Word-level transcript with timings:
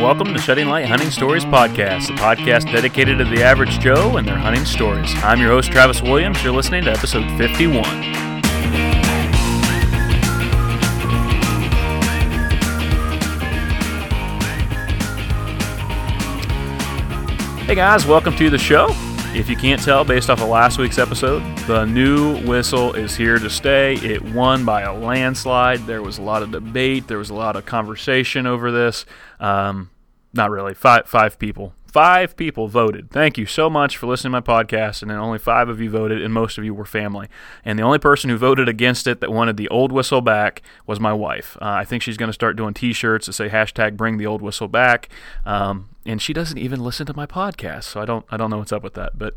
welcome 0.00 0.32
to 0.32 0.38
Shedding 0.38 0.68
Light 0.68 0.86
Hunting 0.86 1.10
Stories 1.10 1.44
Podcast, 1.44 2.08
a 2.08 2.14
podcast 2.14 2.72
dedicated 2.72 3.18
to 3.18 3.24
the 3.24 3.42
average 3.42 3.78
Joe 3.80 4.16
and 4.16 4.26
their 4.26 4.38
hunting 4.38 4.64
stories. 4.64 5.12
I'm 5.16 5.40
your 5.40 5.50
host, 5.50 5.70
Travis 5.70 6.00
Williams. 6.00 6.42
You're 6.42 6.54
listening 6.54 6.84
to 6.84 6.90
episode 6.90 7.28
51. 7.36 7.84
Hey 17.66 17.74
guys, 17.74 18.06
welcome 18.06 18.34
to 18.36 18.48
the 18.48 18.58
show. 18.58 18.88
If 19.32 19.48
you 19.48 19.54
can't 19.54 19.80
tell 19.80 20.04
based 20.04 20.28
off 20.28 20.42
of 20.42 20.48
last 20.48 20.76
week's 20.76 20.98
episode, 20.98 21.40
the 21.60 21.84
new 21.84 22.44
whistle 22.44 22.94
is 22.94 23.14
here 23.14 23.38
to 23.38 23.48
stay. 23.48 23.94
It 23.94 24.22
won 24.22 24.64
by 24.64 24.82
a 24.82 24.92
landslide. 24.92 25.86
There 25.86 26.02
was 26.02 26.18
a 26.18 26.22
lot 26.22 26.42
of 26.42 26.50
debate. 26.50 27.06
There 27.06 27.16
was 27.16 27.30
a 27.30 27.34
lot 27.34 27.54
of 27.54 27.64
conversation 27.64 28.44
over 28.44 28.72
this. 28.72 29.06
Um, 29.38 29.90
not 30.34 30.50
really. 30.50 30.74
Five 30.74 31.06
five 31.06 31.38
people. 31.38 31.74
Five 31.86 32.36
people 32.36 32.68
voted. 32.68 33.10
Thank 33.10 33.38
you 33.38 33.46
so 33.46 33.70
much 33.70 33.96
for 33.96 34.06
listening 34.06 34.32
to 34.32 34.40
my 34.40 34.62
podcast. 34.62 35.02
And 35.02 35.10
then 35.10 35.18
only 35.18 35.38
five 35.38 35.68
of 35.68 35.80
you 35.80 35.90
voted, 35.90 36.22
and 36.22 36.34
most 36.34 36.58
of 36.58 36.64
you 36.64 36.74
were 36.74 36.84
family. 36.84 37.28
And 37.64 37.78
the 37.78 37.82
only 37.82 37.98
person 37.98 38.30
who 38.30 38.36
voted 38.36 38.68
against 38.68 39.06
it 39.06 39.20
that 39.20 39.32
wanted 39.32 39.56
the 39.56 39.68
old 39.68 39.90
whistle 39.90 40.20
back 40.20 40.62
was 40.86 41.00
my 41.00 41.12
wife. 41.12 41.56
Uh, 41.60 41.66
I 41.66 41.84
think 41.84 42.02
she's 42.02 42.16
going 42.16 42.28
to 42.28 42.34
start 42.34 42.56
doing 42.56 42.74
T-shirts 42.74 43.26
that 43.26 43.32
say 43.32 43.48
hashtag 43.48 43.96
Bring 43.96 44.18
the 44.18 44.26
Old 44.26 44.42
Whistle 44.42 44.68
Back. 44.68 45.08
Um, 45.44 45.88
and 46.06 46.20
she 46.20 46.32
doesn't 46.32 46.56
even 46.56 46.80
listen 46.80 47.04
to 47.06 47.14
my 47.14 47.26
podcast, 47.26 47.84
so 47.84 48.00
I 48.00 48.06
don't 48.06 48.24
I 48.30 48.38
don't 48.38 48.48
know 48.48 48.58
what's 48.58 48.72
up 48.72 48.82
with 48.82 48.94
that. 48.94 49.18
But 49.18 49.34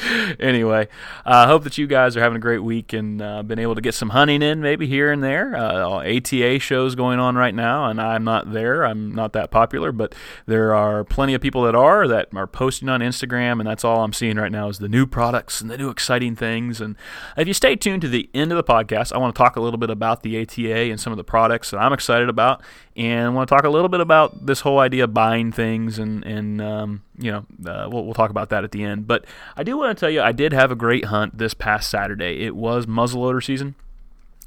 anyway, 0.40 0.88
I 1.26 1.42
uh, 1.42 1.46
hope 1.46 1.64
that 1.64 1.76
you 1.76 1.86
guys 1.86 2.16
are 2.16 2.20
having 2.20 2.36
a 2.36 2.40
great 2.40 2.62
week 2.62 2.94
and 2.94 3.20
uh, 3.20 3.42
been 3.42 3.58
able 3.58 3.74
to 3.74 3.82
get 3.82 3.94
some 3.94 4.10
hunting 4.10 4.40
in, 4.40 4.62
maybe 4.62 4.86
here 4.86 5.12
and 5.12 5.22
there. 5.22 5.54
Uh, 5.54 6.02
ATA 6.02 6.58
shows 6.58 6.94
going 6.94 7.18
on 7.18 7.36
right 7.36 7.54
now, 7.54 7.86
and 7.86 8.00
I'm 8.00 8.24
not 8.24 8.52
there. 8.52 8.86
I'm 8.86 9.14
not 9.14 9.34
that 9.34 9.50
popular, 9.50 9.92
but 9.92 10.14
there 10.46 10.74
are 10.74 11.04
plenty 11.04 11.34
of 11.34 11.42
people 11.42 11.62
that 11.64 11.74
are 11.74 12.08
that 12.08 12.28
are 12.34 12.46
posting 12.46 12.88
on 12.88 13.00
Instagram, 13.00 13.60
and 13.60 13.66
that's 13.66 13.84
all 13.84 14.02
I'm 14.02 14.14
seeing 14.14 14.36
right 14.36 14.52
now 14.52 14.68
is 14.68 14.78
the 14.78 14.88
new 14.88 15.06
products 15.06 15.60
and 15.60 15.70
the 15.70 15.76
new 15.76 15.90
exciting 15.90 16.36
things. 16.36 16.80
And 16.80 16.96
if 17.36 17.46
you 17.46 17.54
stay 17.54 17.76
tuned 17.76 18.00
to 18.00 18.08
the 18.08 18.30
end 18.32 18.50
of 18.50 18.56
the 18.56 18.64
podcast, 18.64 19.12
I 19.12 19.18
want 19.18 19.34
to 19.34 19.38
talk 19.38 19.56
a 19.56 19.60
little 19.60 19.78
bit 19.78 19.90
about 19.90 20.22
the 20.22 20.40
ATA 20.40 20.90
and 20.90 20.98
some 20.98 21.12
of 21.12 21.18
the 21.18 21.24
products 21.24 21.70
that 21.70 21.78
I'm 21.78 21.92
excited 21.92 22.30
about, 22.30 22.62
and 22.96 23.26
I 23.26 23.28
want 23.28 23.46
to 23.46 23.54
talk 23.54 23.64
a 23.64 23.70
little 23.70 23.90
bit 23.90 24.00
about 24.00 24.46
this 24.46 24.60
whole 24.60 24.78
idea 24.78 25.04
of 25.04 25.12
buying 25.12 25.33
buying 25.34 25.52
things, 25.52 25.98
and 25.98 26.24
and 26.24 26.60
um, 26.60 27.02
you 27.18 27.30
know 27.30 27.46
uh, 27.70 27.88
we'll 27.90 28.04
we'll 28.04 28.14
talk 28.14 28.30
about 28.30 28.50
that 28.50 28.64
at 28.64 28.70
the 28.70 28.84
end. 28.84 29.06
But 29.06 29.24
I 29.56 29.62
do 29.62 29.76
want 29.76 29.96
to 29.96 30.00
tell 30.00 30.10
you, 30.10 30.22
I 30.22 30.32
did 30.32 30.52
have 30.52 30.70
a 30.70 30.76
great 30.76 31.06
hunt 31.06 31.38
this 31.38 31.54
past 31.54 31.90
Saturday. 31.90 32.44
It 32.44 32.54
was 32.54 32.86
muzzleloader 32.86 33.44
season 33.44 33.74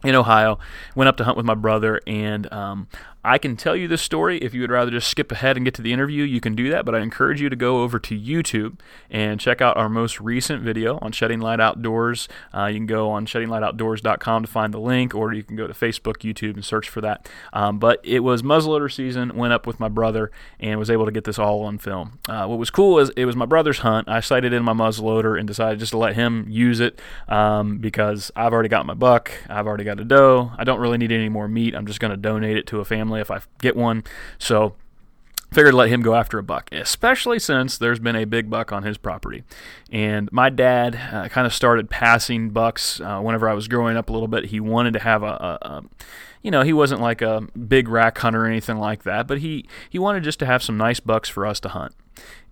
in 0.04 0.16
Ohio. 0.16 0.60
Went 0.96 1.08
up 1.08 1.18
to 1.18 1.24
hunt 1.24 1.38
with 1.38 1.46
my 1.46 1.56
brother, 1.56 2.02
and 2.06 2.52
um, 2.54 2.88
I 3.28 3.38
can 3.38 3.58
tell 3.58 3.76
you 3.76 3.90
this 3.90 4.02
story. 4.02 4.38
If 4.38 4.54
you 4.54 4.62
would 4.62 4.72
rather 4.72 4.90
just 4.90 5.10
skip 5.10 5.34
ahead 5.34 5.58
and 5.58 5.66
get 5.66 5.74
to 5.74 5.82
the 5.82 5.92
interview, 5.92 6.24
you 6.24 6.40
can 6.40 6.56
do 6.56 6.70
that. 6.70 6.86
But 6.86 6.96
I 6.96 7.00
encourage 7.00 7.42
you 7.42 7.50
to 7.50 7.58
go 7.58 7.82
over 7.82 8.00
to 8.00 8.18
YouTube 8.18 8.80
and 9.10 9.38
check 9.38 9.62
out 9.62 9.76
our 9.76 9.90
most 9.90 10.22
recent 10.22 10.64
video 10.64 10.98
on 11.02 11.12
Shedding 11.12 11.42
Light 11.42 11.60
Outdoors. 11.60 12.30
Uh, 12.54 12.68
you 12.68 12.76
can 12.76 12.86
go 12.86 13.10
on 13.10 13.26
sheddinglightoutdoors.com 13.26 14.44
to 14.44 14.48
find 14.48 14.74
the 14.74 14.80
link, 14.80 15.14
or 15.14 15.34
you 15.34 15.44
can 15.44 15.58
go 15.58 15.68
to 15.68 15.74
Facebook, 15.74 16.20
YouTube, 16.20 16.54
and 16.54 16.64
search 16.64 16.88
for 16.88 17.02
that. 17.02 17.28
Um, 17.52 17.80
but 17.80 18.00
it 18.04 18.22
was 18.22 18.44
muzzleloader 18.44 18.90
season. 18.90 19.36
Went 19.36 19.52
up 19.52 19.68
with 19.68 19.78
my 19.78 19.90
brother 19.90 20.32
and 20.60 20.80
was 20.80 20.90
able 20.90 21.04
to 21.04 21.12
get 21.12 21.26
this 21.26 21.38
all 21.38 21.64
on 21.64 21.80
film. 21.80 22.20
Uh, 22.30 22.46
what 22.46 22.60
was 22.60 22.70
cool 22.70 22.98
is 22.98 23.10
it 23.18 23.26
was 23.26 23.36
my 23.36 23.46
brother's 23.46 23.80
hunt. 23.80 24.08
I 24.08 24.22
sighted 24.22 24.54
in 24.54 24.64
my 24.64 24.74
muzzleloader 24.74 25.38
and 25.38 25.46
decided 25.46 25.80
just 25.80 25.92
to 25.92 25.98
let 25.98 26.16
him 26.16 26.46
use 26.48 26.80
it 26.80 27.02
um, 27.28 27.80
because 27.80 28.32
I've 28.38 28.54
already 28.54 28.70
got 28.70 28.86
my 28.86 28.94
buck. 28.94 29.34
I've 29.50 29.68
already 29.68 29.84
got 29.88 30.00
a 30.00 30.06
doe. 30.06 30.52
I 30.58 30.64
don't 30.64 30.80
really 30.80 30.98
need 30.98 31.12
any 31.12 31.30
more 31.30 31.48
meat. 31.48 31.74
I'm 31.74 31.88
just 31.88 32.00
going 32.00 32.12
to 32.12 32.18
donate 32.18 32.58
it 32.58 32.68
to 32.68 32.80
a 32.80 32.86
family 32.86 33.20
if 33.20 33.32
I 33.32 33.42
get 33.60 33.76
one. 33.76 34.04
So 34.38 34.76
figured 35.52 35.72
to 35.72 35.78
let 35.78 35.90
him 35.90 36.02
go 36.02 36.14
after 36.14 36.38
a 36.38 36.44
buck, 36.44 36.70
especially 36.72 37.40
since 37.40 37.78
there's 37.78 38.00
been 38.00 38.16
a 38.16 38.26
big 38.26 38.50
buck 38.50 38.72
on 38.72 38.84
his 38.84 38.98
property. 38.98 39.44
And 39.92 40.30
my 40.32 40.50
dad 40.50 41.00
uh, 41.12 41.30
kind 41.30 41.48
of 41.48 41.54
started 41.54 41.90
passing 41.90 42.50
bucks 42.50 43.00
uh, 43.00 43.20
whenever 43.22 43.48
I 43.48 43.54
was 43.54 43.68
growing 43.68 43.98
up 43.98 44.10
a 44.10 44.14
little 44.14 44.28
bit. 44.28 44.46
He 44.46 44.60
wanted 44.60 44.94
to 44.94 45.00
have 45.00 45.24
a, 45.24 45.26
a, 45.26 45.58
a, 45.62 45.84
you 46.42 46.52
know, 46.52 46.64
he 46.64 46.74
wasn't 46.74 47.02
like 47.02 47.22
a 47.22 47.48
big 47.58 47.88
rack 47.88 48.18
hunter 48.18 48.44
or 48.44 48.48
anything 48.48 48.78
like 48.78 49.04
that, 49.04 49.26
but 49.28 49.40
he, 49.40 49.66
he 49.90 49.98
wanted 49.98 50.24
just 50.24 50.40
to 50.40 50.46
have 50.46 50.62
some 50.62 50.78
nice 50.78 51.00
bucks 51.00 51.30
for 51.30 51.46
us 51.46 51.60
to 51.62 51.70
hunt 51.70 51.96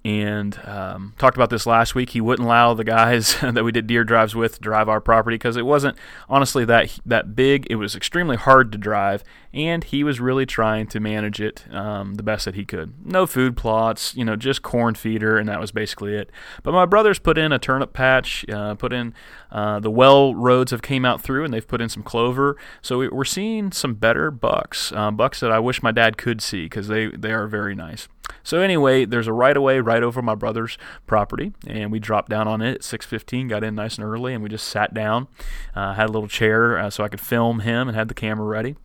and 0.05 0.59
um, 0.65 1.15
talked 1.17 1.35
about 1.35 1.49
this 1.49 1.65
last 1.65 1.95
week. 1.95 2.11
He 2.11 2.21
wouldn't 2.21 2.45
allow 2.45 2.75
the 2.75 2.83
guys 2.83 3.39
that 3.41 3.63
we 3.63 3.71
did 3.71 3.87
deer 3.87 4.03
drives 4.03 4.35
with 4.35 4.55
to 4.55 4.61
drive 4.61 4.87
our 4.87 5.01
property 5.01 5.33
because 5.33 5.57
it 5.57 5.65
wasn't 5.65 5.97
honestly 6.29 6.63
that 6.65 6.97
that 7.05 7.35
big. 7.35 7.65
It 7.71 7.75
was 7.75 7.95
extremely 7.95 8.37
hard 8.37 8.71
to 8.71 8.77
drive, 8.77 9.23
and 9.51 9.83
he 9.83 10.03
was 10.03 10.19
really 10.19 10.45
trying 10.45 10.85
to 10.87 10.99
manage 10.99 11.41
it 11.41 11.65
um, 11.73 12.15
the 12.15 12.23
best 12.23 12.45
that 12.45 12.53
he 12.53 12.65
could. 12.65 12.93
No 13.03 13.25
food 13.25 13.57
plots, 13.57 14.15
you 14.15 14.23
know, 14.23 14.35
just 14.35 14.61
corn 14.61 14.93
feeder, 14.93 15.39
and 15.39 15.49
that 15.49 15.59
was 15.59 15.71
basically 15.71 16.13
it. 16.13 16.29
But 16.61 16.73
my 16.73 16.85
brothers 16.85 17.17
put 17.17 17.39
in 17.39 17.51
a 17.51 17.57
turnip 17.57 17.91
patch, 17.91 18.45
uh, 18.47 18.75
put 18.75 18.93
in 18.93 19.15
uh, 19.51 19.79
the 19.79 19.89
well 19.89 20.35
roads 20.35 20.69
have 20.69 20.83
came 20.83 21.03
out 21.03 21.19
through, 21.19 21.43
and 21.45 21.51
they've 21.51 21.67
put 21.67 21.81
in 21.81 21.89
some 21.89 22.03
clover. 22.03 22.57
So 22.83 23.09
we're 23.09 23.25
seeing 23.25 23.71
some 23.71 23.95
better 23.95 24.29
bucks, 24.29 24.91
uh, 24.91 25.09
bucks 25.09 25.39
that 25.39 25.51
I 25.51 25.57
wish 25.57 25.81
my 25.81 25.91
dad 25.91 26.15
could 26.17 26.43
see 26.43 26.65
because 26.65 26.89
they 26.89 27.07
they 27.07 27.31
are 27.31 27.47
very 27.47 27.73
nice. 27.73 28.07
So 28.43 28.59
anyway, 28.61 29.05
there's 29.05 29.27
a 29.27 29.33
right 29.33 29.55
of 29.55 29.63
way 29.63 29.79
right 29.79 30.03
over 30.03 30.21
my 30.21 30.35
brother's 30.35 30.77
property, 31.07 31.53
and 31.65 31.91
we 31.91 31.99
dropped 31.99 32.29
down 32.29 32.47
on 32.47 32.61
it 32.61 32.75
at 32.75 32.83
6:15. 32.83 33.47
Got 33.47 33.63
in 33.63 33.75
nice 33.75 33.97
and 33.97 34.05
early, 34.05 34.33
and 34.33 34.43
we 34.43 34.49
just 34.49 34.67
sat 34.67 34.93
down, 34.93 35.27
uh, 35.75 35.93
had 35.93 36.09
a 36.09 36.11
little 36.11 36.27
chair 36.27 36.77
uh, 36.77 36.89
so 36.89 37.03
I 37.03 37.07
could 37.07 37.21
film 37.21 37.61
him, 37.61 37.87
and 37.87 37.97
had 37.97 38.07
the 38.07 38.13
camera 38.13 38.45
ready. 38.45 38.75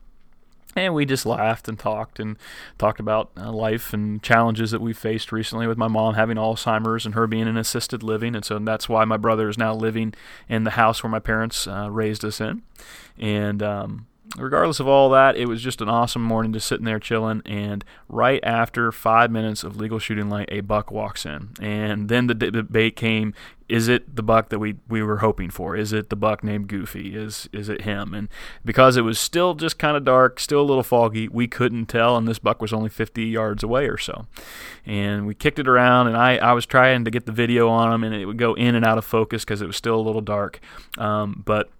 And 0.76 0.94
we 0.94 1.04
just 1.04 1.26
laughed 1.26 1.68
and 1.68 1.78
talked 1.78 2.20
and 2.20 2.36
talked 2.78 3.00
about 3.00 3.32
uh, 3.36 3.50
life 3.50 3.92
and 3.92 4.22
challenges 4.22 4.70
that 4.70 4.80
we 4.80 4.92
faced 4.92 5.32
recently 5.32 5.66
with 5.66 5.76
my 5.76 5.88
mom 5.88 6.14
having 6.14 6.36
Alzheimer's 6.36 7.04
and 7.04 7.16
her 7.16 7.26
being 7.26 7.48
in 7.48 7.56
assisted 7.56 8.04
living. 8.04 8.36
And 8.36 8.44
so 8.44 8.56
that's 8.60 8.88
why 8.88 9.04
my 9.04 9.16
brother 9.16 9.48
is 9.48 9.58
now 9.58 9.74
living 9.74 10.14
in 10.48 10.62
the 10.62 10.70
house 10.70 11.02
where 11.02 11.10
my 11.10 11.18
parents 11.18 11.66
uh, 11.66 11.90
raised 11.90 12.24
us 12.24 12.40
in. 12.40 12.62
And 13.18 13.64
um, 13.64 14.06
regardless 14.36 14.80
of 14.80 14.86
all 14.86 15.10
that, 15.10 15.36
it 15.36 15.46
was 15.46 15.62
just 15.62 15.80
an 15.80 15.88
awesome 15.88 16.22
morning 16.22 16.52
just 16.52 16.68
sitting 16.68 16.84
there 16.84 16.98
chilling. 16.98 17.42
And 17.44 17.84
right 18.08 18.40
after 18.42 18.92
five 18.92 19.30
minutes 19.30 19.64
of 19.64 19.76
legal 19.76 19.98
shooting 19.98 20.28
light, 20.28 20.48
a 20.50 20.60
buck 20.60 20.90
walks 20.90 21.26
in. 21.26 21.50
And 21.60 22.08
then 22.08 22.26
the 22.26 22.34
debate 22.34 22.96
came 22.96 23.34
is 23.70 23.86
it 23.86 24.16
the 24.16 24.22
buck 24.22 24.48
that 24.48 24.58
we, 24.58 24.74
we 24.88 25.00
were 25.00 25.18
hoping 25.18 25.48
for? 25.48 25.76
Is 25.76 25.92
it 25.92 26.10
the 26.10 26.16
buck 26.16 26.42
named 26.42 26.66
Goofy? 26.66 27.14
Is 27.14 27.48
is 27.52 27.68
it 27.68 27.82
him? 27.82 28.12
And 28.14 28.28
because 28.64 28.96
it 28.96 29.02
was 29.02 29.16
still 29.18 29.54
just 29.54 29.78
kind 29.78 29.96
of 29.96 30.04
dark, 30.04 30.40
still 30.40 30.60
a 30.60 30.62
little 30.62 30.82
foggy, 30.82 31.28
we 31.28 31.46
couldn't 31.46 31.86
tell. 31.86 32.16
And 32.16 32.26
this 32.26 32.40
buck 32.40 32.60
was 32.60 32.72
only 32.72 32.88
50 32.88 33.24
yards 33.24 33.62
away 33.62 33.86
or 33.86 33.96
so. 33.96 34.26
And 34.84 35.24
we 35.24 35.36
kicked 35.36 35.60
it 35.60 35.68
around, 35.68 36.08
and 36.08 36.16
I, 36.16 36.38
I 36.38 36.52
was 36.52 36.66
trying 36.66 37.04
to 37.04 37.12
get 37.12 37.26
the 37.26 37.32
video 37.32 37.68
on 37.68 37.92
him, 37.92 38.02
and 38.02 38.12
it 38.12 38.26
would 38.26 38.38
go 38.38 38.54
in 38.54 38.74
and 38.74 38.84
out 38.84 38.98
of 38.98 39.04
focus 39.04 39.44
because 39.44 39.62
it 39.62 39.66
was 39.66 39.76
still 39.76 39.94
a 39.94 40.02
little 40.02 40.20
dark. 40.20 40.58
Um, 40.98 41.44
but 41.46 41.70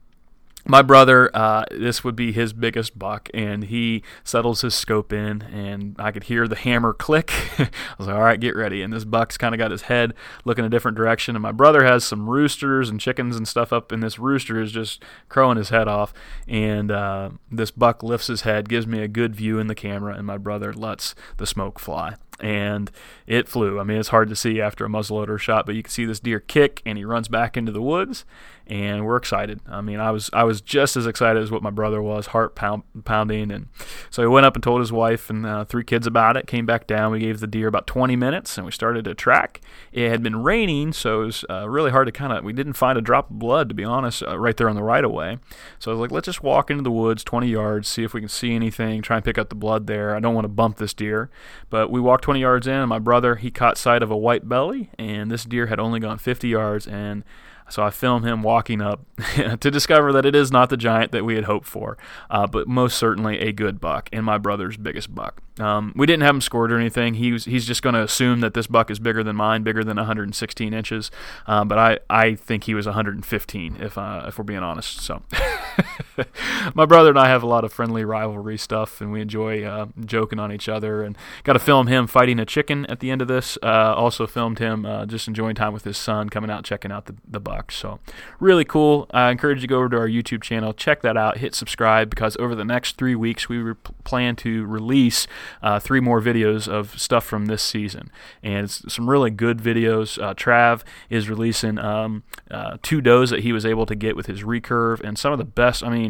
my 0.67 0.83
brother, 0.83 1.31
uh, 1.35 1.65
this 1.71 2.05
would 2.05 2.17
be 2.17 2.33
his 2.33 2.53
biggest 2.53 2.99
buck, 2.99 3.29
and 3.33 3.65
he 3.65 4.03
settles 4.25 4.61
his 4.61 4.75
scope 4.75 5.13
in, 5.13 5.43
and 5.43 5.97
I 5.99 6.13
could 6.13 6.25
hear 6.25 6.47
the 6.47 6.57
hammer 6.57 6.93
click. 6.93 7.33
I 7.59 7.71
was 7.99 8.07
like, 8.07 8.17
all 8.17 8.23
right, 8.23 8.41
get 8.41 8.55
ready. 8.55 8.83
And 8.83 8.93
this 8.93 9.05
buck's 9.05 9.39
kind 9.39 9.55
of 9.55 9.59
got 9.59 9.71
his 9.71 9.83
head 9.83 10.15
looking 10.45 10.65
a 10.65 10.69
different 10.69 10.97
direction, 10.97 11.35
and 11.35 11.43
my 11.43 11.53
brother 11.53 11.85
has 11.85 12.05
some 12.05 12.29
roosters 12.29 12.91
and 12.91 13.01
chickens 13.01 13.37
and 13.37 13.49
stuff 13.49 13.73
up, 13.73 13.91
and 13.93 14.03
this 14.03 14.19
rooster 14.19 14.61
is 14.61 14.73
just 14.73 15.03
crowing 15.29 15.57
his 15.57 15.71
head 15.71 15.89
off. 15.89 16.13
And 16.47 16.91
uh, 16.91 17.31
this 17.51 17.71
buck 17.71 18.03
lifts 18.03 18.27
his 18.27 18.43
head, 18.43 18.69
gives 18.69 18.87
me 18.87 19.03
a 19.03 19.09
good 19.09 19.35
view 19.35 19.59
in 19.59 19.67
the 19.67 19.75
camera, 19.75 20.15
and 20.15 20.27
my 20.27 20.39
brother 20.39 20.73
lets 20.73 21.15
the 21.39 21.47
smoke 21.47 21.79
fly 21.79 22.17
and 22.43 22.91
it 23.27 23.49
flew. 23.49 23.79
I 23.79 23.85
mean, 23.85 23.99
it's 23.99 24.09
hard 24.09 24.29
to 24.29 24.37
see 24.37 24.61
after 24.61 24.85
a 24.85 24.89
muzzleloader 24.89 25.39
shot, 25.39 25.67
but 25.67 25.75
you 25.75 25.83
can 25.83 25.91
see 25.91 26.05
this 26.05 26.21
deer 26.21 26.41
kick, 26.41 26.83
and 26.85 26.99
he 26.99 27.05
runs 27.05 27.29
back 27.29 27.57
into 27.57 27.73
the 27.73 27.83
woods, 27.83 28.25
and 28.71 29.05
we're 29.05 29.17
excited. 29.17 29.61
I 29.69 29.81
mean, 29.81 29.99
I 29.99 30.13
was 30.13 30.31
I 30.33 30.45
was 30.45 30.61
just 30.61 30.97
as 30.97 31.07
excited 31.07 31.43
as 31.43 31.51
what 31.51 31.63
my 31.63 31.71
brother 31.71 32.01
was, 32.01 32.29
heart 32.29 32.55
pound, 32.55 32.85
pounding, 33.05 33.51
and 33.51 33.67
so 34.11 34.23
he 34.23 34.29
went 34.29 34.47
up 34.47 34.55
and 34.55 34.63
told 34.63 34.81
his 34.81 34.93
wife 34.93 35.29
and 35.29 35.45
uh, 35.45 35.65
three 35.65 35.83
kids 35.83 36.07
about 36.07 36.37
it. 36.37 36.47
Came 36.47 36.67
back 36.67 36.87
down. 36.87 37.11
We 37.11 37.19
gave 37.19 37.41
the 37.41 37.49
deer 37.49 37.67
about 37.67 37.89
20 37.89 38.15
minutes, 38.15 38.57
and 38.57 38.65
we 38.65 38.73
started 38.73 39.05
to 39.07 39.15
track. 39.15 39.61
It 39.93 40.09
had 40.09 40.23
been 40.23 40.43
raining, 40.43 40.93
so 40.93 41.23
it 41.23 41.27
was 41.27 41.45
uh, 41.51 41.69
really 41.69 41.91
hard 41.91 42.07
to 42.07 42.13
kind 42.13 42.33
of. 42.33 42.45
We 42.45 42.53
didn't 42.53 42.75
find 42.75 42.97
a 42.97 43.03
drop 43.03 43.31
of 43.31 43.39
blood, 43.39 43.69
to 43.71 43.75
be 43.75 43.85
honest, 43.85 44.23
uh, 44.23 44.39
right 44.39 44.57
there 44.57 44.69
on 44.69 44.77
the 44.77 44.85
right 44.85 45.05
of 45.05 45.11
way. 45.11 45.39
So 45.81 45.91
I 45.91 45.95
was 45.95 46.01
like, 46.01 46.13
let's 46.13 46.27
just 46.27 46.43
walk 46.43 46.71
into 46.71 46.85
the 46.85 46.93
woods 46.93 47.25
20 47.25 47.49
yards, 47.49 47.89
see 47.89 48.05
if 48.05 48.15
we 48.15 48.21
can 48.21 48.29
see 48.29 48.55
anything, 48.55 49.03
try 49.03 49.17
and 49.17 49.25
pick 49.25 49.37
up 49.37 49.49
the 49.49 49.57
blood 49.57 49.89
there. 49.89 50.15
I 50.15 50.21
don't 50.21 50.35
want 50.35 50.45
to 50.45 50.49
bump 50.49 50.77
this 50.77 50.95
deer, 50.95 51.29
but 51.71 51.91
we 51.91 52.01
walked 52.01 52.25
20 52.31 52.41
yards 52.41 52.69
in, 52.69 52.89
my 52.89 53.01
brother 53.01 53.35
he 53.35 53.51
caught 53.51 53.77
sight 53.77 54.05
of 54.05 54.11
a 54.13 54.17
white 54.17 54.49
belly, 54.49 54.89
and 54.97 55.33
this 55.33 55.45
deer 55.45 55.67
had 55.67 55.81
only 55.81 55.99
gone 55.99 56.17
50 56.17 56.47
yards, 56.47 56.87
and 56.87 57.25
so 57.69 57.83
I 57.83 57.91
film 57.91 58.23
him 58.23 58.45
walking 58.45 58.81
up 58.81 59.05
to 59.35 59.69
discover 59.69 60.13
that 60.13 60.25
it 60.25 60.37
is 60.37 60.53
not 60.53 60.71
the 60.71 60.77
giant 60.77 61.11
that 61.11 61.25
we 61.25 61.35
had 61.35 61.43
hoped 61.43 61.67
for, 61.67 61.99
uh, 62.31 62.47
but 62.47 62.69
most 62.69 62.99
certainly 62.99 63.41
a 63.41 63.51
good 63.51 63.81
buck 63.81 64.09
and 64.13 64.25
my 64.25 64.39
brother's 64.39 64.77
biggest 64.77 65.13
buck. 65.13 65.43
Um, 65.59 65.93
we 65.97 66.07
didn't 66.07 66.23
have 66.23 66.37
him 66.37 66.41
scored 66.41 66.71
or 66.71 66.79
anything. 66.79 67.15
He 67.15 67.33
was, 67.33 67.47
he's 67.47 67.67
just 67.67 67.83
going 67.83 67.97
to 67.97 68.03
assume 68.03 68.41
that 68.41 68.55
this 68.55 68.69
buck 68.69 68.93
is 68.93 69.01
bigger 69.01 69.25
than 69.25 69.35
mine, 69.35 69.65
bigger 69.65 69.83
than 69.83 69.97
116 69.97 70.73
inches. 70.73 71.11
Um, 71.49 71.67
but 71.67 71.79
I, 71.79 71.99
I 72.09 72.37
think 72.37 72.65
he 72.65 72.75
was 72.75 72.87
115 72.87 73.77
if 73.81 73.99
uh, 73.99 74.25
if 74.29 74.39
we're 74.39 74.45
being 74.45 74.63
honest. 74.63 75.01
So 75.01 75.23
my 76.75 76.87
brother 76.87 77.11
and 77.11 77.19
I 77.19 77.29
have 77.29 77.43
a 77.43 77.47
lot 77.47 77.65
of 77.65 77.73
friendly 77.73 78.05
rivalry 78.05 78.59
stuff, 78.59 79.01
and 79.01 79.13
we 79.13 79.21
enjoy 79.21 79.63
uh, 79.63 79.87
joking 80.05 80.39
on 80.39 80.53
each 80.53 80.69
other. 80.69 81.03
And 81.03 81.17
got 81.45 81.55
to 81.55 81.59
film 81.59 81.87
him 81.87 82.07
fighting 82.07 82.39
a 82.39 82.47
chicken 82.47 82.87
at 82.87 83.01
the 83.01 83.11
end 83.11 83.23
of 83.23 83.29
this. 83.29 83.59
Uh, 83.63 83.95
also 83.95 84.27
filmed 84.27 84.59
him 84.59 84.87
uh, 84.87 85.07
just 85.07 85.29
enjoying 85.29 85.55
time 85.55 85.73
with 85.73 85.85
his 85.85 85.97
son, 85.97 86.29
coming 86.29 86.51
out 86.51 86.65
checking 86.65 86.93
out 86.93 87.07
the, 87.07 87.17
the 87.27 87.41
Bucks. 87.41 87.77
So 87.77 88.01
really 88.39 88.65
cool. 88.65 89.07
I 89.13 89.31
encourage 89.31 89.59
you 89.59 89.63
to 89.63 89.67
go 89.67 89.79
over 89.79 89.89
to 89.91 89.97
our 89.97 90.09
YouTube 90.09 90.43
channel, 90.43 90.73
check 90.73 91.03
that 91.03 91.17
out, 91.17 91.39
hit 91.39 91.55
subscribe 91.55 92.11
because 92.11 92.37
over 92.39 92.55
the 92.55 92.65
next 92.65 92.97
three 92.97 93.15
weeks 93.15 93.49
we 93.49 93.59
re- 93.59 93.75
plan 94.05 94.37
to 94.37 94.65
release 94.67 95.27
uh, 95.63 95.79
three 95.79 96.01
more 96.01 96.21
videos 96.21 96.69
of 96.69 96.99
stuff 97.01 97.25
from 97.25 97.47
this 97.47 97.63
season, 97.63 98.11
and 98.43 98.65
it's 98.65 98.93
some 98.93 99.09
really 99.09 99.31
good 99.31 99.59
videos. 99.59 100.21
Uh, 100.23 100.35
Trav 100.35 100.83
is 101.09 101.29
releasing 101.29 101.79
um, 101.79 102.23
uh, 102.51 102.77
two 102.83 103.01
does 103.01 103.31
that 103.31 103.41
he 103.41 103.53
was 103.53 103.65
able 103.65 103.87
to 103.87 103.95
get 103.95 104.17
with 104.17 104.27
his 104.27 104.43
recurve, 104.43 105.01
and 105.01 105.19
some 105.19 105.33
of 105.33 105.39
the 105.39 105.45
best. 105.45 105.83
I 105.83 105.89
mean, 105.91 106.10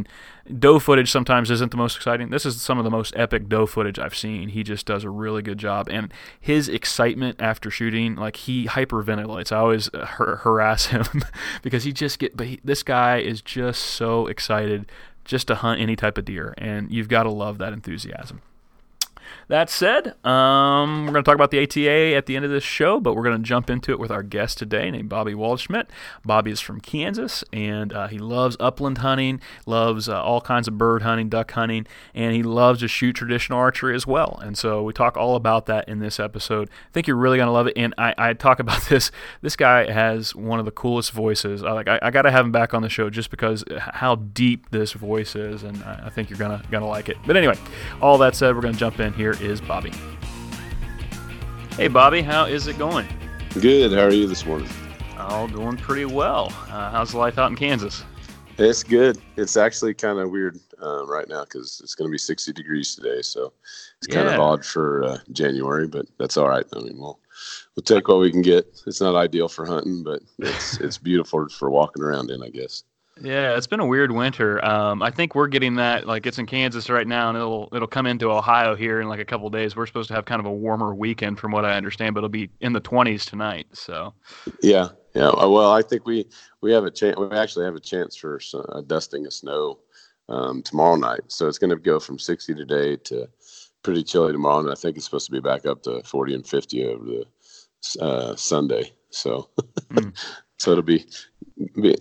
doe 0.58 0.78
footage 0.78 1.10
sometimes 1.10 1.50
isn't 1.50 1.70
the 1.70 1.76
most 1.76 1.96
exciting. 1.96 2.30
This 2.30 2.46
is 2.46 2.60
some 2.60 2.78
of 2.78 2.84
the 2.84 2.90
most 2.90 3.14
epic 3.16 3.48
doe 3.48 3.66
footage 3.66 3.98
I've 3.98 4.16
seen. 4.16 4.50
He 4.50 4.62
just 4.62 4.86
does 4.86 5.04
a 5.04 5.10
really 5.10 5.42
good 5.42 5.58
job, 5.58 5.88
and 5.90 6.12
his 6.40 6.68
excitement 6.68 7.40
after 7.40 7.70
shooting, 7.70 8.16
like 8.16 8.36
he 8.36 8.66
hyperventilates. 8.66 9.52
I 9.52 9.58
always 9.58 9.88
uh, 9.94 10.04
har- 10.04 10.36
harass 10.36 10.86
him 10.86 11.04
because 11.62 11.84
he 11.84 11.92
just 11.92 12.18
get. 12.18 12.36
But 12.36 12.46
he, 12.46 12.60
this 12.64 12.82
guy 12.82 13.18
is 13.18 13.42
just 13.42 13.82
so 13.82 14.26
excited 14.26 14.90
just 15.24 15.46
to 15.48 15.54
hunt 15.56 15.80
any 15.80 15.96
type 15.96 16.18
of 16.18 16.24
deer, 16.24 16.54
and 16.58 16.90
you've 16.90 17.08
got 17.08 17.24
to 17.24 17.30
love 17.30 17.58
that 17.58 17.72
enthusiasm. 17.72 18.42
That 19.48 19.68
said, 19.68 20.14
um, 20.24 21.06
we're 21.06 21.12
going 21.12 21.24
to 21.24 21.28
talk 21.28 21.34
about 21.34 21.50
the 21.50 21.60
ATA 21.62 22.14
at 22.14 22.26
the 22.26 22.36
end 22.36 22.44
of 22.44 22.50
this 22.50 22.62
show, 22.62 23.00
but 23.00 23.14
we're 23.14 23.24
going 23.24 23.36
to 23.36 23.42
jump 23.42 23.68
into 23.68 23.90
it 23.92 23.98
with 23.98 24.10
our 24.10 24.22
guest 24.22 24.58
today 24.58 24.90
named 24.90 25.08
Bobby 25.08 25.32
Waldschmidt. 25.32 25.86
Bobby 26.24 26.52
is 26.52 26.60
from 26.60 26.80
Kansas, 26.80 27.42
and 27.52 27.92
uh, 27.92 28.06
he 28.06 28.18
loves 28.18 28.56
upland 28.60 28.98
hunting, 28.98 29.40
loves 29.66 30.08
uh, 30.08 30.22
all 30.22 30.40
kinds 30.40 30.68
of 30.68 30.78
bird 30.78 31.02
hunting, 31.02 31.28
duck 31.28 31.50
hunting, 31.50 31.86
and 32.14 32.34
he 32.34 32.42
loves 32.42 32.80
to 32.80 32.88
shoot 32.88 33.14
traditional 33.14 33.58
archery 33.58 33.94
as 33.94 34.06
well. 34.06 34.38
And 34.42 34.56
so 34.56 34.82
we 34.82 34.92
talk 34.92 35.16
all 35.16 35.36
about 35.36 35.66
that 35.66 35.88
in 35.88 35.98
this 35.98 36.20
episode. 36.20 36.68
I 36.70 36.92
think 36.92 37.06
you're 37.06 37.16
really 37.16 37.38
going 37.38 37.48
to 37.48 37.52
love 37.52 37.66
it. 37.66 37.74
And 37.76 37.94
I, 37.98 38.14
I, 38.16 38.32
talk 38.34 38.60
about 38.60 38.82
this. 38.88 39.10
This 39.42 39.56
guy 39.56 39.90
has 39.90 40.34
one 40.34 40.58
of 40.58 40.64
the 40.64 40.70
coolest 40.70 41.12
voices. 41.12 41.62
I, 41.62 41.72
like 41.72 41.88
I, 41.88 41.98
I 42.02 42.10
got 42.10 42.22
to 42.22 42.30
have 42.30 42.44
him 42.44 42.52
back 42.52 42.72
on 42.72 42.82
the 42.82 42.88
show 42.88 43.10
just 43.10 43.30
because 43.30 43.64
how 43.78 44.14
deep 44.14 44.70
this 44.70 44.92
voice 44.92 45.34
is, 45.34 45.62
and 45.62 45.82
I, 45.82 46.04
I 46.06 46.10
think 46.10 46.30
you're 46.30 46.38
gonna 46.38 46.62
gonna 46.70 46.86
like 46.86 47.08
it. 47.08 47.16
But 47.26 47.36
anyway, 47.36 47.56
all 48.00 48.18
that 48.18 48.34
said, 48.34 48.54
we're 48.54 48.62
going 48.62 48.74
to 48.74 48.80
jump 48.80 49.00
in 49.00 49.12
here 49.20 49.36
is 49.42 49.60
Bobby. 49.60 49.92
Hey, 51.76 51.88
Bobby, 51.88 52.22
how 52.22 52.46
is 52.46 52.68
it 52.68 52.78
going? 52.78 53.06
Good. 53.60 53.92
How 53.92 54.04
are 54.04 54.12
you 54.14 54.26
this 54.26 54.46
morning? 54.46 54.70
All 55.18 55.46
doing 55.46 55.76
pretty 55.76 56.06
well. 56.06 56.46
Uh, 56.70 56.90
how's 56.90 57.12
life 57.14 57.36
out 57.36 57.50
in 57.50 57.56
Kansas? 57.56 58.02
It's 58.56 58.82
good. 58.82 59.18
It's 59.36 59.58
actually 59.58 59.92
kind 59.92 60.18
of 60.18 60.30
weird 60.30 60.58
uh, 60.82 61.04
right 61.04 61.28
now 61.28 61.44
because 61.44 61.82
it's 61.84 61.94
going 61.94 62.08
to 62.08 62.12
be 62.12 62.16
60 62.16 62.54
degrees 62.54 62.94
today, 62.94 63.20
so 63.20 63.52
it's 63.98 64.06
kind 64.06 64.26
of 64.26 64.40
odd 64.40 64.64
for 64.64 65.04
uh, 65.04 65.18
January, 65.32 65.86
but 65.86 66.06
that's 66.18 66.38
all 66.38 66.48
right. 66.48 66.64
I 66.74 66.78
mean, 66.78 66.96
we'll 66.96 67.20
we'll 67.76 67.82
take 67.82 68.08
what 68.08 68.20
we 68.20 68.30
can 68.30 68.40
get. 68.40 68.80
It's 68.86 69.02
not 69.02 69.16
ideal 69.16 69.48
for 69.48 69.66
hunting, 69.66 70.02
but 70.02 70.22
it's 70.38 70.80
it's 70.80 70.96
beautiful 70.96 71.46
for 71.50 71.68
walking 71.68 72.02
around 72.02 72.30
in, 72.30 72.42
I 72.42 72.48
guess. 72.48 72.84
Yeah, 73.22 73.56
it's 73.56 73.66
been 73.66 73.80
a 73.80 73.86
weird 73.86 74.12
winter. 74.12 74.64
Um, 74.64 75.02
I 75.02 75.10
think 75.10 75.34
we're 75.34 75.48
getting 75.48 75.76
that 75.76 76.06
like 76.06 76.26
it's 76.26 76.38
in 76.38 76.46
Kansas 76.46 76.88
right 76.88 77.06
now, 77.06 77.28
and 77.28 77.36
it'll 77.36 77.68
it'll 77.72 77.88
come 77.88 78.06
into 78.06 78.30
Ohio 78.30 78.74
here 78.74 79.00
in 79.00 79.08
like 79.08 79.20
a 79.20 79.24
couple 79.24 79.48
days. 79.50 79.76
We're 79.76 79.86
supposed 79.86 80.08
to 80.08 80.14
have 80.14 80.24
kind 80.24 80.40
of 80.40 80.46
a 80.46 80.52
warmer 80.52 80.94
weekend, 80.94 81.38
from 81.38 81.52
what 81.52 81.64
I 81.64 81.76
understand, 81.76 82.14
but 82.14 82.20
it'll 82.20 82.28
be 82.28 82.50
in 82.60 82.72
the 82.72 82.80
20s 82.80 83.28
tonight. 83.28 83.66
So. 83.72 84.14
Yeah, 84.62 84.88
yeah. 85.14 85.28
Uh, 85.28 85.48
well, 85.48 85.72
I 85.72 85.82
think 85.82 86.06
we 86.06 86.26
we 86.62 86.72
have 86.72 86.84
a 86.84 86.90
chance. 86.90 87.16
We 87.18 87.28
actually 87.36 87.66
have 87.66 87.76
a 87.76 87.80
chance 87.80 88.16
for 88.16 88.40
some, 88.40 88.64
uh, 88.70 88.80
dusting 88.82 89.26
of 89.26 89.32
snow 89.32 89.78
um, 90.28 90.62
tomorrow 90.62 90.96
night. 90.96 91.20
So 91.28 91.46
it's 91.46 91.58
going 91.58 91.70
to 91.70 91.76
go 91.76 92.00
from 92.00 92.18
60 92.18 92.54
today 92.54 92.96
to 92.96 93.28
pretty 93.82 94.02
chilly 94.02 94.32
tomorrow, 94.32 94.60
and 94.60 94.70
I 94.70 94.74
think 94.74 94.96
it's 94.96 95.04
supposed 95.04 95.26
to 95.26 95.32
be 95.32 95.40
back 95.40 95.66
up 95.66 95.82
to 95.82 96.02
40 96.04 96.34
and 96.34 96.46
50 96.46 96.86
over 96.86 97.04
the 97.04 97.24
uh, 98.00 98.36
Sunday. 98.36 98.92
So. 99.10 99.50
mm. 99.90 100.16
So 100.60 100.72
it'll 100.72 100.82
be, 100.82 101.06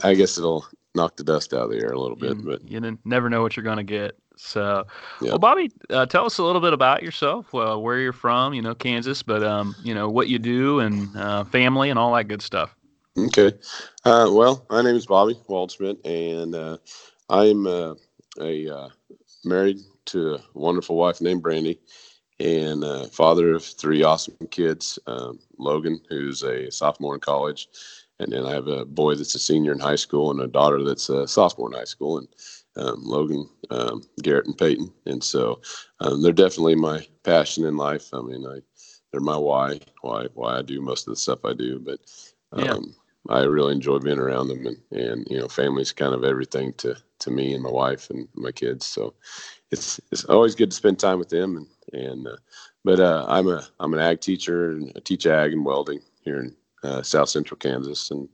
I 0.04 0.14
guess 0.16 0.38
it'll 0.38 0.68
knock 0.96 1.16
the 1.16 1.24
dust 1.24 1.54
out 1.54 1.64
of 1.64 1.70
the 1.72 1.78
air 1.78 1.92
a 1.92 2.00
little 2.00 2.18
bit. 2.18 2.38
You, 2.38 2.44
but 2.44 2.70
you 2.70 2.98
never 3.06 3.30
know 3.30 3.42
what 3.42 3.56
you're 3.56 3.64
going 3.64 3.78
to 3.78 3.84
get. 3.84 4.18
So, 4.38 4.88
yeah. 5.22 5.32
well, 5.32 5.40
Bobby, 5.40 5.70
uh, 5.90 6.06
tell 6.06 6.26
us 6.26 6.38
a 6.38 6.44
little 6.44 6.62
bit 6.62 6.72
about 6.72 7.04
yourself, 7.04 7.54
uh, 7.54 7.76
where 7.76 8.00
you're 8.00 8.14
from, 8.14 8.54
you 8.54 8.62
know, 8.62 8.74
Kansas, 8.74 9.22
but, 9.22 9.44
um, 9.44 9.76
you 9.84 9.94
know, 9.94 10.10
what 10.10 10.30
you 10.30 10.40
do 10.40 10.80
and 10.80 11.16
uh, 11.16 11.44
family 11.44 11.90
and 11.90 12.00
all 12.00 12.14
that 12.16 12.30
good 12.30 12.42
stuff. 12.42 12.74
Okay. 13.18 13.52
Uh, 14.06 14.30
well, 14.32 14.66
my 14.70 14.82
name 14.82 14.96
is 14.96 15.06
Bobby 15.06 15.38
Waldschmidt, 15.50 15.98
and 16.06 16.56
uh, 16.56 16.78
I'm 17.30 17.68
uh, 17.68 17.96
a 18.40 18.90
married 19.44 19.80
to 20.06 20.36
a 20.36 20.40
wonderful 20.54 20.96
wife 20.96 21.20
named 21.20 21.42
Brandy 21.42 21.80
and 22.40 23.12
father 23.12 23.56
of 23.56 23.64
three 23.66 24.04
awesome 24.04 24.36
kids 24.50 24.98
um, 25.08 25.40
Logan, 25.58 26.00
who's 26.08 26.44
a 26.44 26.72
sophomore 26.72 27.16
in 27.16 27.20
college, 27.20 27.68
and 28.20 28.32
then 28.32 28.46
I 28.46 28.52
have 28.54 28.68
a 28.68 28.86
boy 28.86 29.16
that's 29.16 29.36
a 29.36 29.40
senior 29.40 29.72
in 29.72 29.80
high 29.80 29.96
school 29.96 30.32
and 30.32 30.42
a 30.42 30.48
daughter 30.48 30.84
that's 30.84 31.10
a 31.10 31.28
sophomore 31.28 31.72
in 31.72 31.78
high 31.78 31.86
school, 31.86 32.18
and 32.18 32.28
um, 32.76 33.02
Logan, 33.04 33.50
um, 33.70 34.04
Garrett, 34.22 34.46
and 34.46 34.58
Peyton. 34.58 34.92
And 35.06 35.24
so 35.24 35.62
um, 36.00 36.22
they're 36.22 36.34
definitely 36.34 36.76
my 36.76 37.06
passion 37.24 37.66
in 37.66 37.78
life. 37.78 38.14
I 38.14 38.22
mean, 38.22 38.46
I 38.46 38.60
they're 39.12 39.22
my 39.22 39.38
why, 39.38 39.80
why 40.02 40.28
why 40.34 40.58
I 40.58 40.62
do 40.62 40.82
most 40.82 41.08
of 41.08 41.12
the 41.12 41.20
stuff 41.20 41.46
I 41.46 41.54
do. 41.54 41.80
But 41.80 42.00
yeah. 42.56 42.74
Um, 42.74 42.96
I 43.28 43.44
really 43.44 43.74
enjoy 43.74 44.00
being 44.00 44.18
around 44.18 44.48
them, 44.48 44.66
and 44.66 44.78
and 44.92 45.28
you 45.30 45.40
know, 45.40 45.48
family's 45.48 45.92
kind 45.92 46.14
of 46.14 46.24
everything 46.24 46.74
to 46.78 46.96
to 47.20 47.32
me 47.32 47.54
and 47.54 47.62
my 47.62 47.70
wife 47.70 48.10
and 48.10 48.28
my 48.34 48.52
kids. 48.52 48.86
So 48.86 49.14
it's 49.72 50.00
it's 50.12 50.24
always 50.26 50.56
good 50.56 50.72
to 50.72 50.78
spend 50.78 51.00
time 51.00 51.20
with 51.20 51.30
them. 51.30 51.58
And 51.58 51.68
and 51.94 52.28
uh, 52.28 52.38
but 52.84 53.00
uh, 53.00 53.26
I'm 53.28 53.48
a 53.48 53.68
I'm 53.80 53.94
an 53.94 54.00
ag 54.00 54.22
teacher 54.22 54.72
and 54.72 54.92
I 54.96 55.00
teach 55.02 55.28
ag 55.28 55.54
and 55.54 55.66
welding 55.66 56.02
here 56.22 56.40
in 56.40 56.56
uh, 56.84 57.02
South 57.02 57.30
Central 57.30 57.58
Kansas, 57.58 58.12
and 58.12 58.28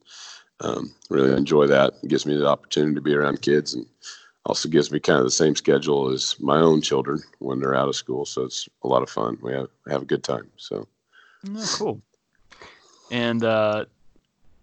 um, 0.61 0.93
really 1.09 1.35
enjoy 1.35 1.67
that. 1.67 1.93
It 2.03 2.09
gives 2.09 2.25
me 2.25 2.35
the 2.35 2.47
opportunity 2.47 2.95
to 2.95 3.01
be 3.01 3.15
around 3.15 3.41
kids, 3.41 3.73
and 3.73 3.85
also 4.45 4.69
gives 4.69 4.91
me 4.91 4.99
kind 4.99 5.19
of 5.19 5.25
the 5.25 5.31
same 5.31 5.55
schedule 5.55 6.11
as 6.11 6.35
my 6.39 6.57
own 6.57 6.81
children 6.81 7.21
when 7.39 7.59
they're 7.59 7.75
out 7.75 7.87
of 7.87 7.95
school. 7.95 8.25
So 8.25 8.43
it's 8.43 8.69
a 8.83 8.87
lot 8.87 9.03
of 9.03 9.09
fun. 9.09 9.37
We 9.41 9.53
have 9.53 9.67
have 9.89 10.01
a 10.03 10.05
good 10.05 10.23
time. 10.23 10.49
So 10.57 10.87
oh, 11.49 11.75
cool. 11.77 12.01
And 13.11 13.43
uh, 13.43 13.85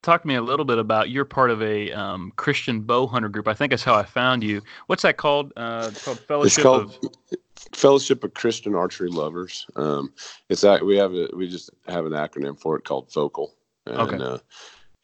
talk 0.02 0.23
to 0.23 0.29
me 0.29 0.34
a 0.34 0.43
little 0.43 0.64
bit 0.64 0.79
about 0.79 1.11
you're 1.11 1.25
part 1.25 1.50
of 1.50 1.62
a 1.62 1.90
um, 1.93 2.32
Christian 2.37 2.81
bow 2.81 3.06
hunter 3.06 3.29
group. 3.29 3.49
I 3.49 3.55
think 3.55 3.70
that's 3.70 3.84
how 3.84 3.94
I 3.94 4.05
found 4.05 4.43
you. 4.43 4.62
What's 4.86 5.03
that 5.03 5.17
called? 5.17 5.53
Uh, 5.56 5.89
it's 5.91 6.05
called 6.05 6.19
Fellowship 6.20 6.58
it's 6.58 6.62
called, 6.62 6.98
of 7.05 7.39
Fellowship 7.72 8.24
of 8.24 8.34
Christian 8.34 8.74
Archery 8.74 9.08
Lovers. 9.08 9.67
Um, 9.77 10.12
it's 10.48 10.60
that 10.62 10.84
we 10.84 10.96
have 10.96 11.15
a, 11.15 11.29
we 11.34 11.48
just 11.48 11.70
have 11.89 12.05
an 12.05 12.12
acronym 12.12 12.60
for 12.60 12.77
it 12.77 12.84
called 12.84 13.08
FOCAL. 13.10 13.48
And, 13.86 13.96
okay. 13.96 14.17
Uh, 14.17 14.39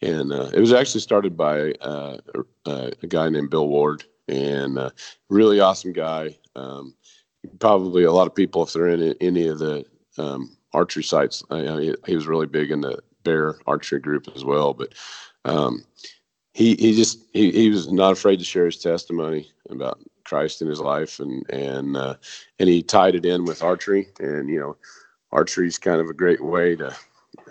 and 0.01 0.31
uh, 0.31 0.49
it 0.53 0.59
was 0.59 0.73
actually 0.73 1.01
started 1.01 1.35
by 1.35 1.71
uh, 1.81 2.17
uh 2.65 2.91
a 3.03 3.07
guy 3.07 3.29
named 3.29 3.49
Bill 3.49 3.67
Ward, 3.67 4.05
and 4.27 4.77
uh, 4.77 4.91
really 5.29 5.59
awesome 5.59 5.93
guy. 5.93 6.37
Um, 6.55 6.95
probably 7.59 8.03
a 8.03 8.11
lot 8.11 8.27
of 8.27 8.35
people, 8.35 8.63
if 8.63 8.73
they're 8.73 8.87
in 8.87 9.15
any 9.19 9.47
of 9.47 9.59
the 9.59 9.85
um, 10.17 10.55
archery 10.73 11.03
sites, 11.03 11.43
he, 11.49 11.95
he, 12.05 12.15
was 12.15 12.27
really 12.27 12.47
big 12.47 12.71
in 12.71 12.81
the 12.81 12.99
bear 13.23 13.55
archery 13.67 13.99
group 13.99 14.27
as 14.35 14.43
well. 14.43 14.73
But 14.73 14.93
um, 15.45 15.85
he 16.53 16.75
he 16.75 16.95
just 16.95 17.19
he, 17.33 17.51
he 17.51 17.69
was 17.69 17.91
not 17.91 18.13
afraid 18.13 18.39
to 18.39 18.45
share 18.45 18.65
his 18.65 18.77
testimony 18.77 19.49
about 19.69 19.99
Christ 20.23 20.61
in 20.61 20.67
his 20.67 20.79
life, 20.79 21.19
and 21.19 21.49
and 21.49 21.97
uh, 21.97 22.15
and 22.59 22.69
he 22.69 22.83
tied 22.83 23.15
it 23.15 23.25
in 23.25 23.45
with 23.45 23.63
archery, 23.63 24.07
and 24.19 24.49
you 24.49 24.59
know, 24.59 24.77
archery 25.31 25.67
is 25.67 25.77
kind 25.77 26.01
of 26.01 26.09
a 26.09 26.13
great 26.13 26.43
way 26.43 26.75
to 26.75 26.95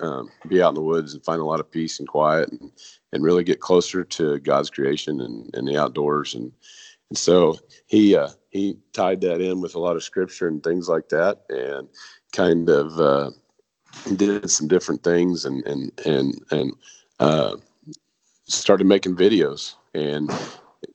um, 0.00 0.30
be 0.48 0.62
out 0.62 0.70
in 0.70 0.74
the 0.74 0.82
woods 0.82 1.14
and 1.14 1.24
find 1.24 1.40
a 1.40 1.44
lot 1.44 1.60
of 1.60 1.70
peace 1.70 1.98
and 1.98 2.08
quiet 2.08 2.50
and, 2.50 2.70
and 3.12 3.22
really 3.22 3.44
get 3.44 3.60
closer 3.60 4.04
to 4.04 4.38
God's 4.40 4.70
creation 4.70 5.20
and, 5.20 5.50
and 5.54 5.66
the 5.66 5.76
outdoors. 5.76 6.34
And, 6.34 6.52
and 7.10 7.18
so 7.18 7.58
he, 7.86 8.16
uh, 8.16 8.30
he 8.50 8.78
tied 8.92 9.20
that 9.22 9.40
in 9.40 9.60
with 9.60 9.74
a 9.74 9.80
lot 9.80 9.96
of 9.96 10.02
scripture 10.02 10.48
and 10.48 10.62
things 10.62 10.88
like 10.88 11.08
that 11.10 11.42
and 11.48 11.88
kind 12.32 12.68
of, 12.68 12.98
uh, 12.98 13.30
did 14.16 14.50
some 14.50 14.68
different 14.68 15.02
things 15.02 15.44
and, 15.44 15.66
and, 15.66 15.92
and, 16.04 16.42
and, 16.50 16.72
uh, 17.20 17.56
started 18.46 18.86
making 18.86 19.16
videos 19.16 19.74
and, 19.94 20.30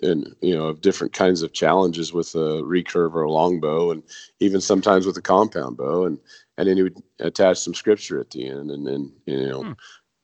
and 0.04 0.36
you 0.42 0.56
know 0.56 0.68
of 0.68 0.82
different 0.82 1.14
kinds 1.14 1.42
of 1.42 1.54
challenges 1.54 2.14
with 2.14 2.36
a 2.36 2.62
recurve 2.62 3.14
or 3.14 3.24
a 3.24 3.32
longbow 3.32 3.92
and 3.92 4.04
even 4.40 4.62
sometimes 4.62 5.06
with 5.06 5.18
a 5.18 5.22
compound 5.22 5.78
bow 5.78 6.06
and 6.06 6.20
and 6.58 6.68
then 6.68 6.78
he 6.78 6.84
would 6.84 7.02
attach 7.20 7.58
some 7.58 7.74
scripture 7.74 8.20
at 8.20 8.30
the 8.32 8.48
end, 8.48 8.72
and 8.72 8.86
then 8.86 9.12
you 9.26 9.48
know, 9.48 9.64
hmm. 9.64 9.72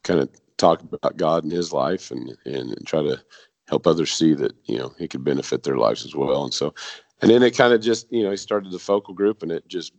kind 0.04 0.20
of 0.20 0.30
talk 0.58 0.82
about 0.82 1.18
God 1.18 1.44
and 1.44 1.52
His 1.52 1.74
life, 1.74 2.12
and, 2.12 2.36
and 2.46 2.76
try 2.86 3.02
to 3.02 3.20
help 3.68 3.88
others 3.88 4.12
see 4.12 4.34
that 4.36 4.54
you 4.66 4.78
know 4.78 4.94
He 4.98 5.08
could 5.08 5.24
benefit 5.24 5.64
their 5.64 5.78
lives 5.78 6.06
as 6.06 6.16
well. 6.16 6.44
And 6.44 6.54
so, 6.54 6.74
and 7.22 7.32
then 7.32 7.44
it 7.44 7.58
kind 7.58 7.74
of 7.74 7.82
just 7.82 8.12
you 8.12 8.24
know 8.24 8.32
he 8.32 8.38
started 8.38 8.72
the 8.72 8.80
focal 8.80 9.14
group, 9.14 9.42
and 9.42 9.52
it 9.52 9.68
just 9.68 9.94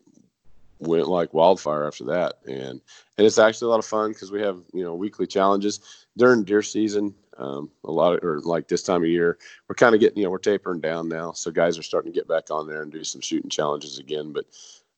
went 0.79 1.09
like 1.09 1.35
wildfire 1.35 1.87
after 1.87 2.05
that. 2.05 2.35
And 2.47 2.81
and 3.19 3.27
it's 3.27 3.39
actually 3.39 3.67
a 3.67 3.71
lot 3.71 3.81
of 3.81 3.87
fun 3.87 4.13
because 4.13 4.31
we 4.31 4.41
have 4.43 4.59
you 4.73 4.85
know 4.85 4.95
weekly 4.95 5.27
challenges 5.27 5.81
during 6.17 6.45
deer 6.45 6.63
season. 6.63 7.15
Um, 7.40 7.70
a 7.85 7.90
lot 7.90 8.14
of, 8.14 8.23
or 8.23 8.40
like 8.40 8.68
this 8.68 8.82
time 8.82 9.02
of 9.02 9.09
year, 9.09 9.38
we're 9.68 9.75
kind 9.75 9.94
of 9.94 10.00
getting, 10.00 10.18
you 10.18 10.25
know, 10.25 10.30
we're 10.30 10.38
tapering 10.38 10.80
down 10.80 11.09
now. 11.09 11.32
So 11.32 11.50
guys 11.50 11.78
are 11.78 11.82
starting 11.82 12.12
to 12.12 12.18
get 12.18 12.28
back 12.28 12.50
on 12.50 12.68
there 12.68 12.82
and 12.82 12.92
do 12.92 13.02
some 13.02 13.23
shooting 13.23 13.49
challenges 13.49 13.99
again. 13.99 14.32
But 14.32 14.44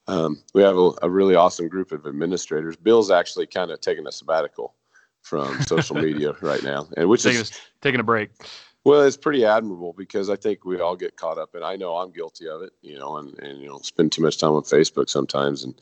um, 0.08 0.42
we 0.52 0.62
have 0.62 0.76
a, 0.76 0.90
a, 1.02 1.10
really 1.10 1.36
awesome 1.36 1.68
group 1.68 1.92
of 1.92 2.06
administrators. 2.06 2.76
Bill's 2.76 3.10
actually 3.10 3.46
kind 3.46 3.70
of 3.70 3.80
taking 3.80 4.06
a 4.06 4.12
sabbatical 4.12 4.74
from 5.22 5.62
social 5.62 5.94
media 6.02 6.34
right 6.40 6.62
now, 6.62 6.88
and 6.96 7.08
which 7.08 7.22
taking 7.22 7.40
is 7.40 7.50
a, 7.50 7.54
taking 7.80 8.00
a 8.00 8.04
break. 8.04 8.30
Well, 8.84 9.02
it's 9.02 9.16
pretty 9.16 9.44
admirable 9.44 9.94
because 9.96 10.28
I 10.28 10.34
think 10.34 10.64
we 10.64 10.80
all 10.80 10.96
get 10.96 11.16
caught 11.16 11.38
up, 11.38 11.54
and 11.54 11.64
I 11.64 11.76
know 11.76 11.94
I'm 11.96 12.10
guilty 12.10 12.48
of 12.48 12.62
it, 12.62 12.72
you 12.82 12.98
know, 12.98 13.16
and, 13.18 13.38
and 13.38 13.60
you 13.60 13.68
know, 13.68 13.78
spend 13.78 14.10
too 14.10 14.22
much 14.22 14.38
time 14.38 14.52
on 14.52 14.62
Facebook 14.62 15.08
sometimes, 15.08 15.62
and 15.62 15.74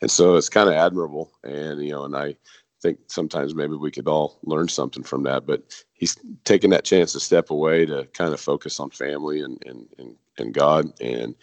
and 0.00 0.10
so 0.10 0.36
it's 0.36 0.48
kind 0.48 0.68
of 0.68 0.76
admirable, 0.76 1.32
and 1.42 1.82
you 1.82 1.90
know, 1.90 2.04
and 2.04 2.16
I 2.16 2.36
think 2.84 2.98
sometimes 3.08 3.54
maybe 3.54 3.76
we 3.76 3.90
could 3.90 4.06
all 4.06 4.38
learn 4.42 4.68
something 4.68 5.02
from 5.02 5.22
that. 5.22 5.46
But 5.46 5.62
he's 5.94 6.16
taking 6.44 6.70
that 6.70 6.84
chance 6.84 7.12
to 7.12 7.20
step 7.20 7.50
away 7.50 7.86
to 7.86 8.04
kind 8.12 8.34
of 8.34 8.40
focus 8.40 8.78
on 8.78 8.90
family 8.90 9.40
and 9.40 9.62
and 9.66 9.86
and, 9.98 10.16
and 10.38 10.54
God 10.54 10.92
and 11.00 11.34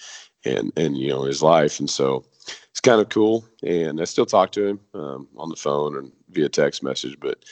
and 0.46 0.72
and 0.78 0.98
you 0.98 1.10
know 1.10 1.24
his 1.24 1.42
life, 1.42 1.80
and 1.80 1.90
so 1.90 2.24
it's 2.70 2.80
kind 2.80 3.02
of 3.02 3.10
cool. 3.10 3.46
And 3.64 4.00
I 4.00 4.06
still 4.06 4.26
talk 4.26 4.52
to 4.52 4.66
him 4.66 4.80
um, 4.94 5.28
on 5.36 5.50
the 5.50 5.56
phone 5.56 5.98
and 5.98 6.12
via 6.30 6.50
text 6.50 6.84
message, 6.84 7.18
but 7.20 7.44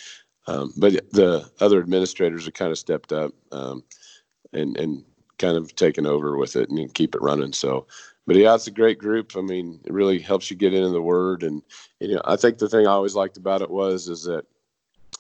um, 0.48 0.72
but 0.78 0.94
the 1.12 1.50
other 1.60 1.80
administrators 1.80 2.46
have 2.46 2.54
kind 2.54 2.72
of 2.72 2.78
stepped 2.78 3.12
up 3.12 3.34
um, 3.52 3.84
and 4.54 4.78
and 4.78 5.04
kind 5.40 5.58
of 5.58 5.76
taken 5.76 6.06
over 6.06 6.38
with 6.38 6.56
it 6.56 6.70
and 6.70 6.94
keep 6.94 7.16
it 7.16 7.22
running. 7.22 7.54
So, 7.54 7.88
but 8.30 8.38
yeah, 8.38 8.54
it's 8.54 8.68
a 8.68 8.72
great 8.72 9.00
group. 9.00 9.36
I 9.36 9.42
mean, 9.42 9.80
it 9.86 9.92
really 9.92 10.20
helps 10.20 10.52
you 10.52 10.56
get 10.56 10.72
into 10.72 10.90
the 10.90 11.02
word. 11.02 11.42
And, 11.42 11.64
you 12.00 12.14
know, 12.14 12.22
I 12.26 12.36
think 12.36 12.60
the 12.60 12.70
thing 12.70 12.86
I 12.86 12.92
always 12.92 13.16
liked 13.16 13.38
about 13.38 13.64
it 13.64 13.72
was 13.72 14.08
is 14.08 14.22
that 14.26 14.46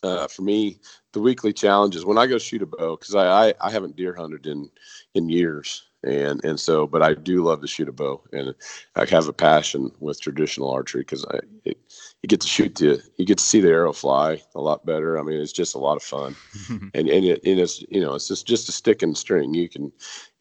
uh, 0.03 0.27
for 0.27 0.43
me, 0.43 0.79
the 1.13 1.19
weekly 1.19 1.51
challenges 1.51 2.05
when 2.05 2.19
I 2.19 2.27
go 2.27 2.37
shoot 2.37 2.61
a 2.61 2.67
bow 2.67 2.97
because 2.97 3.15
I, 3.15 3.47
I 3.47 3.53
I 3.59 3.71
haven't 3.71 3.95
deer 3.95 4.13
hunted 4.13 4.45
in 4.45 4.69
in 5.15 5.27
years 5.27 5.89
and 6.03 6.43
and 6.45 6.59
so 6.59 6.87
but 6.87 7.01
i 7.01 7.13
do 7.13 7.43
love 7.43 7.59
to 7.59 7.67
shoot 7.67 7.89
a 7.89 7.91
bow 7.91 8.21
and 8.31 8.55
i 8.95 9.05
have 9.05 9.27
a 9.27 9.33
passion 9.33 9.91
with 9.99 10.21
traditional 10.21 10.69
archery 10.69 11.01
because 11.01 11.25
i 11.25 11.39
it, 11.65 11.77
you 12.21 12.27
get 12.27 12.41
to 12.41 12.47
shoot 12.47 12.75
the 12.75 13.01
you 13.17 13.25
get 13.25 13.38
to 13.38 13.43
see 13.43 13.61
the 13.61 13.69
arrow 13.69 13.93
fly 13.93 14.41
a 14.55 14.59
lot 14.59 14.85
better 14.85 15.17
i 15.17 15.21
mean 15.21 15.39
it's 15.39 15.53
just 15.53 15.75
a 15.75 15.79
lot 15.79 15.95
of 15.95 16.03
fun 16.03 16.35
and 16.69 17.07
and, 17.07 17.25
it, 17.25 17.41
and 17.45 17.59
it's 17.59 17.81
you 17.89 18.01
know 18.01 18.13
it's 18.13 18.27
just 18.27 18.45
just 18.45 18.67
a 18.69 18.71
stick 18.71 19.01
and 19.01 19.17
string 19.17 19.53
you 19.53 19.69
can 19.69 19.91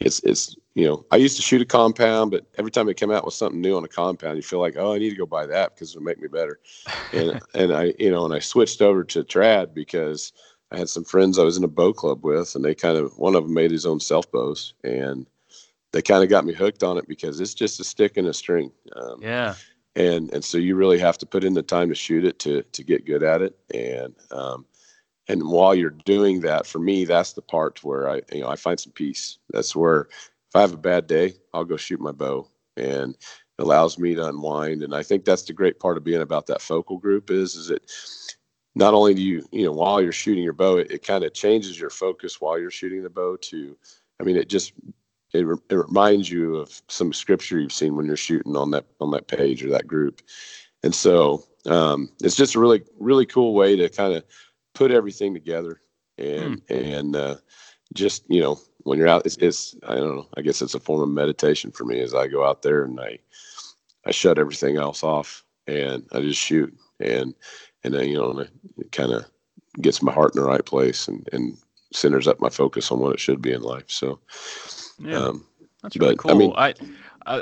it's 0.01 0.21
it's 0.21 0.57
you 0.75 0.87
know 0.87 1.05
i 1.11 1.17
used 1.17 1.37
to 1.37 1.43
shoot 1.43 1.63
a 1.63 1.65
compound 1.65 2.31
but 2.31 2.47
every 2.59 2.71
time 2.71 2.89
it 2.89 2.97
came 2.97 3.11
out 3.11 3.25
with 3.25 3.35
something 3.35 3.61
new 3.61 3.77
on 3.77 3.85
a 3.85 3.89
compound 3.89 4.37
you 4.37 4.43
feel 4.43 4.61
like 4.61 4.77
oh 4.77 4.95
i 4.95 4.99
need 4.99 5.11
to 5.11 5.17
go 5.17 5.27
buy 5.27 5.47
that 5.47 5.75
because 5.75 5.91
it'll 5.91 6.03
make 6.03 6.21
me 6.21 6.29
better 6.29 6.59
and 7.13 7.41
and 7.55 7.73
i 7.73 7.93
you 7.99 8.11
know 8.11 8.25
and 8.25 8.35
i 8.35 8.39
switched 8.39 8.83
over 8.83 9.05
to 9.05 9.23
trad 9.23 9.73
because 9.73 10.33
I 10.71 10.77
had 10.77 10.89
some 10.89 11.05
friends 11.05 11.39
I 11.39 11.45
was 11.45 11.57
in 11.57 11.65
a 11.65 11.69
bow 11.69 11.93
club 11.93 12.25
with, 12.25 12.55
and 12.55 12.65
they 12.65 12.75
kind 12.75 12.99
of 12.99 13.17
one 13.19 13.35
of 13.35 13.45
them 13.45 13.55
made 13.55 13.71
his 13.71 13.87
own 13.87 14.01
self 14.01 14.31
bows, 14.31 14.75
and 14.85 15.27
they 15.93 16.03
kind 16.03 16.23
of 16.23 16.29
got 16.29 16.45
me 16.45 16.53
hooked 16.53 16.83
on 16.83 16.99
it 16.99 17.09
because 17.09 17.41
it's 17.41 17.55
just 17.55 17.81
a 17.81 17.85
stick 17.85 18.17
and 18.17 18.27
a 18.27 18.35
string. 18.35 18.71
Um, 18.95 19.23
yeah. 19.23 19.55
And 19.99 20.33
and 20.33 20.45
so 20.45 20.59
you 20.59 20.77
really 20.77 20.99
have 21.01 21.19
to 21.19 21.27
put 21.27 21.45
in 21.45 21.55
the 21.55 21.63
time 21.63 21.89
to 21.89 21.95
shoot 21.95 22.25
it 22.25 22.39
to 22.41 22.63
to 22.63 22.85
get 22.85 23.05
good 23.05 23.25
at 23.25 23.43
it. 23.43 23.59
And 23.75 24.15
um, 24.31 24.65
and 25.27 25.43
while 25.51 25.75
you're 25.75 25.91
doing 25.91 26.41
that, 26.43 26.67
for 26.67 26.79
me, 26.79 27.05
that's 27.05 27.33
the 27.35 27.43
part 27.43 27.83
where 27.83 28.09
I 28.09 28.23
you 28.33 28.41
know 28.41 28.49
I 28.49 28.57
find 28.57 28.79
some 28.79 28.93
peace. 28.93 29.39
That's 29.51 29.75
where 29.75 30.03
if 30.03 30.57
I 30.57 30.61
have 30.61 30.73
a 30.73 30.79
bad 30.79 31.09
day, 31.09 31.35
I'll 31.53 31.65
go 31.65 31.77
shoot 31.77 32.01
my 32.01 32.13
bow, 32.13 32.49
and 32.77 33.15
it 33.15 33.63
allows 33.63 33.99
me 33.99 34.15
to 34.15 34.29
unwind. 34.29 34.85
And 34.85 34.95
I 34.95 35.03
think 35.03 35.25
that's 35.25 35.43
the 35.43 35.53
great 35.53 35.81
part 35.81 35.97
of 35.97 36.05
being 36.05 36.23
about 36.23 36.47
that 36.47 36.63
focal 36.63 36.99
group 36.99 37.31
is 37.31 37.57
is 37.57 37.71
it 37.71 37.91
not 38.77 38.95
only 38.95 39.15
do 39.15 39.23
you 39.23 39.45
you 39.51 39.65
know 39.65 39.73
while 39.73 40.01
you're 40.01 40.13
shooting 40.13 40.45
your 40.45 40.53
bow, 40.53 40.77
it, 40.77 40.93
it 40.93 41.05
kind 41.05 41.25
of 41.25 41.35
changes 41.35 41.79
your 41.79 41.91
focus 41.91 42.41
while 42.41 42.57
you're 42.57 42.71
shooting 42.71 43.03
the 43.03 43.11
bow 43.11 43.37
to 43.37 43.77
I 44.21 44.25
mean, 44.25 44.37
it 44.37 44.49
just 44.49 44.73
it, 45.33 45.47
re- 45.47 45.57
it 45.71 45.75
reminds 45.75 46.31
you 46.31 46.57
of 46.57 46.81
some 46.89 47.13
scripture 47.13 47.59
you've 47.59 47.73
seen 47.73 47.97
when 47.97 48.07
you're 48.07 48.17
shooting 48.17 48.57
on 48.57 48.71
that 48.71 48.87
on 49.01 49.11
that 49.11 49.29
page 49.29 49.65
or 49.65 49.71
that 49.71 49.87
group 49.87 50.23
and 50.83 50.95
so 50.95 51.45
um, 51.67 52.09
it's 52.23 52.37
just 52.37 52.55
a 52.55 52.61
really 52.61 52.83
really 52.99 53.27
cool 53.27 53.55
way 53.55 53.77
to 53.77 53.89
kind 53.89 54.15
of 54.15 54.25
put 54.75 54.91
everything 54.91 55.35
together 55.35 55.81
and 56.19 56.67
mm. 56.67 56.97
and 56.97 57.17
uh, 57.17 57.37
just 57.95 58.25
you 58.29 58.41
know 58.41 58.59
when 58.85 58.99
you're 58.99 59.09
out 59.09 59.27
it's, 59.27 59.37
it's 59.39 59.75
i 59.87 59.95
don't 59.95 60.17
know 60.17 60.27
i 60.37 60.41
guess 60.41 60.63
it's 60.63 60.75
a 60.75 60.81
form 60.81 61.03
of 61.03 61.09
meditation 61.09 61.71
for 61.71 61.85
me 61.85 62.01
as 62.01 62.15
i 62.15 62.27
go 62.27 62.45
out 62.45 62.63
there 62.63 62.85
and 62.85 63.01
i 63.01 63.19
i 64.07 64.11
shut 64.11 64.39
everything 64.39 64.77
else 64.77 65.03
off 65.03 65.45
and 65.67 66.07
i 66.13 66.21
just 66.21 66.41
shoot 66.41 66.73
and 67.01 67.35
and 67.85 67.95
then 67.95 68.09
you 68.09 68.17
know 68.17 68.39
it 68.79 68.93
kind 68.93 69.13
of 69.13 69.25
gets 69.81 70.03
my 70.03 70.13
heart 70.13 70.35
in 70.35 70.41
the 70.41 70.49
right 70.49 70.65
place 70.65 71.09
and 71.09 71.29
and 71.33 71.59
centers 71.93 72.29
up 72.29 72.41
my 72.41 72.51
focus 72.51 72.91
on 72.91 72.99
what 72.99 73.15
it 73.15 73.21
should 73.21 73.41
be 73.41 73.53
in 73.53 73.63
life 73.63 73.85
so 73.87 74.19
yeah, 74.99 75.19
um, 75.19 75.47
that's 75.83 75.97
really 75.97 76.15
but, 76.15 76.23
cool. 76.23 76.31
I 76.31 76.35
mean, 76.35 76.53
I, 76.57 76.75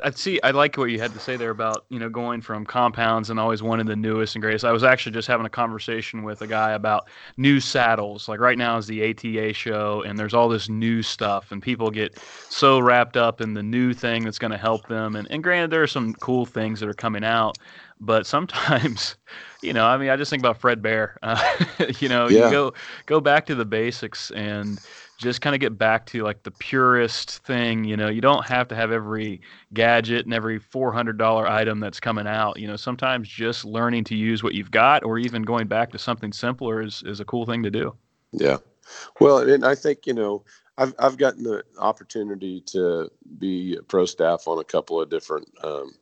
I 0.04 0.10
see. 0.10 0.40
I 0.42 0.50
like 0.50 0.76
what 0.76 0.86
you 0.86 0.98
had 0.98 1.12
to 1.12 1.20
say 1.20 1.36
there 1.36 1.50
about 1.50 1.84
you 1.88 1.98
know 1.98 2.08
going 2.08 2.40
from 2.40 2.66
compounds 2.66 3.30
and 3.30 3.38
always 3.38 3.62
wanting 3.62 3.86
the 3.86 3.96
newest 3.96 4.34
and 4.34 4.42
greatest. 4.42 4.64
I 4.64 4.72
was 4.72 4.82
actually 4.82 5.12
just 5.12 5.28
having 5.28 5.46
a 5.46 5.50
conversation 5.50 6.24
with 6.24 6.42
a 6.42 6.46
guy 6.46 6.72
about 6.72 7.08
new 7.36 7.60
saddles. 7.60 8.28
Like 8.28 8.40
right 8.40 8.58
now 8.58 8.76
is 8.78 8.86
the 8.86 9.10
ATA 9.10 9.52
show, 9.52 10.02
and 10.02 10.18
there's 10.18 10.34
all 10.34 10.48
this 10.48 10.68
new 10.68 11.02
stuff, 11.02 11.52
and 11.52 11.62
people 11.62 11.90
get 11.90 12.18
so 12.48 12.80
wrapped 12.80 13.16
up 13.16 13.40
in 13.40 13.54
the 13.54 13.62
new 13.62 13.92
thing 13.92 14.24
that's 14.24 14.38
going 14.38 14.50
to 14.50 14.58
help 14.58 14.88
them. 14.88 15.14
And, 15.14 15.30
and 15.30 15.42
granted, 15.42 15.70
there 15.70 15.82
are 15.82 15.88
some 15.88 16.14
cool 16.14 16.46
things 16.46 16.80
that 16.80 16.88
are 16.88 16.94
coming 16.94 17.24
out, 17.24 17.56
but 18.00 18.26
sometimes, 18.26 19.16
you 19.62 19.72
know, 19.72 19.86
I 19.86 19.96
mean, 19.96 20.10
I 20.10 20.16
just 20.16 20.30
think 20.30 20.42
about 20.42 20.58
Fred 20.58 20.82
Bear. 20.82 21.16
Uh, 21.22 21.40
you 22.00 22.08
know, 22.08 22.28
yeah. 22.28 22.46
you 22.46 22.50
go 22.50 22.74
go 23.06 23.20
back 23.20 23.46
to 23.46 23.54
the 23.54 23.64
basics 23.64 24.32
and 24.32 24.80
just 25.18 25.40
kind 25.40 25.54
of 25.54 25.60
get 25.60 25.78
back 25.78 26.06
to 26.06 26.22
like 26.22 26.42
the 26.42 26.50
purest 26.50 27.38
thing 27.44 27.84
you 27.84 27.96
know? 27.96 28.08
You 28.08 28.20
don't 28.20 28.46
have 28.46 28.68
to 28.68 28.74
have 28.74 28.92
every 28.92 29.40
gadget 29.74 30.24
and 30.24 30.34
every 30.34 30.60
$400 30.60 31.48
item 31.48 31.80
that's 31.80 32.00
coming 32.00 32.26
out 32.26 32.58
you 32.58 32.66
know? 32.66 32.76
Sometimes 32.76 33.28
just 33.28 33.64
learning 33.64 34.04
to 34.04 34.14
use 34.14 34.42
what 34.42 34.54
you've 34.54 34.70
got 34.70 35.04
or 35.04 35.18
even 35.18 35.42
going 35.42 35.66
back 35.66 35.90
to 35.92 35.98
something 35.98 36.32
simpler 36.32 36.82
is, 36.82 37.02
is 37.06 37.20
a 37.20 37.24
cool 37.24 37.46
thing 37.46 37.62
to 37.62 37.70
do. 37.70 37.94
Yeah. 38.32 38.58
Well 39.20 39.38
and 39.38 39.64
i 39.64 39.74
think 39.74 40.06
you 40.06 40.14
know 40.14 40.44
i've, 40.78 40.94
I've 40.98 41.16
gotten 41.16 41.42
the 41.42 41.64
opportunity 41.78 42.60
to 42.66 43.10
be 43.38 43.78
pro 43.88 44.06
staff 44.06 44.46
on 44.46 44.58
a 44.58 44.64
couple 44.64 45.00
of 45.00 45.10
different 45.10 45.48
um, 45.64 45.92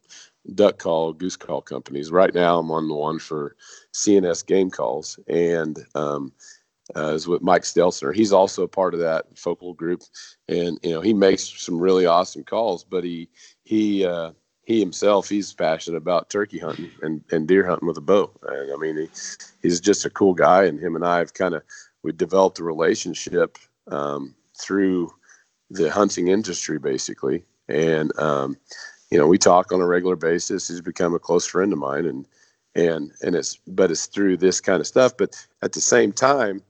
duck 0.55 0.79
call 0.79 1.13
goose 1.13 1.37
call 1.37 1.63
companies. 1.63 2.11
Right 2.11 2.35
now 2.35 2.59
i'm 2.59 2.71
on 2.71 2.89
the 2.89 2.95
one 2.95 3.19
for 3.19 3.57
cns 3.95 4.47
game 4.47 4.71
calls 4.71 5.19
and 5.29 5.79
um, 5.95 6.33
uh, 6.97 7.15
is 7.15 7.27
with 7.27 7.43
Mike 7.43 7.63
Stelzner. 7.63 8.15
He's 8.15 8.33
also 8.33 8.63
a 8.63 8.69
part 8.69 8.95
of 8.95 9.01
that 9.01 9.27
focal 9.39 9.73
group, 9.75 10.03
and 10.49 10.79
you 10.83 10.91
know 10.91 11.01
he 11.01 11.15
makes 11.15 11.63
some 11.63 11.79
really 11.79 12.07
awesome 12.07 12.45
calls. 12.45 12.85
But 12.85 13.05
he 13.05 13.29
he 13.63 14.05
uh, 14.05 14.33
he 14.65 14.81
himself 14.81 15.29
he's 15.29 15.53
passionate 15.53 15.97
about 15.97 16.31
turkey 16.31 16.59
hunting 16.59 16.91
and, 17.03 17.23
and 17.31 17.49
deer 17.49 17.67
hunting 17.67 17.89
with 17.89 17.97
a 17.97 18.03
bow. 18.03 18.31
And 18.43 18.73
I 18.73 18.77
mean 18.77 18.97
he, 18.97 19.09
he's 19.63 19.81
just 19.81 20.05
a 20.05 20.11
cool 20.11 20.35
guy, 20.35 20.65
and 20.65 20.79
him 20.79 20.95
and 20.95 21.05
I 21.05 21.19
have 21.19 21.35
kind 21.35 21.55
of 21.55 21.63
we 22.03 22.13
developed 22.13 22.59
a 22.59 22.65
relationship 22.65 23.57
um, 23.91 24.35
through 24.61 25.11
the 25.71 25.91
hunting 25.91 26.29
industry 26.29 26.79
basically, 26.79 27.45
and 27.69 28.17
um, 28.19 28.57
you 29.11 29.19
know 29.19 29.27
we 29.27 29.39
talk 29.39 29.73
on 29.73 29.81
a 29.81 29.87
regular 29.87 30.17
basis. 30.17 30.69
He's 30.69 30.83
become 30.83 31.15
a 31.15 31.19
close 31.19 31.47
friend 31.47 31.73
of 31.73 31.79
mine, 31.79 32.05
and 32.05 32.27
and 32.75 33.11
and 33.23 33.35
it's 33.35 33.59
but 33.67 33.91
it's 33.91 34.05
through 34.05 34.37
this 34.37 34.61
kind 34.61 34.81
of 34.81 34.87
stuff. 34.87 35.17
But 35.17 35.35
at 35.63 35.73
the 35.73 35.81
same 35.81 36.13
time 36.13 36.63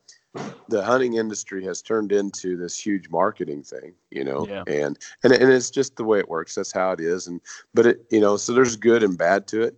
the 0.68 0.82
hunting 0.82 1.14
industry 1.14 1.64
has 1.64 1.82
turned 1.82 2.10
into 2.10 2.56
this 2.56 2.78
huge 2.78 3.08
marketing 3.08 3.62
thing, 3.62 3.92
you 4.10 4.24
know, 4.24 4.46
yeah. 4.48 4.64
and, 4.66 4.98
and, 5.22 5.32
and 5.32 5.52
it's 5.52 5.70
just 5.70 5.96
the 5.96 6.04
way 6.04 6.18
it 6.18 6.28
works. 6.28 6.54
That's 6.54 6.72
how 6.72 6.90
it 6.92 7.00
is. 7.00 7.26
And, 7.26 7.40
but 7.74 7.86
it, 7.86 8.04
you 8.10 8.20
know, 8.20 8.36
so 8.36 8.52
there's 8.52 8.74
good 8.74 9.02
and 9.02 9.16
bad 9.16 9.46
to 9.48 9.62
it. 9.62 9.76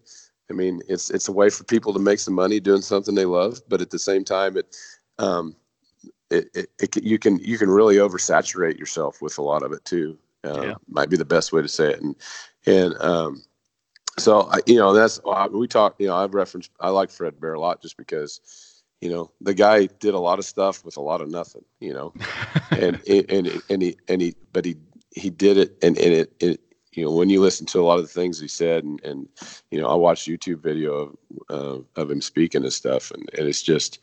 I 0.51 0.55
mean, 0.55 0.81
it's, 0.89 1.11
it's 1.11 1.29
a 1.29 1.33
way 1.33 1.51
for 1.51 1.65
people 1.65 1.93
to 1.93 1.99
make 1.99 2.21
some 2.21 2.35
money 2.35 2.61
doing 2.61 2.81
something 2.81 3.15
they 3.15 3.25
love, 3.25 3.61
but 3.69 3.83
at 3.83 3.91
the 3.91 3.99
same 3.99 4.25
time, 4.25 4.57
it, 4.57 4.77
um, 5.19 5.55
it, 6.31 6.49
it, 6.55 6.71
it 6.81 7.05
you 7.05 7.19
can, 7.19 7.39
you 7.41 7.59
can 7.59 7.69
really 7.69 7.97
oversaturate 7.97 8.79
yourself 8.79 9.21
with 9.21 9.39
a 9.39 9.43
lot 9.43 9.63
of 9.63 9.73
it 9.73 9.85
too. 9.85 10.17
Uh, 10.45 10.63
yeah. 10.63 10.75
might 10.89 11.11
be 11.11 11.17
the 11.17 11.25
best 11.25 11.53
way 11.53 11.61
to 11.61 11.69
say 11.69 11.91
it. 11.91 12.01
And, 12.01 12.17
and, 12.67 12.95
um, 13.03 13.43
so 14.19 14.49
I, 14.51 14.61
you 14.67 14.77
know, 14.77 14.95
that's, 14.95 15.21
we 15.53 15.69
talk, 15.69 15.97
you 15.99 16.07
know, 16.07 16.17
I've 16.17 16.33
referenced, 16.33 16.71
I 16.81 16.89
like 16.89 17.11
Fred 17.11 17.39
Bear 17.41 17.55
a 17.55 17.61
lot 17.61 17.83
just 17.83 17.99
because, 17.99 18.66
you 19.01 19.11
know 19.11 19.31
the 19.41 19.55
guy 19.55 19.87
did 19.87 20.15
a 20.15 20.19
lot 20.19 20.39
of 20.39 20.45
stuff 20.45 20.85
with 20.85 20.97
a 20.97 21.01
lot 21.03 21.21
of 21.21 21.29
nothing 21.31 21.65
you 21.81 21.93
know? 21.93 22.13
And 22.71 23.01
and 23.09 23.63
and 23.71 23.83
he 23.83 23.97
and 24.09 24.23
he 24.23 24.35
but 24.53 24.65
he 24.65 24.77
he 25.15 25.31
did 25.31 25.57
it 25.57 25.77
and, 25.83 25.97
and 25.99 26.13
it, 26.13 26.33
it 26.41 26.61
you 26.93 27.05
know 27.05 27.11
when 27.13 27.31
you 27.31 27.41
listen 27.41 27.67
to 27.67 27.81
a 27.81 27.85
lot 27.85 27.99
of 27.99 28.05
the 28.05 28.13
things 28.13 28.41
he 28.41 28.49
said 28.49 28.85
and 28.85 29.03
and 29.05 29.29
you 29.71 29.81
know 29.81 29.89
i 29.89 29.95
watched 29.95 30.29
youtube 30.29 30.63
video 30.63 30.93
of 30.95 31.17
uh, 31.51 32.01
of 32.01 32.11
him 32.11 32.21
speaking 32.21 32.63
and 32.63 32.73
stuff 32.73 33.11
and, 33.11 33.29
and 33.39 33.47
it's 33.47 33.63
just 33.63 34.01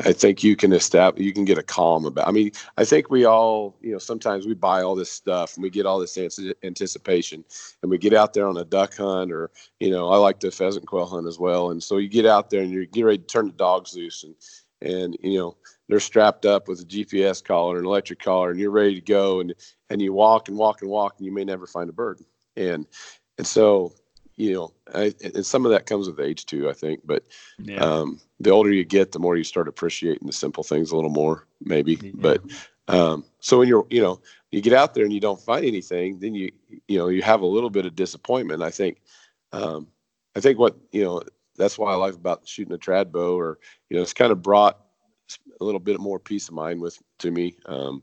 I 0.00 0.12
think 0.12 0.42
you 0.42 0.56
can 0.56 0.72
establish, 0.72 1.24
you 1.24 1.32
can 1.32 1.44
get 1.44 1.58
a 1.58 1.62
calm 1.62 2.04
about. 2.04 2.28
I 2.28 2.30
mean, 2.30 2.52
I 2.76 2.84
think 2.84 3.10
we 3.10 3.24
all, 3.24 3.76
you 3.80 3.92
know, 3.92 3.98
sometimes 3.98 4.46
we 4.46 4.54
buy 4.54 4.82
all 4.82 4.94
this 4.94 5.10
stuff 5.10 5.54
and 5.54 5.62
we 5.62 5.70
get 5.70 5.86
all 5.86 5.98
this 5.98 6.18
anticipation, 6.62 7.44
and 7.82 7.90
we 7.90 7.98
get 7.98 8.14
out 8.14 8.32
there 8.32 8.46
on 8.46 8.56
a 8.56 8.64
duck 8.64 8.96
hunt, 8.96 9.32
or 9.32 9.50
you 9.80 9.90
know, 9.90 10.08
I 10.08 10.16
like 10.16 10.40
the 10.40 10.50
pheasant 10.50 10.86
quail 10.86 11.06
hunt 11.06 11.26
as 11.26 11.38
well. 11.38 11.70
And 11.70 11.82
so 11.82 11.98
you 11.98 12.08
get 12.08 12.26
out 12.26 12.50
there 12.50 12.62
and 12.62 12.70
you 12.70 12.86
get 12.86 13.04
ready 13.04 13.18
to 13.18 13.24
turn 13.24 13.46
the 13.46 13.52
dogs 13.52 13.94
loose, 13.94 14.24
and 14.24 14.34
and 14.80 15.16
you 15.20 15.38
know, 15.38 15.56
they're 15.88 16.00
strapped 16.00 16.46
up 16.46 16.68
with 16.68 16.80
a 16.80 16.84
GPS 16.84 17.42
collar 17.42 17.76
and 17.76 17.86
electric 17.86 18.20
collar, 18.20 18.50
and 18.50 18.60
you're 18.60 18.70
ready 18.70 18.94
to 18.94 19.00
go, 19.00 19.40
and 19.40 19.54
and 19.90 20.00
you 20.00 20.12
walk 20.12 20.48
and 20.48 20.56
walk 20.56 20.82
and 20.82 20.90
walk, 20.90 21.14
and 21.18 21.26
you 21.26 21.32
may 21.32 21.44
never 21.44 21.66
find 21.66 21.90
a 21.90 21.92
bird, 21.92 22.20
and 22.56 22.86
and 23.38 23.46
so 23.46 23.92
you 24.36 24.52
know, 24.54 24.72
I, 24.94 25.14
and 25.22 25.44
some 25.44 25.64
of 25.64 25.72
that 25.72 25.86
comes 25.86 26.08
with 26.08 26.20
age 26.20 26.46
too, 26.46 26.68
I 26.68 26.72
think. 26.72 27.00
But 27.04 27.24
yeah. 27.58 27.78
um, 27.78 28.20
the 28.40 28.50
older 28.50 28.72
you 28.72 28.84
get, 28.84 29.12
the 29.12 29.18
more 29.18 29.36
you 29.36 29.44
start 29.44 29.68
appreciating 29.68 30.26
the 30.26 30.32
simple 30.32 30.62
things 30.62 30.90
a 30.90 30.96
little 30.96 31.10
more, 31.10 31.46
maybe. 31.60 31.98
Yeah. 32.02 32.10
But 32.14 32.42
um, 32.88 33.24
so 33.40 33.58
when 33.58 33.68
you're, 33.68 33.86
you 33.90 34.00
know, 34.00 34.20
you 34.50 34.60
get 34.60 34.72
out 34.72 34.94
there 34.94 35.04
and 35.04 35.12
you 35.12 35.20
don't 35.20 35.40
find 35.40 35.64
anything, 35.64 36.18
then 36.18 36.34
you, 36.34 36.50
you 36.88 36.98
know, 36.98 37.08
you 37.08 37.22
have 37.22 37.42
a 37.42 37.46
little 37.46 37.70
bit 37.70 37.86
of 37.86 37.94
disappointment. 37.94 38.62
I 38.62 38.70
think, 38.70 39.00
um, 39.52 39.86
I 40.34 40.40
think 40.40 40.58
what 40.58 40.76
you 40.92 41.04
know, 41.04 41.22
that's 41.56 41.78
why 41.78 41.92
I 41.92 41.96
like 41.96 42.14
about 42.14 42.48
shooting 42.48 42.74
a 42.74 42.78
trad 42.78 43.12
bow, 43.12 43.38
or 43.38 43.58
you 43.88 43.96
know, 43.96 44.02
it's 44.02 44.14
kind 44.14 44.32
of 44.32 44.42
brought 44.42 44.78
a 45.60 45.64
little 45.64 45.80
bit 45.80 46.00
more 46.00 46.18
peace 46.18 46.48
of 46.48 46.54
mind 46.54 46.80
with 46.80 46.98
to 47.18 47.30
me. 47.30 47.56
Um, 47.66 48.02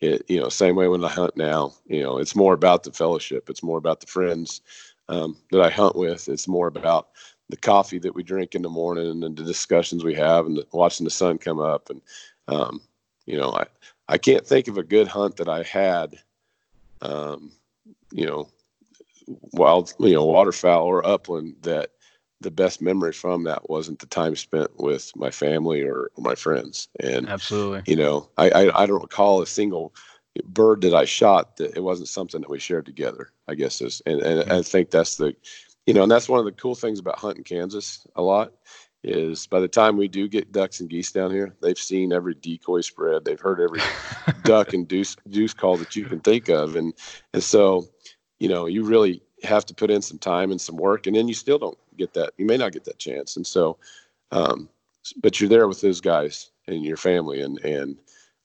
it, 0.00 0.24
you 0.28 0.40
know, 0.40 0.48
same 0.48 0.76
way 0.76 0.88
when 0.88 1.04
I 1.04 1.08
hunt 1.08 1.36
now, 1.36 1.74
you 1.86 2.02
know, 2.02 2.18
it's 2.18 2.34
more 2.34 2.54
about 2.54 2.84
the 2.84 2.92
fellowship. 2.92 3.50
It's 3.50 3.62
more 3.62 3.76
about 3.76 4.00
the 4.00 4.06
friends 4.06 4.62
um, 5.10 5.36
that 5.50 5.60
I 5.60 5.68
hunt 5.68 5.96
with. 5.96 6.28
It's 6.28 6.48
more 6.48 6.68
about 6.68 7.08
the 7.50 7.56
coffee 7.56 7.98
that 7.98 8.14
we 8.14 8.22
drink 8.22 8.54
in 8.54 8.62
the 8.62 8.68
morning 8.68 9.24
and 9.24 9.36
the 9.36 9.44
discussions 9.44 10.04
we 10.04 10.14
have 10.14 10.46
and 10.46 10.56
the, 10.56 10.66
watching 10.72 11.04
the 11.04 11.10
sun 11.10 11.36
come 11.36 11.58
up. 11.58 11.90
And, 11.90 12.00
um, 12.46 12.80
you 13.26 13.36
know, 13.36 13.50
I, 13.50 13.66
I 14.08 14.18
can't 14.18 14.46
think 14.46 14.68
of 14.68 14.78
a 14.78 14.84
good 14.84 15.08
hunt 15.08 15.36
that 15.36 15.48
I 15.48 15.64
had, 15.64 16.14
um, 17.02 17.50
you 18.12 18.24
know, 18.24 18.48
wild, 19.52 19.92
you 19.98 20.14
know, 20.14 20.24
waterfowl 20.24 20.86
or 20.86 21.04
upland 21.04 21.56
that 21.62 21.90
the 22.40 22.50
best 22.50 22.80
memory 22.80 23.12
from 23.12 23.44
that 23.44 23.68
wasn't 23.68 23.98
the 23.98 24.06
time 24.06 24.34
spent 24.36 24.70
with 24.78 25.12
my 25.16 25.30
family 25.30 25.82
or 25.82 26.10
my 26.18 26.36
friends. 26.36 26.88
And 27.00 27.28
absolutely, 27.28 27.82
you 27.86 27.96
know, 27.96 28.28
I, 28.38 28.50
I, 28.50 28.82
I 28.82 28.86
don't 28.86 29.02
recall 29.02 29.42
a 29.42 29.46
single 29.46 29.92
bird 30.44 30.82
that 30.82 30.94
I 30.94 31.04
shot 31.04 31.56
that 31.56 31.76
it 31.76 31.82
wasn't 31.82 32.08
something 32.08 32.40
that 32.40 32.50
we 32.50 32.58
shared 32.58 32.86
together. 32.86 33.30
I 33.48 33.54
guess 33.54 33.80
is, 33.80 34.02
and, 34.06 34.20
and 34.20 34.40
mm-hmm. 34.40 34.52
I 34.52 34.62
think 34.62 34.90
that's 34.90 35.16
the, 35.16 35.34
you 35.86 35.94
know, 35.94 36.02
and 36.02 36.10
that's 36.10 36.28
one 36.28 36.38
of 36.38 36.44
the 36.44 36.52
cool 36.52 36.74
things 36.74 36.98
about 36.98 37.18
hunting 37.18 37.44
Kansas 37.44 38.06
a 38.16 38.22
lot 38.22 38.52
is 39.02 39.46
by 39.46 39.60
the 39.60 39.68
time 39.68 39.96
we 39.96 40.08
do 40.08 40.28
get 40.28 40.52
ducks 40.52 40.80
and 40.80 40.90
geese 40.90 41.10
down 41.10 41.30
here, 41.30 41.54
they've 41.62 41.78
seen 41.78 42.12
every 42.12 42.34
decoy 42.34 42.80
spread, 42.82 43.24
they've 43.24 43.40
heard 43.40 43.60
every 43.60 43.80
duck 44.44 44.72
and 44.74 44.86
deuce 44.86 45.16
deuce 45.30 45.54
call 45.54 45.76
that 45.76 45.96
you 45.96 46.04
can 46.04 46.20
think 46.20 46.48
of, 46.48 46.76
and 46.76 46.92
and 47.32 47.42
so, 47.42 47.88
you 48.38 48.48
know, 48.48 48.66
you 48.66 48.84
really 48.84 49.22
have 49.42 49.64
to 49.66 49.74
put 49.74 49.90
in 49.90 50.02
some 50.02 50.18
time 50.18 50.50
and 50.50 50.60
some 50.60 50.76
work, 50.76 51.06
and 51.06 51.16
then 51.16 51.28
you 51.28 51.34
still 51.34 51.58
don't 51.58 51.78
get 51.96 52.12
that. 52.12 52.32
You 52.36 52.44
may 52.44 52.58
not 52.58 52.72
get 52.72 52.84
that 52.84 52.98
chance, 52.98 53.36
and 53.36 53.46
so, 53.46 53.78
um, 54.32 54.68
but 55.22 55.40
you're 55.40 55.48
there 55.48 55.68
with 55.68 55.80
those 55.80 56.00
guys 56.00 56.50
and 56.66 56.84
your 56.84 56.98
family, 56.98 57.40
and 57.40 57.58
and 57.60 57.96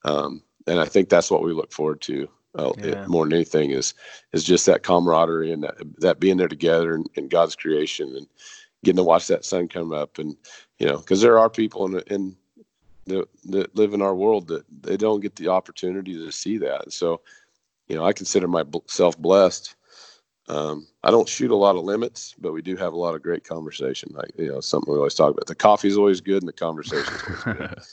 um, 0.05 0.41
and 0.67 0.79
I 0.79 0.85
think 0.85 1.09
that's 1.09 1.31
what 1.31 1.43
we 1.43 1.53
look 1.53 1.71
forward 1.71 2.01
to 2.01 2.27
uh, 2.57 2.71
yeah. 2.77 3.05
more 3.07 3.25
than 3.25 3.33
anything 3.33 3.71
is 3.71 3.93
is 4.31 4.43
just 4.43 4.65
that 4.65 4.83
camaraderie 4.83 5.51
and 5.51 5.63
that, 5.63 5.75
that 5.97 6.19
being 6.19 6.37
there 6.37 6.47
together 6.47 6.95
in, 6.95 7.05
in, 7.15 7.27
God's 7.27 7.55
creation 7.55 8.15
and 8.15 8.27
getting 8.83 8.97
to 8.97 9.03
watch 9.03 9.27
that 9.27 9.45
sun 9.45 9.67
come 9.67 9.93
up 9.93 10.19
and 10.19 10.35
you 10.79 10.87
know 10.87 10.97
because 10.97 11.21
there 11.21 11.37
are 11.37 11.49
people 11.49 11.85
in, 11.85 12.01
in 12.07 12.35
the, 13.05 13.27
that 13.45 13.75
live 13.75 13.93
in 13.93 14.01
our 14.01 14.15
world 14.15 14.47
that 14.47 14.63
they 14.81 14.97
don't 14.97 15.19
get 15.19 15.35
the 15.35 15.49
opportunity 15.49 16.13
to 16.13 16.31
see 16.31 16.57
that 16.57 16.91
so 16.93 17.21
you 17.87 17.95
know 17.95 18.05
I 18.05 18.13
consider 18.13 18.47
myself 18.47 19.17
blessed 19.17 19.75
um, 20.47 20.87
I 21.05 21.11
don't 21.11 21.29
shoot 21.29 21.51
a 21.51 21.55
lot 21.55 21.75
of 21.75 21.83
limits, 21.83 22.33
but 22.39 22.51
we 22.51 22.63
do 22.63 22.75
have 22.77 22.93
a 22.93 22.97
lot 22.97 23.13
of 23.13 23.21
great 23.21 23.43
conversation. 23.43 24.11
Like 24.13 24.31
you 24.39 24.51
know, 24.51 24.59
something 24.59 24.91
we 24.91 24.97
always 24.97 25.13
talk 25.13 25.31
about. 25.31 25.45
The 25.45 25.53
coffee 25.53 25.87
is 25.87 25.97
always 25.97 26.19
good, 26.19 26.41
and 26.41 26.47
the 26.47 26.53
conversation 26.53 27.13
is 27.29 27.43
good. 27.43 27.77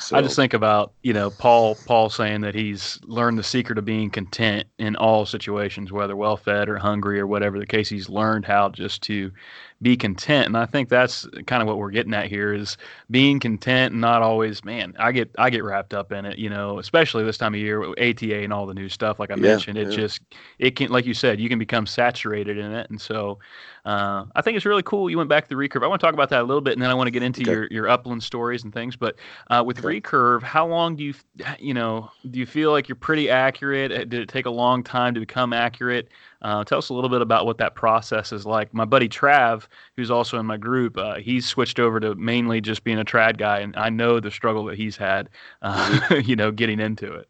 So, 0.00 0.16
I 0.16 0.22
just 0.22 0.36
think 0.36 0.54
about 0.54 0.92
you 1.02 1.12
know 1.12 1.28
Paul 1.28 1.76
Paul 1.86 2.08
saying 2.08 2.42
that 2.42 2.54
he's 2.54 3.00
learned 3.02 3.36
the 3.36 3.42
secret 3.42 3.78
of 3.78 3.84
being 3.84 4.10
content 4.10 4.68
in 4.78 4.94
all 4.94 5.26
situations, 5.26 5.90
whether 5.90 6.14
well 6.14 6.36
fed 6.36 6.68
or 6.68 6.78
hungry 6.78 7.18
or 7.18 7.26
whatever 7.26 7.58
the 7.58 7.66
case. 7.66 7.88
He's 7.88 8.08
learned 8.08 8.44
how 8.44 8.68
just 8.68 9.02
to 9.02 9.32
be 9.80 9.96
content. 9.96 10.46
And 10.46 10.56
I 10.56 10.66
think 10.66 10.88
that's 10.88 11.26
kind 11.46 11.62
of 11.62 11.68
what 11.68 11.78
we're 11.78 11.90
getting 11.90 12.14
at 12.14 12.26
here 12.26 12.52
is 12.52 12.76
being 13.10 13.38
content 13.38 13.92
and 13.92 14.00
not 14.00 14.22
always, 14.22 14.64
man, 14.64 14.94
I 14.98 15.12
get 15.12 15.30
I 15.38 15.50
get 15.50 15.62
wrapped 15.62 15.94
up 15.94 16.10
in 16.10 16.24
it, 16.24 16.38
you 16.38 16.50
know, 16.50 16.78
especially 16.78 17.24
this 17.24 17.38
time 17.38 17.54
of 17.54 17.60
year 17.60 17.80
with 17.80 17.98
ATA 17.98 18.42
and 18.42 18.52
all 18.52 18.66
the 18.66 18.74
new 18.74 18.88
stuff. 18.88 19.18
Like 19.18 19.30
I 19.30 19.34
yeah, 19.34 19.42
mentioned, 19.42 19.78
it 19.78 19.90
yeah. 19.90 19.96
just 19.96 20.20
it 20.58 20.76
can 20.76 20.90
like 20.90 21.06
you 21.06 21.14
said, 21.14 21.40
you 21.40 21.48
can 21.48 21.58
become 21.58 21.86
saturated 21.86 22.57
in 22.58 22.72
it. 22.72 22.88
And 22.90 23.00
so 23.00 23.38
uh, 23.84 24.24
I 24.34 24.42
think 24.42 24.56
it's 24.56 24.66
really 24.66 24.82
cool. 24.82 25.08
You 25.08 25.16
went 25.16 25.28
back 25.28 25.44
to 25.44 25.48
the 25.48 25.54
recurve. 25.54 25.82
I 25.82 25.86
want 25.86 26.00
to 26.00 26.06
talk 26.06 26.14
about 26.14 26.28
that 26.30 26.40
a 26.40 26.44
little 26.44 26.60
bit, 26.60 26.74
and 26.74 26.82
then 26.82 26.90
I 26.90 26.94
want 26.94 27.06
to 27.06 27.10
get 27.12 27.22
into 27.22 27.42
okay. 27.42 27.50
your, 27.50 27.66
your 27.68 27.88
upland 27.88 28.22
stories 28.22 28.64
and 28.64 28.72
things. 28.72 28.96
But 28.96 29.16
uh, 29.48 29.62
with 29.66 29.84
okay. 29.84 30.00
recurve, 30.00 30.42
how 30.42 30.66
long 30.66 30.96
do 30.96 31.04
you 31.04 31.14
you 31.58 31.74
know 31.74 32.10
do 32.30 32.38
you 32.38 32.46
feel 32.46 32.72
like 32.72 32.88
you're 32.88 32.96
pretty 32.96 33.30
accurate? 33.30 33.92
Uh, 33.92 33.98
did 33.98 34.14
it 34.14 34.28
take 34.28 34.46
a 34.46 34.50
long 34.50 34.82
time 34.82 35.14
to 35.14 35.20
become 35.20 35.52
accurate? 35.52 36.08
Uh, 36.42 36.62
tell 36.62 36.78
us 36.78 36.88
a 36.88 36.94
little 36.94 37.10
bit 37.10 37.20
about 37.20 37.46
what 37.46 37.58
that 37.58 37.74
process 37.74 38.32
is 38.32 38.46
like. 38.46 38.72
My 38.72 38.84
buddy 38.84 39.08
Trav, 39.08 39.66
who's 39.96 40.10
also 40.10 40.38
in 40.38 40.46
my 40.46 40.56
group, 40.56 40.96
uh, 40.96 41.16
he's 41.16 41.46
switched 41.46 41.80
over 41.80 41.98
to 41.98 42.14
mainly 42.14 42.60
just 42.60 42.84
being 42.84 42.98
a 42.98 43.04
trad 43.04 43.38
guy, 43.38 43.58
and 43.58 43.74
I 43.76 43.90
know 43.90 44.20
the 44.20 44.30
struggle 44.30 44.64
that 44.66 44.76
he's 44.76 44.96
had, 44.96 45.30
uh, 45.62 46.20
you 46.24 46.36
know, 46.36 46.52
getting 46.52 46.78
into 46.78 47.12
it. 47.12 47.28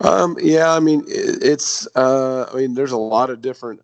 Um, 0.00 0.36
yeah, 0.40 0.72
I 0.72 0.80
mean, 0.80 1.04
it, 1.08 1.42
it's, 1.42 1.88
uh, 1.96 2.48
I 2.52 2.56
mean, 2.56 2.74
there's 2.74 2.92
a 2.92 2.96
lot 2.96 3.30
of 3.30 3.40
different, 3.40 3.82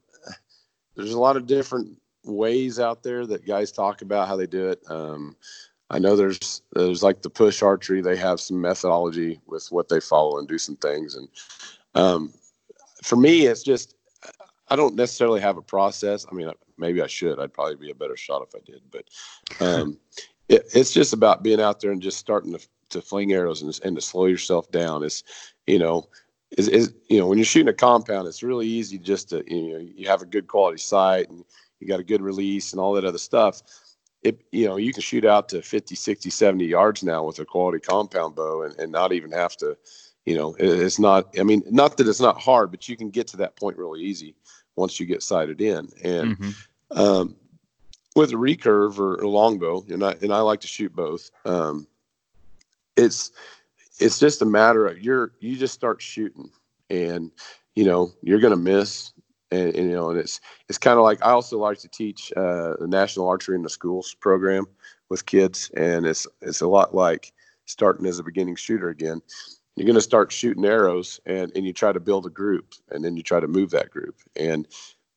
there's 0.97 1.13
a 1.13 1.21
lot 1.21 1.37
of 1.37 1.47
different 1.47 1.99
ways 2.25 2.81
out 2.81 3.03
there 3.03 3.27
that 3.27 3.47
guys 3.47 3.73
talk 3.73 4.03
about 4.03 4.29
how 4.29 4.37
they 4.37 4.47
do 4.47 4.69
it. 4.69 4.83
Um, 4.89 5.37
I 5.91 5.99
know 5.99 6.17
there's 6.17 6.63
there's 6.73 7.03
like 7.03 7.23
the 7.23 7.31
push 7.31 7.63
archery. 7.63 8.01
They 8.01 8.17
have 8.17 8.41
some 8.41 8.61
methodology 8.61 9.41
with 9.47 9.67
what 9.71 9.89
they 9.89 10.01
follow 10.01 10.39
and 10.39 10.49
do 10.49 10.59
some 10.59 10.77
things. 10.77 11.15
And 11.15 11.29
um, 11.95 12.33
for 13.03 13.17
me, 13.17 13.47
it's 13.47 13.63
just 13.63 13.95
I 14.69 14.77
don't 14.77 14.97
necessarily 14.97 15.41
have 15.41 15.57
a 15.57 15.63
process. 15.63 16.27
I 16.31 16.35
mean, 16.35 16.51
maybe 16.79 17.03
I 17.03 17.07
should. 17.07 17.39
I'd 17.39 17.53
probably 17.53 17.77
be 17.77 17.91
a 17.91 17.95
better 17.95 18.17
shot 18.17 18.47
if 18.49 18.55
I 18.55 18.65
did. 18.65 18.83
But 18.91 19.65
um, 19.65 19.99
it, 20.49 20.67
it's 20.75 20.93
just 20.93 21.13
about 21.13 21.43
being 21.43 21.61
out 21.61 21.81
there 21.81 21.93
and 21.93 22.03
just 22.03 22.19
starting 22.19 22.53
to, 22.53 22.67
to 22.91 23.03
fling 23.03 23.33
arrows 23.33 23.63
and, 23.63 23.79
and 23.85 23.97
to 23.97 24.03
slow 24.03 24.27
yourself 24.27 24.71
down. 24.71 25.03
It's 25.03 25.23
you 25.67 25.79
know, 25.79 26.09
is, 26.59 26.69
is 26.69 26.95
you 27.09 27.19
know 27.19 27.27
when 27.27 27.38
you're 27.38 27.45
shooting 27.45 27.69
a 27.69 27.75
compound, 27.75 28.29
it's 28.29 28.43
really 28.43 28.67
easy 28.67 28.99
just 28.99 29.31
to 29.31 29.45
you 29.47 29.73
know 29.73 29.79
you 29.79 30.09
have 30.09 30.23
a 30.23 30.27
good 30.27 30.49
quality 30.49 30.79
sight 30.79 31.29
and 31.31 31.45
you 31.81 31.88
got 31.88 32.01
a 32.01 32.05
good 32.05 32.23
release 32.23 32.73
and 32.73 32.81
all 32.81 32.95
that 32.95 33.05
other 33.05 33.19
stuff. 33.19 33.62
It, 34.23 34.40
you 34.53 34.67
know, 34.67 34.77
you 34.77 34.93
can 34.93 35.03
shoot 35.03 35.27
out 35.27 35.51
to 35.51 35.61
50, 35.61 35.95
60, 35.95 36.31
70 36.31 36.64
yards 36.64 37.03
now 37.03 37.25
with 37.25 37.38
a 37.40 37.45
quality 37.45 37.79
compound 37.79 38.35
bow 38.35 38.62
and, 38.62 38.75
and 38.79 38.90
not 38.90 39.12
even 39.12 39.31
have 39.33 39.55
to, 39.59 39.77
you 40.25 40.35
know, 40.35 40.55
it, 40.55 40.67
it's 40.67 40.99
not, 40.99 41.38
I 41.38 41.43
mean, 41.43 41.62
not 41.71 41.99
that 41.99 42.09
it's 42.09 42.23
not 42.23 42.40
hard, 42.40 42.71
but 42.71 42.88
you 42.88 42.97
can 42.97 43.11
get 43.11 43.27
to 43.29 43.37
that 43.38 43.57
point 43.57 43.77
really 43.77 44.01
easy 44.01 44.35
once 44.77 44.99
you 44.99 45.05
get 45.05 45.23
sighted 45.23 45.61
in. 45.61 45.90
And 46.03 46.38
mm-hmm. 46.38 46.99
um, 46.99 47.37
with 48.17 48.33
a 48.33 48.37
recurve 48.37 48.99
or 48.99 49.17
a 49.17 49.29
longbow, 49.29 49.85
and 49.90 50.03
I 50.03 50.12
and 50.23 50.33
I 50.33 50.40
like 50.40 50.61
to 50.61 50.69
shoot 50.69 50.95
both. 50.95 51.31
Um, 51.45 51.87
it's 52.97 53.33
it's 53.99 54.19
just 54.19 54.43
a 54.43 54.47
matter 54.47 54.87
of 54.87 55.01
you're 55.03 55.33
you 55.41 55.57
just 55.57 55.75
start 55.75 56.03
shooting, 56.03 56.51
and 56.91 57.31
you 57.75 57.85
know 57.85 58.13
you're 58.23 58.41
gonna 58.41 58.57
miss. 58.57 59.13
And, 59.51 59.75
and 59.77 59.91
you 59.91 59.95
know, 59.95 60.11
and 60.11 60.19
it's 60.19 60.41
it's 60.69 60.79
kind 60.79 60.99
of 60.99 61.05
like 61.05 61.25
I 61.25 61.31
also 61.31 61.59
like 61.59 61.79
to 61.81 61.89
teach 61.89 62.33
uh, 62.37 62.75
the 62.79 62.89
National 62.89 63.29
Archery 63.29 63.57
in 63.57 63.63
the 63.63 63.71
Schools 63.71 64.15
program 64.19 64.67
with 65.11 65.27
kids, 65.27 65.71
and 65.77 66.07
it's 66.07 66.27
it's 66.41 66.61
a 66.61 66.67
lot 66.67 66.95
like 66.95 67.33
starting 67.67 68.07
as 68.07 68.19
a 68.19 68.23
beginning 68.23 68.57
shooter 68.57 68.89
again 68.89 69.23
you're 69.77 69.87
going 69.87 69.95
to 69.95 70.01
start 70.01 70.31
shooting 70.31 70.65
arrows 70.65 71.21
and, 71.27 71.53
and 71.57 71.67
you 71.67 71.73
try 71.73 71.93
to 71.93 72.01
build 72.01 72.27
a 72.27 72.31
group 72.31 72.75
and 72.91 73.05
then 73.05 73.17
you 73.17 73.23
try 73.23 73.41
to 73.41 73.49
move 73.49 73.71
that 73.71 73.91
group 73.91 74.17
and 74.37 74.67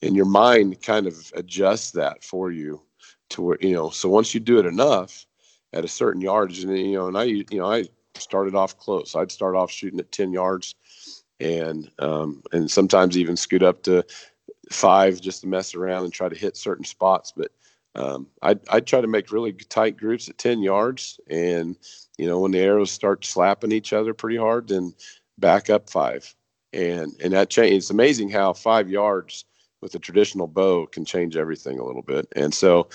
and 0.02 0.16
your 0.16 0.26
mind 0.26 0.82
kind 0.82 1.08
of 1.08 1.32
adjusts 1.36 1.92
that 1.92 2.24
for 2.24 2.52
you 2.52 2.82
to 3.30 3.42
where 3.42 3.58
you 3.62 3.74
know 3.74 3.90
so 3.90 4.08
once 4.10 4.34
you 4.34 4.40
do 4.40 4.60
it 4.60 4.66
enough 4.66 5.26
at 5.74 5.86
a 5.86 5.88
certain 5.88 6.22
yardage 6.22 6.64
and 6.64 6.78
you 6.78 6.94
know 6.94 7.08
and 7.08 7.18
i 7.18 7.24
you 7.24 7.46
know 7.52 7.72
i 7.72 7.84
started 8.22 8.56
off 8.56 8.78
close 8.78 9.16
i'd 9.16 9.32
start 9.32 9.56
off 9.56 9.72
shooting 9.72 10.00
at 10.00 10.12
10 10.12 10.32
yards 10.32 10.76
and 11.40 11.92
um, 12.00 12.42
and 12.52 12.70
sometimes 12.70 13.18
even 13.18 13.38
scoot 13.38 13.62
up 13.62 13.84
to 13.84 14.04
five 14.72 15.22
just 15.22 15.42
to 15.42 15.48
mess 15.48 15.76
around 15.76 16.04
and 16.04 16.14
try 16.14 16.28
to 16.28 16.36
hit 16.36 16.58
certain 16.58 16.86
spots 16.86 17.34
but 17.36 17.52
um, 17.96 18.28
I'd, 18.44 18.60
I'd 18.70 18.86
try 18.86 19.02
to 19.02 19.08
make 19.08 19.32
really 19.32 19.54
tight 19.54 19.98
groups 19.98 20.30
at 20.30 20.38
10 20.38 20.62
yards 20.62 21.20
and 21.32 21.76
you 22.18 22.26
know, 22.26 22.40
when 22.40 22.52
the 22.52 22.60
arrows 22.60 22.92
start 22.92 23.26
slapping 23.26 23.72
each 23.72 23.94
other 23.94 24.14
pretty 24.14 24.38
hard, 24.38 24.68
then 24.68 24.94
back 25.38 25.70
up 25.70 25.90
five. 25.90 26.34
And 26.74 27.14
and 27.24 27.34
that 27.34 27.50
change 27.50 27.74
it's 27.74 27.90
amazing 27.90 28.30
how 28.30 28.54
five 28.54 28.90
yards 28.90 29.46
with 29.82 29.96
a 29.96 30.00
traditional 30.00 30.48
bow 30.48 30.88
can 30.88 31.06
change 31.06 31.38
everything 31.38 31.80
a 31.80 31.86
little 31.86 32.02
bit. 32.02 32.28
And 32.36 32.54
so, 32.54 32.90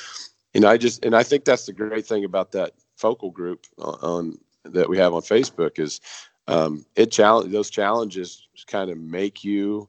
and 0.54 0.64
I 0.64 0.76
just 0.76 1.04
and 1.04 1.16
I 1.16 1.22
think 1.22 1.44
that's 1.44 1.66
the 1.66 1.72
great 1.72 2.06
thing 2.06 2.24
about 2.24 2.52
that 2.52 2.74
focal 2.96 3.30
group 3.30 3.66
on 3.78 4.38
that 4.64 4.88
we 4.88 4.98
have 4.98 5.14
on 5.14 5.22
Facebook 5.22 5.78
is 5.78 6.00
um, 6.48 6.84
it 6.96 7.10
challenge 7.10 7.52
those 7.52 7.70
challenges 7.70 8.46
kind 8.66 8.90
of 8.90 8.98
make 8.98 9.44
you 9.44 9.88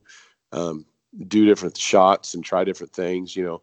um, 0.52 0.86
do 1.28 1.46
different 1.46 1.78
shots 1.78 2.34
and 2.34 2.44
try 2.44 2.64
different 2.64 2.94
things. 2.94 3.36
You 3.36 3.44
know, 3.44 3.62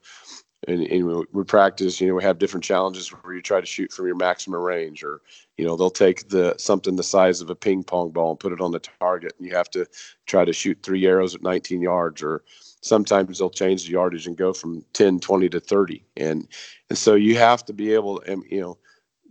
and, 0.67 0.83
and 0.83 1.27
we 1.33 1.45
practice, 1.45 2.01
you 2.01 2.09
know, 2.09 2.15
we 2.15 2.23
have 2.23 2.39
different 2.39 2.65
challenges 2.65 3.09
where 3.09 3.35
you 3.35 3.43
try 3.43 3.61
to 3.61 3.67
shoot 3.67 3.93
from 3.93 4.07
your 4.07 4.17
maximum 4.17 4.61
range 4.61 5.03
or, 5.05 5.21
you 5.61 5.67
know 5.67 5.77
they'll 5.77 5.91
take 5.91 6.27
the 6.31 6.55
something 6.57 6.97
the 6.97 7.03
size 7.03 7.43
of 7.43 7.51
a 7.51 7.55
ping 7.55 7.85
pong 7.85 8.09
ball 8.09 8.31
and 8.31 8.41
put 8.41 8.53
it 8.53 8.63
on 8.63 8.73
the 8.73 8.79
target 8.79 9.35
and 9.37 9.47
you 9.47 9.55
have 9.55 9.69
to 9.69 9.85
try 10.25 10.43
to 10.43 10.55
shoot 10.55 10.79
three 10.83 11.05
arrows 11.05 11.35
at 11.35 11.43
19 11.43 11.83
yards 11.83 12.23
or 12.23 12.43
sometimes 12.81 13.39
they'll 13.39 13.51
change 13.51 13.85
the 13.85 13.91
yardage 13.91 14.27
and 14.27 14.39
go 14.39 14.55
from 14.55 14.83
10 14.95 15.21
20 15.21 15.51
to 15.51 15.61
30 15.61 16.03
and 16.17 16.49
and 16.89 16.97
so 16.97 17.15
you 17.15 17.37
have 17.37 17.63
to 17.63 17.75
be 17.75 17.93
able 17.93 18.21
to 18.21 18.43
you 18.49 18.59
know 18.59 18.79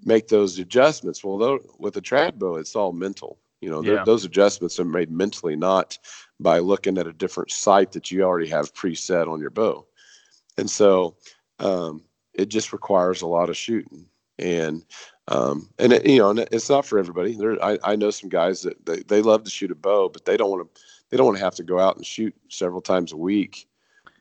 make 0.03 0.27
those 0.27 0.59
adjustments 0.59 1.23
well 1.23 1.37
though 1.37 1.59
with 1.77 1.97
a 1.97 2.01
trad 2.01 2.37
bow 2.37 2.55
it's 2.55 2.75
all 2.75 2.91
mental 2.91 3.37
you 3.61 3.69
know 3.69 3.81
yeah. 3.81 4.03
those 4.05 4.25
adjustments 4.25 4.79
are 4.79 4.85
made 4.85 5.11
mentally 5.11 5.55
not 5.55 5.97
by 6.39 6.59
looking 6.59 6.97
at 6.97 7.07
a 7.07 7.13
different 7.13 7.51
sight 7.51 7.91
that 7.91 8.09
you 8.09 8.23
already 8.23 8.47
have 8.47 8.73
preset 8.73 9.27
on 9.27 9.39
your 9.39 9.49
bow 9.49 9.85
and 10.57 10.69
so 10.69 11.15
um, 11.59 12.03
it 12.33 12.47
just 12.47 12.71
requires 12.71 13.21
a 13.21 13.27
lot 13.27 13.49
of 13.49 13.57
shooting 13.57 14.05
and 14.39 14.85
um, 15.29 15.69
and 15.77 15.93
it, 15.93 16.07
you 16.07 16.17
know, 16.17 16.31
and 16.31 16.39
it's 16.51 16.69
not 16.69 16.85
for 16.87 16.97
everybody. 16.97 17.35
There, 17.35 17.63
I, 17.63 17.77
I 17.83 17.95
know 17.95 18.09
some 18.09 18.29
guys 18.29 18.63
that 18.63 18.83
they, 18.85 19.01
they 19.03 19.21
love 19.21 19.43
to 19.43 19.49
shoot 19.49 19.69
a 19.69 19.75
bow, 19.75 20.09
but 20.09 20.25
they 20.25 20.37
don't 20.37 20.49
want 20.49 20.73
to 20.73 20.81
they 21.09 21.17
don't 21.17 21.27
want 21.27 21.37
to 21.37 21.43
have 21.43 21.55
to 21.55 21.63
go 21.63 21.79
out 21.79 21.97
and 21.97 22.05
shoot 22.05 22.35
several 22.49 22.81
times 22.81 23.11
a 23.11 23.17
week 23.17 23.67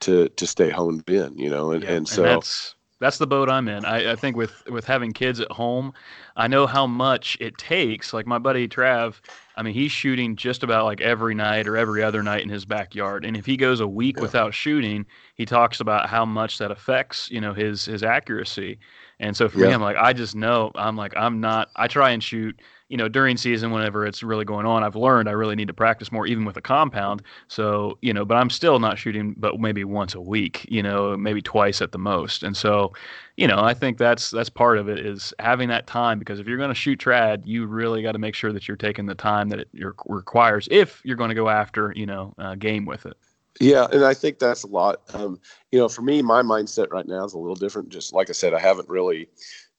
to 0.01 0.29
to 0.29 0.47
stay 0.47 0.69
honed 0.69 1.09
in. 1.09 1.39
You 1.39 1.49
know, 1.49 1.71
and, 1.73 1.83
yeah, 1.83 1.93
and 1.93 2.09
so 2.09 2.25
and 2.25 2.33
that's 2.33 2.75
that's 3.01 3.19
the 3.19 3.27
boat 3.27 3.49
I'm 3.49 3.69
in. 3.69 3.85
I, 3.85 4.13
I 4.13 4.17
think 4.17 4.37
with 4.37 4.65
with 4.69 4.85
having 4.85 5.13
kids 5.13 5.41
at 5.41 5.51
home, 5.53 5.93
I 6.37 6.49
know 6.49 6.67
how 6.67 6.87
much 6.87 7.37
it 7.41 7.59
takes. 7.59 8.13
Like 8.13 8.27
my 8.27 8.39
buddy 8.39 8.69
Trav, 8.69 9.21
I 9.59 9.63
mean, 9.63 9.75
he's 9.75 9.91
shooting 9.91 10.37
just 10.37 10.63
about 10.63 10.85
like 10.85 11.01
every 11.01 11.35
night 11.35 11.67
or 11.67 11.77
every 11.77 12.01
other 12.03 12.23
night 12.23 12.43
in 12.43 12.49
his 12.49 12.65
backyard. 12.65 13.25
And 13.25 13.37
if 13.37 13.45
he 13.45 13.57
goes 13.57 13.81
a 13.81 13.89
week 13.89 14.17
yeah. 14.17 14.23
without 14.23 14.55
shooting, 14.55 15.05
he 15.35 15.45
talks 15.45 15.81
about 15.81 16.09
how 16.09 16.25
much 16.25 16.59
that 16.59 16.71
affects, 16.71 17.29
you 17.29 17.41
know, 17.41 17.53
his 17.53 17.85
his 17.85 18.05
accuracy. 18.05 18.79
And 19.19 19.37
so 19.37 19.49
for 19.49 19.59
yeah. 19.59 19.67
me, 19.67 19.73
I'm 19.73 19.83
like, 19.83 19.97
I 19.97 20.13
just 20.13 20.37
know 20.37 20.71
I'm 20.77 20.97
like, 20.97 21.13
I'm 21.17 21.41
not, 21.41 21.71
I 21.75 21.89
try 21.89 22.11
and 22.11 22.23
shoot, 22.23 22.61
you 22.89 22.97
know, 22.97 23.09
during 23.09 23.37
season, 23.37 23.73
whenever 23.73 24.07
it's 24.07 24.23
really 24.23 24.45
going 24.45 24.65
on, 24.65 24.85
I've 24.85 24.95
learned 24.95 25.29
I 25.29 25.33
really 25.33 25.57
need 25.57 25.67
to 25.67 25.75
practice 25.75 26.13
more, 26.13 26.25
even 26.25 26.45
with 26.45 26.57
a 26.57 26.63
compound. 26.63 27.23
So, 27.49 27.99
you 28.01 28.13
know, 28.13 28.25
but 28.25 28.37
I'm 28.37 28.51
still 28.51 28.79
not 28.79 28.97
shooting, 28.97 29.35
but 29.37 29.59
maybe 29.59 29.83
once 29.83 30.15
a 30.15 30.21
week, 30.21 30.67
you 30.69 30.85
know, 30.85 31.17
maybe 31.17 31.43
twice 31.43 31.83
at 31.83 31.91
the 31.91 31.99
most. 31.99 32.45
And 32.45 32.57
so, 32.57 32.93
you 33.39 33.47
know, 33.47 33.61
I 33.61 33.73
think 33.73 33.99
that's, 33.99 34.31
that's 34.31 34.51
part 34.51 34.79
of 34.79 34.89
it 34.89 34.99
is 34.99 35.33
having 35.39 35.69
that 35.69 35.87
time 35.87 36.19
because 36.19 36.41
if 36.41 36.49
you're 36.49 36.59
going 36.59 36.71
to 36.71 36.75
shoot 36.75 36.99
trad, 36.99 37.43
you 37.45 37.67
really 37.67 38.03
got 38.03 38.13
to 38.13 38.19
make 38.19 38.35
sure 38.35 38.53
that 38.53 38.67
you're 38.67 38.77
taking 38.77 39.07
the 39.07 39.15
time 39.15 39.49
that 39.51 39.61
it 39.61 39.69
requires 40.07 40.67
if 40.73 41.01
you're 41.05 41.17
going 41.17 41.29
to 41.29 41.37
go 41.37 41.49
after, 41.49 41.93
you 41.95 42.05
know, 42.05 42.35
uh, 42.39 42.57
game 42.57 42.85
with 42.85 43.07
it. 43.07 43.17
Yeah, 43.61 43.87
and 43.93 44.05
I 44.05 44.13
think 44.13 44.41
that's 44.41 44.65
a 44.65 44.67
lot. 44.67 45.03
Um, 45.15 45.41
you 45.71 45.79
know, 45.79 45.89
for 45.89 46.03
me, 46.03 46.21
my 46.21 46.43
mindset 46.43 46.91
right 46.91 47.07
now 47.07 47.25
is 47.25 47.33
a 47.33 47.39
little 47.39 47.55
different. 47.55 47.91
Just 47.91 48.13
like 48.13 48.29
I 48.29 48.33
said, 48.33 48.55
I 48.55 48.59
haven't 48.59 48.89
really 48.89 49.29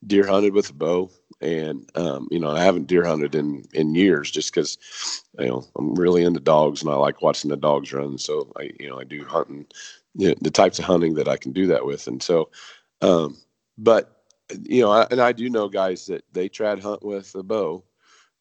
deer 0.08 0.26
hunted 0.26 0.54
with 0.54 0.70
a 0.70 0.74
bow, 0.74 1.12
and 1.42 1.90
um, 1.96 2.30
you 2.32 2.40
know, 2.40 2.52
I 2.52 2.62
haven't 2.62 2.88
deer 2.88 3.06
hunted 3.06 3.36
in 3.36 3.64
in 3.74 3.96
years, 3.96 4.32
just 4.32 4.54
because 4.54 4.78
you 5.38 5.48
know 5.48 5.66
I'm 5.78 5.96
really 5.96 6.24
into 6.24 6.42
dogs 6.42 6.82
and 6.82 6.92
I 6.92 6.96
like 6.96 7.22
watching 7.22 7.50
the 7.50 7.58
dogs 7.58 7.94
run. 7.94 8.18
So 8.18 8.52
I, 8.58 8.72
you 8.80 8.90
know, 8.90 9.00
I 9.00 9.06
do 9.06 9.24
hunting, 9.26 9.66
you 10.16 10.30
know, 10.30 10.36
the 10.42 10.52
types 10.52 10.80
of 10.80 10.86
hunting 10.86 11.14
that 11.16 11.30
I 11.30 11.38
can 11.38 11.54
do 11.54 11.68
that 11.68 11.86
with, 11.86 12.08
and 12.08 12.22
so, 12.22 12.50
um, 13.02 13.38
but 13.80 14.24
you 14.62 14.82
know, 14.82 14.92
I, 14.92 15.08
and 15.12 15.22
I 15.22 15.32
do 15.32 15.50
know 15.50 15.70
guys 15.70 16.06
that 16.08 16.24
they 16.34 16.50
trad 16.50 16.82
hunt 16.82 17.04
with 17.04 17.34
a 17.36 17.44
bow 17.44 17.84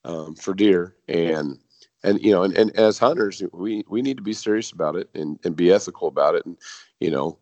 um, 0.04 0.34
for 0.34 0.54
deer, 0.54 0.96
and 1.08 1.58
and 2.02 2.20
you 2.22 2.32
know 2.32 2.42
and, 2.42 2.56
and 2.56 2.74
as 2.76 2.98
hunters 2.98 3.42
we 3.52 3.84
we 3.88 4.02
need 4.02 4.16
to 4.16 4.22
be 4.22 4.32
serious 4.32 4.72
about 4.72 4.96
it 4.96 5.08
and, 5.14 5.38
and 5.44 5.56
be 5.56 5.72
ethical 5.72 6.08
about 6.08 6.34
it 6.34 6.44
and 6.46 6.56
you 7.00 7.10
know 7.10 7.38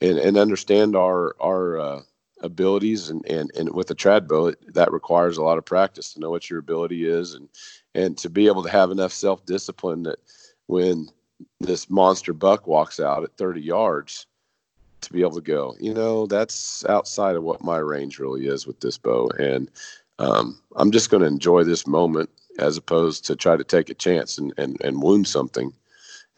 and, 0.00 0.18
and 0.18 0.36
understand 0.36 0.96
our 0.96 1.36
our 1.40 1.78
uh, 1.78 2.00
abilities 2.40 3.10
and, 3.10 3.24
and 3.26 3.50
and 3.56 3.72
with 3.72 3.90
a 3.90 3.94
trad 3.94 4.28
bow 4.28 4.52
that 4.72 4.92
requires 4.92 5.36
a 5.38 5.42
lot 5.42 5.58
of 5.58 5.64
practice 5.64 6.12
to 6.12 6.20
know 6.20 6.30
what 6.30 6.50
your 6.50 6.58
ability 6.58 7.08
is 7.08 7.34
and 7.34 7.48
and 7.94 8.18
to 8.18 8.28
be 8.28 8.46
able 8.46 8.62
to 8.62 8.70
have 8.70 8.90
enough 8.90 9.12
self-discipline 9.12 10.02
that 10.02 10.18
when 10.66 11.08
this 11.60 11.88
monster 11.88 12.32
buck 12.32 12.66
walks 12.66 13.00
out 13.00 13.22
at 13.24 13.36
30 13.36 13.60
yards 13.60 14.26
to 15.06 15.12
be 15.12 15.20
able 15.20 15.34
to 15.34 15.40
go. 15.40 15.76
You 15.80 15.94
know 15.94 16.26
that's 16.26 16.84
outside 16.86 17.36
of 17.36 17.42
what 17.42 17.64
my 17.64 17.78
range 17.78 18.18
really 18.18 18.46
is 18.46 18.66
with 18.66 18.80
this 18.80 18.98
bow. 18.98 19.30
And 19.38 19.70
um, 20.18 20.60
i'm 20.76 20.92
just 20.92 21.10
going 21.10 21.22
to 21.22 21.26
enjoy 21.26 21.64
this 21.64 21.88
moment 21.88 22.30
as 22.60 22.76
opposed 22.76 23.24
to 23.26 23.34
try 23.34 23.56
to 23.56 23.64
take 23.64 23.90
a 23.90 23.94
chance 23.94 24.38
and, 24.38 24.54
and, 24.56 24.80
and 24.80 25.02
wound 25.02 25.26
something 25.26 25.72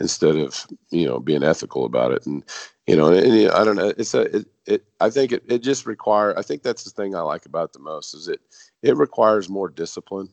instead 0.01 0.37
of 0.37 0.67
you 0.91 1.07
know 1.07 1.21
being 1.21 1.43
ethical 1.43 1.85
about 1.85 2.13
it. 2.13 2.25
And 2.25 2.43
you 2.87 2.97
know 2.97 3.09
and, 3.13 3.19
and 3.27 3.51
i 3.51 3.65
don't 3.65 3.77
know 3.77 3.93
it's 3.99 4.15
a 4.15 4.37
it, 4.37 4.47
it 4.65 4.85
i 5.01 5.11
think 5.11 5.33
it, 5.33 5.43
it 5.49 5.59
just 5.59 5.87
require 5.87 6.39
i 6.39 6.43
think 6.43 6.63
that's 6.63 6.85
the 6.85 6.91
thing 6.91 7.15
i 7.15 7.21
like 7.21 7.45
about 7.45 7.73
the 7.73 7.81
most 7.81 8.15
is 8.15 8.29
it 8.29 8.41
it 8.83 8.97
requires 8.97 9.49
more 9.49 9.69
discipline 9.69 10.31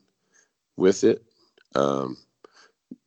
with 0.76 1.04
it. 1.04 1.22
Um, 1.74 2.16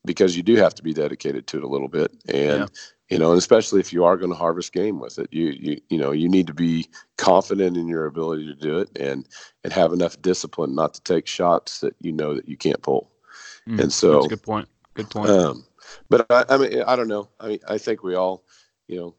because 0.07 0.35
you 0.35 0.41
do 0.41 0.55
have 0.55 0.73
to 0.73 0.81
be 0.81 0.93
dedicated 0.93 1.45
to 1.45 1.57
it 1.57 1.63
a 1.63 1.67
little 1.67 1.87
bit 1.87 2.11
and 2.27 2.61
yeah 2.61 2.65
you 3.09 3.17
know, 3.17 3.29
and 3.29 3.37
especially 3.37 3.79
if 3.79 3.93
you 3.93 4.03
are 4.03 4.17
going 4.17 4.31
to 4.31 4.37
harvest 4.37 4.73
game 4.73 4.99
with 4.99 5.17
it, 5.17 5.29
you 5.31 5.55
you 5.57 5.81
you 5.89 5.97
know 5.97 6.11
you 6.11 6.27
need 6.27 6.47
to 6.47 6.53
be 6.53 6.89
confident 7.17 7.77
in 7.77 7.87
your 7.87 8.05
ability 8.05 8.45
to 8.45 8.53
do 8.53 8.79
it 8.79 8.89
and 8.97 9.27
and 9.63 9.71
have 9.71 9.93
enough 9.93 10.21
discipline 10.21 10.75
not 10.75 10.93
to 10.93 11.01
take 11.01 11.25
shots 11.25 11.79
that 11.79 11.95
you 12.01 12.11
know 12.11 12.35
that 12.35 12.49
you 12.49 12.57
can't 12.57 12.81
pull. 12.81 13.11
Mm, 13.67 13.83
and 13.83 13.93
so, 13.93 14.13
that's 14.13 14.25
a 14.25 14.29
good 14.29 14.43
point. 14.43 14.67
Good 14.93 15.09
point. 15.09 15.29
Um, 15.29 15.65
but 16.09 16.25
I, 16.29 16.43
I 16.49 16.57
mean, 16.57 16.83
I 16.85 16.95
don't 16.97 17.07
know. 17.07 17.29
I 17.39 17.47
mean, 17.47 17.59
I 17.67 17.77
think 17.77 18.03
we 18.03 18.15
all, 18.15 18.43
you 18.87 18.97
know, 18.97 19.15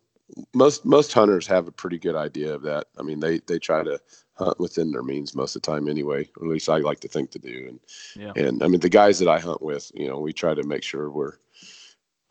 most 0.54 0.84
most 0.84 1.12
hunters 1.12 1.46
have 1.46 1.68
a 1.68 1.72
pretty 1.72 1.98
good 1.98 2.16
idea 2.16 2.54
of 2.54 2.62
that. 2.62 2.86
I 2.98 3.02
mean, 3.02 3.20
they 3.20 3.38
they 3.46 3.58
try 3.58 3.82
to 3.82 4.00
hunt 4.34 4.60
within 4.60 4.90
their 4.90 5.02
means 5.02 5.34
most 5.34 5.56
of 5.56 5.62
the 5.62 5.66
time 5.66 5.88
anyway. 5.88 6.28
Or 6.36 6.46
at 6.46 6.52
least 6.52 6.68
I 6.68 6.78
like 6.78 7.00
to 7.00 7.08
think 7.08 7.30
to 7.32 7.38
do. 7.38 7.66
And 7.68 7.80
yeah. 8.14 8.32
and 8.36 8.62
I 8.62 8.68
mean, 8.68 8.80
the 8.80 8.88
guys 8.88 9.18
that 9.18 9.28
I 9.28 9.38
hunt 9.38 9.62
with, 9.62 9.90
you 9.94 10.08
know, 10.08 10.18
we 10.18 10.32
try 10.32 10.54
to 10.54 10.62
make 10.62 10.82
sure 10.82 11.10
we're 11.10 11.38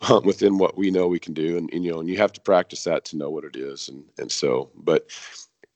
hunt 0.02 0.26
within 0.26 0.58
what 0.58 0.78
we 0.78 0.92
know 0.92 1.08
we 1.08 1.20
can 1.20 1.34
do 1.34 1.58
and, 1.58 1.72
and, 1.74 1.84
you 1.84 1.92
know 1.92 2.00
and 2.00 2.08
you 2.08 2.18
have 2.18 2.32
to 2.32 2.42
practice 2.42 2.84
that 2.84 3.04
to 3.04 3.18
know 3.18 3.30
what 3.30 3.44
it 3.44 3.56
is 3.56 3.90
and 3.90 4.04
and 4.20 4.32
so 4.32 4.70
but 4.76 5.10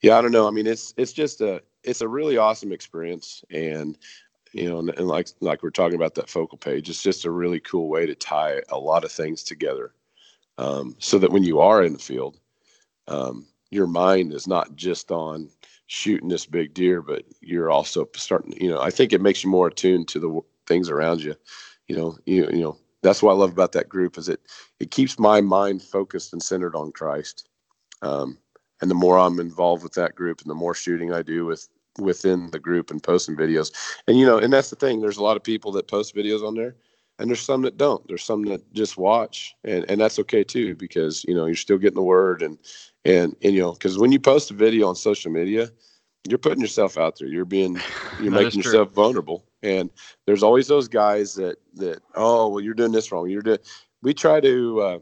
yeah 0.02 0.18
i 0.18 0.22
don't 0.22 0.32
know 0.32 0.48
i 0.48 0.52
mean 0.52 0.68
it's 0.68 0.94
it's 0.98 1.12
just 1.12 1.42
a 1.42 1.62
it's 1.84 2.02
a 2.02 2.08
really 2.08 2.38
awesome 2.38 2.72
experience 2.72 3.44
and 3.50 3.98
you 4.52 4.70
know 4.70 4.78
and, 4.78 4.90
and 4.92 5.08
like 5.08 5.28
like 5.40 5.64
we're 5.64 5.72
talking 5.72 5.96
about 5.96 6.14
that 6.14 6.30
focal 6.30 6.58
page 6.58 6.88
it's 6.88 7.02
just 7.02 7.26
a 7.26 7.32
really 7.32 7.60
cool 7.60 7.90
way 7.90 8.06
to 8.06 8.14
tie 8.14 8.62
a 8.70 8.78
lot 8.78 9.04
of 9.04 9.12
things 9.12 9.42
together 9.42 9.92
um, 10.62 10.96
so 11.00 11.18
that 11.18 11.32
when 11.32 11.44
you 11.44 11.60
are 11.60 11.84
in 11.84 11.94
the 11.94 12.00
field 12.00 12.38
um, 13.08 13.46
your 13.70 13.88
mind 13.88 14.34
is 14.34 14.48
not 14.48 14.76
just 14.76 15.12
on 15.12 15.50
shooting 15.88 16.30
this 16.30 16.46
big 16.46 16.74
deer 16.74 17.02
but 17.02 17.24
you're 17.42 17.72
also 17.72 18.08
starting 18.16 18.54
you 18.62 18.70
know 18.70 18.82
i 18.82 18.90
think 18.90 19.12
it 19.12 19.22
makes 19.22 19.44
you 19.44 19.50
more 19.50 19.68
attuned 19.68 20.08
to 20.08 20.20
the 20.20 20.40
things 20.68 20.90
around 20.90 21.22
you 21.22 21.36
you 21.88 21.96
know 21.96 22.18
you, 22.26 22.48
you 22.52 22.62
know 22.62 22.78
that's 23.02 23.22
what 23.22 23.32
I 23.32 23.36
love 23.36 23.52
about 23.52 23.72
that 23.74 23.90
group 23.90 24.18
is 24.18 24.30
it 24.30 24.42
it 24.80 24.92
keeps 24.92 25.20
my 25.20 25.42
mind 25.42 25.82
focused 25.82 26.34
and 26.34 26.42
centered 26.42 26.76
on 26.76 26.92
Christ. 26.92 27.50
Um, 28.02 28.38
and 28.82 28.90
the 28.90 28.96
more 28.96 29.18
I'm 29.18 29.40
involved 29.40 29.84
with 29.84 29.94
that 29.94 30.16
group, 30.16 30.42
and 30.42 30.50
the 30.50 30.56
more 30.56 30.74
shooting 30.74 31.14
I 31.14 31.22
do 31.22 31.46
with 31.46 31.68
within 32.00 32.50
the 32.52 32.60
group 32.60 32.90
and 32.90 33.04
posting 33.04 33.36
videos, 33.36 33.72
and 34.08 34.18
you 34.18 34.26
know, 34.26 34.38
and 34.38 34.52
that's 34.52 34.70
the 34.70 34.76
thing. 34.76 35.02
There's 35.02 35.18
a 35.18 35.24
lot 35.24 35.38
of 35.38 35.44
people 35.44 35.72
that 35.74 35.88
post 35.88 36.16
videos 36.16 36.46
on 36.46 36.56
there, 36.56 36.76
and 37.22 37.30
there's 37.30 37.42
some 37.42 37.62
that 37.62 37.78
don't. 37.78 38.06
There's 38.08 38.24
some 38.24 38.44
that 38.46 38.74
just 38.74 38.98
watch, 38.98 39.56
and 39.64 39.86
and 39.88 40.02
that's 40.02 40.18
okay 40.20 40.44
too 40.44 40.76
because 40.76 41.24
you 41.26 41.36
know 41.36 41.46
you're 41.46 41.56
still 41.56 41.78
getting 41.78 41.96
the 41.96 42.02
word 42.02 42.42
and 42.42 42.58
and 43.06 43.36
and 43.44 43.54
you 43.54 43.62
know 43.62 43.74
because 43.74 43.98
when 44.00 44.12
you 44.12 44.20
post 44.20 44.50
a 44.50 44.56
video 44.56 44.88
on 44.88 44.96
social 44.96 45.32
media, 45.32 45.70
you're 46.28 46.40
putting 46.40 46.62
yourself 46.62 46.98
out 46.98 47.20
there. 47.20 47.28
You're 47.28 47.46
being 47.46 47.80
you're 48.20 48.32
making 48.32 48.62
yourself 48.62 48.92
vulnerable. 48.92 49.46
And 49.62 49.92
there's 50.26 50.42
always 50.42 50.68
those 50.68 50.88
guys 50.88 51.36
that 51.36 51.58
that 51.76 52.02
oh 52.16 52.48
well 52.48 52.62
you're 52.62 52.74
doing 52.74 52.92
this 52.92 53.12
wrong. 53.12 53.30
You're 53.30 53.44
doing. 53.44 53.60
We 54.02 54.16
try 54.16 54.40
to 54.42 54.82
uh, 54.82 55.00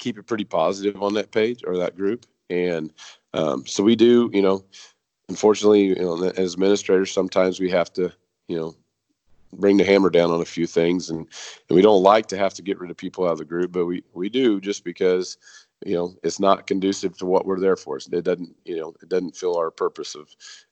keep 0.00 0.18
it 0.18 0.24
pretty 0.24 0.44
positive 0.44 1.00
on 1.00 1.14
that 1.14 1.30
page 1.30 1.62
or 1.64 1.76
that 1.78 1.96
group, 1.96 2.26
and 2.50 2.92
um, 3.32 3.64
so 3.64 3.84
we 3.84 3.94
do. 3.94 4.28
You 4.32 4.42
know, 4.42 4.64
unfortunately, 5.28 5.84
you 5.84 5.94
know, 5.94 6.24
as 6.36 6.54
administrators, 6.54 7.12
sometimes 7.12 7.60
we 7.60 7.70
have 7.70 7.92
to 7.92 8.12
you 8.48 8.56
know 8.56 8.74
bring 9.52 9.76
the 9.76 9.84
hammer 9.84 10.10
down 10.10 10.30
on 10.30 10.40
a 10.40 10.46
few 10.46 10.66
things, 10.66 11.10
and 11.10 11.20
and 11.20 11.76
we 11.76 11.82
don't 11.82 12.02
like 12.02 12.26
to 12.28 12.36
have 12.36 12.54
to 12.54 12.62
get 12.62 12.78
rid 12.78 12.90
of 12.90 12.96
people 12.96 13.26
out 13.26 13.32
of 13.32 13.38
the 13.38 13.44
group, 13.44 13.72
but 13.72 13.86
we 13.86 14.02
we 14.14 14.28
do 14.28 14.60
just 14.60 14.84
because 14.84 15.36
you 15.84 15.94
know 15.94 16.14
it's 16.22 16.40
not 16.40 16.66
conducive 16.66 17.16
to 17.18 17.26
what 17.26 17.46
we're 17.46 17.60
there 17.60 17.76
for. 17.76 17.96
It 17.98 18.24
doesn't 18.24 18.54
you 18.64 18.76
know 18.76 18.94
it 19.02 19.08
doesn't 19.08 19.36
fill 19.36 19.56
our 19.56 19.70
purpose 19.70 20.14
of 20.14 20.28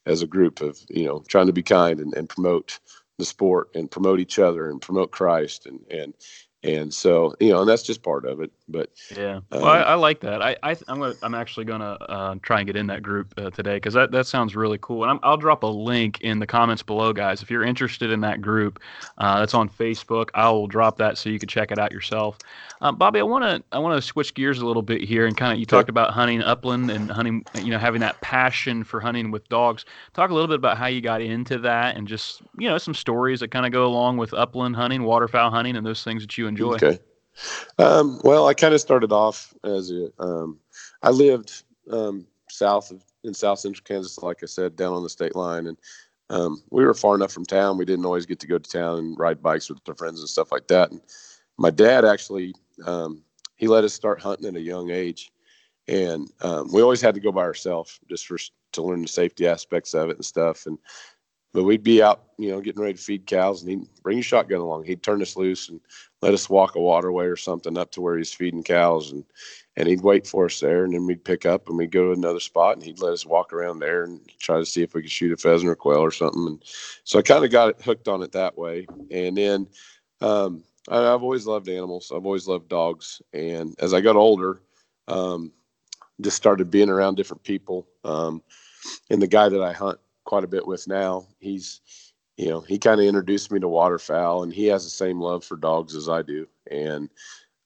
as 0.06 0.22
a 0.22 0.26
group 0.26 0.60
of 0.60 0.78
you 0.88 1.04
know 1.04 1.22
trying 1.28 1.46
to 1.46 1.52
be 1.52 1.62
kind 1.62 2.00
and, 2.00 2.14
and 2.14 2.28
promote 2.28 2.78
the 3.18 3.24
sport 3.24 3.70
and 3.74 3.90
promote 3.90 4.20
each 4.20 4.38
other 4.38 4.68
and 4.70 4.80
promote 4.80 5.10
christ 5.10 5.66
and 5.66 5.80
and 5.90 6.14
and 6.62 6.92
so 6.92 7.34
you 7.40 7.50
know 7.50 7.60
and 7.60 7.68
that's 7.68 7.82
just 7.82 8.02
part 8.02 8.24
of 8.26 8.40
it 8.40 8.50
But 8.68 8.90
yeah, 9.16 9.36
um, 9.36 9.44
well, 9.50 9.66
I, 9.66 9.78
I, 9.78 9.94
like 9.94 10.20
that. 10.20 10.42
I, 10.42 10.56
I 10.62 10.70
am 10.88 10.98
gonna 10.98 11.14
I'm 11.22 11.34
actually 11.34 11.66
gonna 11.66 11.92
uh, 12.08 12.34
try 12.42 12.58
and 12.58 12.66
get 12.66 12.74
in 12.74 12.88
that 12.88 13.00
group 13.00 13.32
uh, 13.36 13.50
today 13.50 13.76
because 13.76 13.94
that, 13.94 14.10
that 14.10 14.26
sounds 14.26 14.56
really 14.56 14.78
cool. 14.80 15.04
And 15.04 15.20
i 15.22 15.30
will 15.30 15.36
drop 15.36 15.62
a 15.62 15.68
link 15.68 16.20
in 16.22 16.40
the 16.40 16.48
comments 16.48 16.82
below, 16.82 17.12
guys. 17.12 17.42
If 17.42 17.50
you're 17.50 17.62
interested 17.62 18.10
in 18.10 18.20
that 18.22 18.40
group, 18.40 18.80
uh, 19.18 19.38
that's 19.38 19.54
on 19.54 19.68
Facebook. 19.68 20.30
I 20.34 20.50
will 20.50 20.66
drop 20.66 20.98
that 20.98 21.16
so 21.16 21.30
you 21.30 21.38
can 21.38 21.48
check 21.48 21.70
it 21.70 21.78
out 21.78 21.92
yourself. 21.92 22.38
Um, 22.80 22.96
Bobby, 22.96 23.20
I 23.20 23.22
want 23.22 23.44
to 23.44 23.62
I 23.70 23.78
want 23.78 23.96
to 23.96 24.02
switch 24.02 24.34
gears 24.34 24.58
a 24.58 24.66
little 24.66 24.82
bit 24.82 25.00
here 25.00 25.26
and 25.26 25.36
kind 25.36 25.52
of 25.52 25.60
you 25.60 25.66
talked 25.66 25.88
about 25.88 26.10
hunting 26.10 26.42
upland 26.42 26.90
and 26.90 27.08
hunting, 27.08 27.44
you 27.54 27.70
know, 27.70 27.78
having 27.78 28.00
that 28.00 28.20
passion 28.20 28.82
for 28.82 28.98
hunting 28.98 29.30
with 29.30 29.48
dogs. 29.48 29.84
Talk 30.12 30.30
a 30.30 30.34
little 30.34 30.48
bit 30.48 30.56
about 30.56 30.76
how 30.76 30.86
you 30.86 31.00
got 31.00 31.22
into 31.22 31.58
that 31.58 31.96
and 31.96 32.08
just 32.08 32.42
you 32.58 32.68
know 32.68 32.78
some 32.78 32.94
stories 32.94 33.38
that 33.40 33.52
kind 33.52 33.64
of 33.64 33.70
go 33.70 33.86
along 33.86 34.16
with 34.16 34.34
upland 34.34 34.74
hunting, 34.74 35.04
waterfowl 35.04 35.52
hunting, 35.52 35.76
and 35.76 35.86
those 35.86 36.02
things 36.02 36.22
that 36.22 36.36
you 36.36 36.48
enjoy. 36.48 36.74
Okay. 36.74 36.98
Um, 37.78 38.20
well, 38.24 38.46
I 38.46 38.54
kind 38.54 38.74
of 38.74 38.80
started 38.80 39.12
off 39.12 39.54
as 39.64 39.90
a, 39.90 40.10
um, 40.18 40.58
I 41.02 41.10
lived 41.10 41.64
um, 41.90 42.26
south 42.48 42.90
of 42.90 43.02
in 43.24 43.34
South 43.34 43.58
Central 43.58 43.84
Kansas, 43.84 44.18
like 44.22 44.42
I 44.42 44.46
said, 44.46 44.76
down 44.76 44.92
on 44.92 45.02
the 45.02 45.08
state 45.08 45.34
line, 45.34 45.66
and 45.66 45.76
um, 46.30 46.62
we 46.70 46.84
were 46.84 46.94
far 46.94 47.14
enough 47.14 47.32
from 47.32 47.44
town. 47.44 47.76
We 47.76 47.84
didn't 47.84 48.04
always 48.04 48.26
get 48.26 48.38
to 48.40 48.46
go 48.46 48.58
to 48.58 48.70
town 48.70 48.98
and 48.98 49.18
ride 49.18 49.42
bikes 49.42 49.68
with 49.68 49.80
our 49.88 49.94
friends 49.94 50.20
and 50.20 50.28
stuff 50.28 50.52
like 50.52 50.68
that. 50.68 50.90
And 50.90 51.00
my 51.58 51.70
dad 51.70 52.04
actually, 52.04 52.54
um, 52.84 53.22
he 53.56 53.66
let 53.66 53.84
us 53.84 53.94
start 53.94 54.20
hunting 54.20 54.46
at 54.46 54.56
a 54.56 54.60
young 54.60 54.90
age, 54.90 55.32
and 55.88 56.30
um, 56.42 56.72
we 56.72 56.82
always 56.82 57.00
had 57.00 57.14
to 57.14 57.20
go 57.20 57.32
by 57.32 57.42
ourselves 57.42 57.98
just 58.08 58.26
for 58.26 58.38
to 58.72 58.82
learn 58.82 59.02
the 59.02 59.08
safety 59.08 59.46
aspects 59.46 59.94
of 59.94 60.10
it 60.10 60.16
and 60.16 60.24
stuff. 60.24 60.66
And 60.66 60.78
but 61.56 61.64
we'd 61.64 61.82
be 61.82 62.02
out, 62.02 62.22
you 62.36 62.50
know, 62.50 62.60
getting 62.60 62.82
ready 62.82 62.92
to 62.92 63.02
feed 63.02 63.24
cows, 63.24 63.62
and 63.62 63.70
he'd 63.70 64.02
bring 64.02 64.18
your 64.18 64.22
shotgun 64.22 64.60
along. 64.60 64.84
He'd 64.84 65.02
turn 65.02 65.22
us 65.22 65.38
loose 65.38 65.70
and 65.70 65.80
let 66.20 66.34
us 66.34 66.50
walk 66.50 66.74
a 66.74 66.80
waterway 66.80 67.24
or 67.24 67.36
something 67.36 67.78
up 67.78 67.92
to 67.92 68.02
where 68.02 68.18
he's 68.18 68.34
feeding 68.34 68.62
cows, 68.62 69.10
and 69.10 69.24
and 69.74 69.88
he'd 69.88 70.02
wait 70.02 70.26
for 70.26 70.44
us 70.44 70.60
there, 70.60 70.84
and 70.84 70.92
then 70.92 71.06
we'd 71.06 71.24
pick 71.24 71.46
up 71.46 71.66
and 71.66 71.78
we'd 71.78 71.92
go 71.92 72.08
to 72.08 72.12
another 72.12 72.40
spot, 72.40 72.76
and 72.76 72.84
he'd 72.84 73.00
let 73.00 73.14
us 73.14 73.24
walk 73.24 73.54
around 73.54 73.78
there 73.78 74.04
and 74.04 74.20
try 74.38 74.58
to 74.58 74.66
see 74.66 74.82
if 74.82 74.92
we 74.92 75.00
could 75.00 75.10
shoot 75.10 75.32
a 75.32 75.36
pheasant 75.38 75.70
or 75.70 75.74
quail 75.74 76.00
or 76.00 76.10
something. 76.10 76.46
And 76.46 76.62
so 77.04 77.18
I 77.18 77.22
kind 77.22 77.42
of 77.42 77.50
got 77.50 77.80
hooked 77.80 78.06
on 78.06 78.22
it 78.22 78.32
that 78.32 78.58
way. 78.58 78.86
And 79.10 79.38
then 79.38 79.66
um, 80.20 80.62
I, 80.90 80.96
have 80.96 81.22
always 81.22 81.46
loved 81.46 81.70
animals. 81.70 82.12
I've 82.14 82.26
always 82.26 82.46
loved 82.46 82.68
dogs, 82.68 83.22
and 83.32 83.74
as 83.78 83.94
I 83.94 84.02
got 84.02 84.16
older, 84.16 84.60
um, 85.08 85.52
just 86.20 86.36
started 86.36 86.70
being 86.70 86.90
around 86.90 87.14
different 87.14 87.44
people. 87.44 87.86
Um, 88.04 88.42
and 89.08 89.22
the 89.22 89.26
guy 89.26 89.48
that 89.48 89.62
I 89.62 89.72
hunt 89.72 89.98
quite 90.26 90.44
a 90.44 90.48
bit 90.48 90.66
with 90.66 90.86
now. 90.86 91.26
He's, 91.38 91.80
you 92.36 92.50
know, 92.50 92.60
he 92.60 92.78
kind 92.78 93.00
of 93.00 93.06
introduced 93.06 93.50
me 93.50 93.60
to 93.60 93.68
waterfowl, 93.68 94.42
and 94.42 94.52
he 94.52 94.66
has 94.66 94.84
the 94.84 94.90
same 94.90 95.20
love 95.20 95.42
for 95.44 95.56
dogs 95.56 95.96
as 95.96 96.08
I 96.08 96.20
do. 96.20 96.46
And 96.70 97.08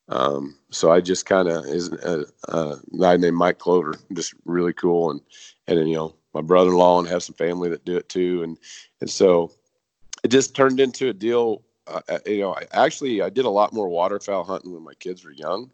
um, 0.08 0.56
so 0.70 0.92
I 0.92 1.00
just 1.00 1.26
kind 1.26 1.48
of 1.48 1.64
is 1.66 1.88
a, 1.92 2.24
a, 2.48 2.76
guy 2.98 3.16
named 3.16 3.36
Mike 3.36 3.58
Clover, 3.58 3.94
just 4.12 4.34
really 4.44 4.72
cool, 4.72 5.10
and 5.10 5.20
and 5.66 5.78
then, 5.78 5.86
you 5.88 5.96
know 5.96 6.14
my 6.32 6.40
brother-in-law 6.40 7.00
and 7.00 7.08
have 7.08 7.22
some 7.22 7.34
family 7.34 7.68
that 7.70 7.84
do 7.84 7.96
it 7.96 8.08
too, 8.08 8.42
and 8.42 8.58
and 9.00 9.10
so 9.10 9.52
it 10.22 10.28
just 10.28 10.54
turned 10.54 10.80
into 10.80 11.08
a 11.08 11.12
deal. 11.12 11.62
Uh, 11.86 12.00
uh 12.08 12.18
you 12.26 12.40
know, 12.40 12.54
I, 12.54 12.66
actually 12.72 13.22
I 13.22 13.30
did 13.30 13.44
a 13.44 13.50
lot 13.50 13.72
more 13.72 13.88
waterfowl 13.88 14.44
hunting 14.44 14.72
when 14.72 14.84
my 14.84 14.94
kids 14.94 15.24
were 15.24 15.32
young, 15.32 15.70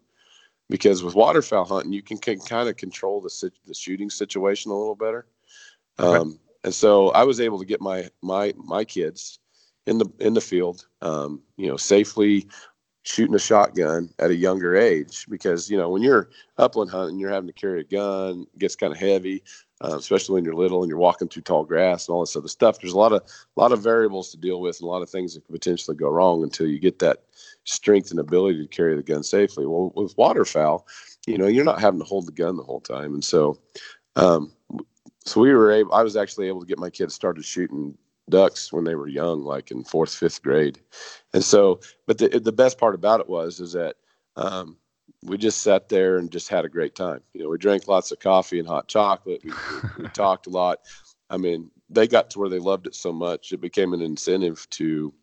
because 0.69 1.03
with 1.03 1.15
waterfowl 1.15 1.65
hunting 1.65 1.93
you 1.93 2.03
can, 2.03 2.19
can 2.19 2.39
kind 2.41 2.69
of 2.69 2.77
control 2.77 3.21
the 3.21 3.51
the 3.67 3.75
shooting 3.75 4.11
situation 4.11 4.71
a 4.71 4.77
little 4.77 4.97
better. 4.97 5.27
Okay. 5.99 6.39
And 6.67 6.75
so 6.75 7.11
I 7.11 7.23
was 7.23 7.41
able 7.41 7.61
to 7.61 7.65
get 7.65 7.81
my 7.81 8.11
my 8.23 8.53
my 8.57 8.85
kids 8.85 9.39
in 9.87 9.99
the 9.99 10.07
in 10.19 10.35
the 10.35 10.41
field, 10.41 10.89
um, 11.01 11.41
you 11.57 11.69
know, 11.69 11.77
safely 11.77 12.49
shooting 13.05 13.37
a 13.37 13.39
shotgun 13.39 14.11
at 14.19 14.33
a 14.33 14.35
younger 14.35 14.75
age 14.75 15.27
because 15.31 15.71
you 15.71 15.77
know 15.77 15.89
when 15.89 16.03
you're 16.03 16.29
upland 16.59 16.91
hunting, 16.91 17.21
you're 17.21 17.31
having 17.31 17.47
to 17.47 17.53
carry 17.53 17.83
a 17.83 17.85
gun, 17.85 18.49
it 18.53 18.59
gets 18.59 18.75
kind 18.75 18.93
of 18.93 18.99
heavy, 18.99 19.45
uh, 19.81 19.95
especially 19.97 20.35
when 20.35 20.45
you're 20.45 20.57
little 20.57 20.83
and 20.83 20.91
you're 20.91 20.99
walking 20.99 21.29
through 21.29 21.43
tall 21.43 21.65
grass 21.65 22.09
and 22.09 22.15
all 22.15 22.23
this 22.23 22.35
other 22.35 22.49
stuff. 22.49 22.81
There's 22.81 22.95
a 22.95 22.99
lot 22.99 23.13
of 23.13 23.23
a 23.23 23.61
lot 23.61 23.71
of 23.71 23.81
variables 23.81 24.33
to 24.33 24.37
deal 24.37 24.61
with 24.61 24.81
and 24.81 24.89
a 24.89 24.91
lot 24.91 25.03
of 25.03 25.09
things 25.09 25.35
that 25.35 25.47
could 25.47 25.55
potentially 25.55 25.97
go 25.97 26.11
wrong 26.11 26.43
until 26.43 26.67
you 26.67 26.81
get 26.81 26.99
that 26.99 27.23
strength 27.63 28.11
and 28.11 28.19
ability 28.19 28.61
to 28.61 28.67
carry 28.67 28.97
the 28.97 29.05
gun 29.05 29.23
safely. 29.23 29.67
Well, 29.67 29.93
with 29.95 30.19
waterfowl, 30.19 30.85
you 31.29 31.39
know, 31.39 31.47
you're 31.47 31.65
not 31.65 31.81
having 31.81 32.01
to 32.01 32.07
hold 32.07 32.27
the 32.27 32.33
gun 32.33 32.57
the 32.57 32.65
whole 32.65 32.81
time, 32.81 33.15
and 33.15 33.25
so 33.25 33.57
um, 34.17 34.51
so 35.27 35.41
we 35.41 35.53
were 35.53 35.71
able 35.71 35.93
i 35.93 36.03
was 36.03 36.17
actually 36.17 36.49
able 36.49 36.61
to 36.61 36.67
get 36.67 36.79
my 36.79 36.91
kids 36.91 37.15
started 37.15 37.45
shooting 37.45 37.97
ducks 38.29 38.73
when 38.73 38.85
they 38.85 38.95
were 38.95 39.09
young 39.09 39.43
like 39.43 39.71
in 39.71 39.85
fourth 39.85 40.15
fifth 40.15 40.43
grade. 40.43 40.79
And 41.33 41.45
so 41.45 41.81
but 42.07 42.19
the, 42.19 42.29
the 42.29 42.53
best 42.53 42.79
part 42.79 42.95
about 42.95 43.21
it 43.21 43.29
was 43.29 43.61
is 43.61 43.73
that 43.73 43.97
um, 44.37 44.77
we 45.23 45.39
just 45.39 45.63
sat 45.63 45.89
there 45.89 46.19
and 46.19 46.31
just 46.31 46.49
had 46.49 46.65
a 46.65 46.69
great 46.69 46.95
time. 46.95 47.21
You 47.33 47.45
know 47.45 47.49
we 47.51 47.59
drank 47.59 47.89
lots 47.89 48.13
of 48.13 48.21
coffee 48.21 48.59
and 48.59 48.69
hot 48.69 48.89
chocolate. 48.89 49.43
We, 49.45 49.51
we, 49.51 50.05
we 50.05 50.09
talked 50.11 50.47
a 50.47 50.51
lot. 50.51 50.81
I 51.31 51.37
mean 51.37 51.71
they 51.89 52.09
got 52.09 52.31
to 52.31 52.39
where 52.39 52.49
they 52.49 52.59
loved 52.59 52.89
it 52.89 52.97
so 52.97 53.13
much 53.13 53.53
it 53.53 53.61
became 53.61 53.93
an 53.93 54.03
incentive 54.03 54.67
to 54.71 55.15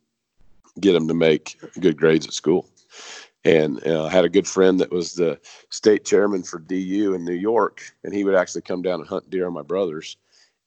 get 0.79 0.93
them 0.93 1.09
to 1.09 1.13
make 1.13 1.59
good 1.81 1.97
grades 1.97 2.25
at 2.25 2.31
school 2.31 2.69
and 3.45 3.85
uh, 3.85 4.05
I 4.05 4.09
had 4.09 4.25
a 4.25 4.29
good 4.29 4.47
friend 4.47 4.79
that 4.79 4.91
was 4.91 5.13
the 5.13 5.39
state 5.69 6.05
chairman 6.05 6.43
for 6.43 6.59
DU 6.59 7.13
in 7.13 7.25
New 7.25 7.33
York, 7.33 7.83
and 8.03 8.13
he 8.13 8.23
would 8.23 8.35
actually 8.35 8.61
come 8.61 8.81
down 8.81 8.99
and 8.99 9.09
hunt 9.09 9.29
deer 9.29 9.47
on 9.47 9.53
my 9.53 9.61
brothers, 9.61 10.17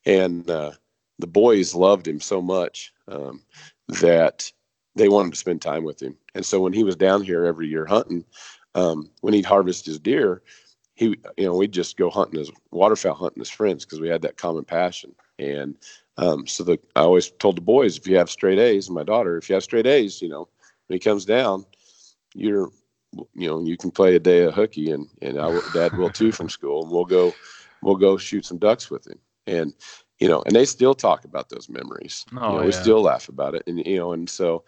and 0.05 0.49
uh, 0.51 0.73
the 1.19 1.27
boys 1.27 1.75
loved 1.75 2.07
him 2.07 2.21
so 2.21 2.43
much 2.43 2.93
um, 3.09 3.43
that 3.89 4.51
they 4.95 5.09
wanted 5.09 5.33
to 5.33 5.39
spend 5.39 5.63
time 5.63 5.85
with 5.85 6.03
him. 6.03 6.17
And 6.35 6.45
so 6.45 6.61
when 6.61 6.73
he 6.73 6.85
was 6.85 6.97
down 6.97 7.23
here 7.23 7.45
every 7.45 7.69
year 7.69 7.87
hunting, 7.87 8.25
um, 8.75 9.11
when 9.21 9.35
he'd 9.35 9.47
harvest 9.47 9.87
his 9.87 9.99
deer, 9.99 10.43
he 10.95 11.17
you 11.37 11.45
know 11.45 11.55
we'd 11.57 11.73
just 11.73 11.97
go 11.97 12.11
hunting 12.11 12.41
as 12.41 12.51
waterfowl 12.71 13.15
hunting 13.15 13.41
as 13.41 13.51
friends 13.51 13.85
because 13.85 14.01
we 14.01 14.09
had 14.09 14.23
that 14.23 14.37
common 14.37 14.65
passion. 14.65 15.15
And 15.39 15.77
um, 16.19 16.47
so 16.47 16.65
the 16.65 16.79
I 16.95 17.01
always 17.01 17.31
told 17.31 17.57
the 17.57 17.63
boys 17.63 17.97
if 17.97 18.07
you 18.07 18.17
have 18.17 18.31
straight 18.31 18.59
A's, 18.59 18.91
my 18.91 19.03
daughter, 19.03 19.37
if 19.37 19.49
you 19.49 19.55
have 19.55 19.65
straight 19.65 19.87
A's, 19.87 20.21
you 20.21 20.29
know 20.29 20.49
when 20.87 20.95
he 20.95 21.01
comes 21.01 21.25
down 21.25 21.65
you're 22.37 22.71
you 23.35 23.49
know 23.49 23.61
you 23.61 23.77
can 23.77 23.91
play 23.91 24.15
a 24.15 24.21
day 24.21 24.43
of 24.43 24.55
hooky 24.55 24.91
and 24.91 25.09
and 25.23 25.41
I, 25.41 25.59
dad 25.73 25.97
will 25.97 26.11
too 26.11 26.33
from 26.33 26.49
school 26.49 26.83
and 26.83 26.93
we'll 26.93 27.05
go 27.05 27.35
we'll 27.83 27.97
go 27.97 28.17
shoot 28.17 28.45
some 28.45 28.59
ducks 28.59 28.91
with 28.91 29.07
him. 29.07 29.19
And 29.47 29.73
you 30.19 30.29
know 30.29 30.43
and 30.43 30.55
they 30.55 30.65
still 30.65 30.95
talk 30.95 31.25
about 31.25 31.49
those 31.49 31.69
memories. 31.69 32.25
Oh, 32.33 32.35
you 32.35 32.41
know, 32.41 32.61
yeah. 32.61 32.67
we 32.67 32.73
still 32.73 33.03
laugh 33.03 33.29
about 33.29 33.55
it 33.55 33.63
and 33.67 33.85
you 33.87 33.97
know 33.97 34.13
and 34.13 34.29
so 34.29 34.65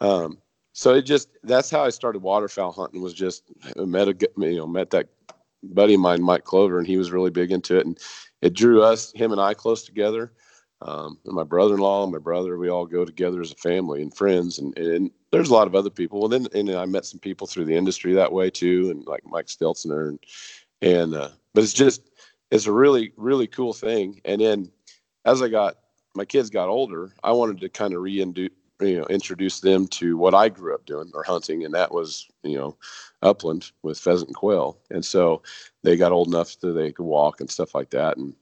um 0.00 0.38
so 0.72 0.94
it 0.94 1.02
just 1.02 1.28
that's 1.44 1.70
how 1.70 1.84
I 1.84 1.90
started 1.90 2.22
waterfowl 2.22 2.72
hunting 2.72 3.00
was 3.00 3.14
just 3.14 3.44
met 3.76 4.08
a 4.08 4.16
you 4.38 4.56
know 4.56 4.66
met 4.66 4.90
that 4.90 5.08
buddy 5.62 5.94
of 5.94 6.00
mine 6.00 6.22
Mike 6.22 6.44
Clover 6.44 6.78
and 6.78 6.86
he 6.86 6.96
was 6.96 7.10
really 7.10 7.30
big 7.30 7.52
into 7.52 7.78
it 7.78 7.86
and 7.86 7.98
it 8.42 8.52
drew 8.52 8.82
us 8.82 9.12
him 9.12 9.32
and 9.32 9.40
I 9.40 9.54
close 9.54 9.84
together 9.84 10.32
um, 10.82 11.18
and 11.24 11.34
my 11.34 11.44
brother-in-law 11.44 12.04
and 12.04 12.12
my 12.12 12.18
brother, 12.18 12.58
we 12.58 12.68
all 12.68 12.86
go 12.86 13.04
together 13.04 13.40
as 13.40 13.52
a 13.52 13.56
family 13.56 14.02
and 14.02 14.14
friends. 14.14 14.58
And, 14.58 14.76
and 14.78 15.10
there's 15.30 15.48
a 15.48 15.54
lot 15.54 15.66
of 15.66 15.74
other 15.74 15.90
people. 15.90 16.24
And 16.24 16.32
then, 16.32 16.48
and 16.54 16.76
I 16.76 16.84
met 16.84 17.06
some 17.06 17.20
people 17.20 17.46
through 17.46 17.64
the 17.64 17.76
industry 17.76 18.12
that 18.14 18.32
way 18.32 18.50
too. 18.50 18.90
And 18.90 19.06
like 19.06 19.22
Mike 19.24 19.46
Stelzner 19.46 20.08
and, 20.08 20.18
and, 20.82 21.14
uh, 21.14 21.30
but 21.54 21.64
it's 21.64 21.72
just, 21.72 22.02
it's 22.50 22.66
a 22.66 22.72
really, 22.72 23.12
really 23.16 23.46
cool 23.46 23.72
thing. 23.72 24.20
And 24.24 24.40
then 24.40 24.70
as 25.24 25.40
I 25.40 25.48
got, 25.48 25.78
my 26.14 26.24
kids 26.24 26.50
got 26.50 26.68
older, 26.68 27.12
I 27.24 27.32
wanted 27.32 27.60
to 27.60 27.68
kind 27.68 27.94
of 27.94 28.02
reintroduce, 28.02 28.56
you 28.80 28.98
know, 28.98 29.06
introduce 29.06 29.60
them 29.60 29.86
to 29.88 30.18
what 30.18 30.34
I 30.34 30.50
grew 30.50 30.74
up 30.74 30.84
doing 30.84 31.10
or 31.14 31.22
hunting. 31.22 31.64
And 31.64 31.72
that 31.72 31.92
was, 31.92 32.28
you 32.42 32.58
know, 32.58 32.76
upland 33.22 33.72
with 33.82 33.98
pheasant 33.98 34.28
and 34.28 34.36
quail. 34.36 34.78
And 34.90 35.02
so 35.02 35.42
they 35.82 35.96
got 35.96 36.12
old 36.12 36.28
enough 36.28 36.60
that 36.60 36.72
they 36.72 36.92
could 36.92 37.06
walk 37.06 37.40
and 37.40 37.50
stuff 37.50 37.74
like 37.74 37.88
that. 37.90 38.18
And, 38.18 38.34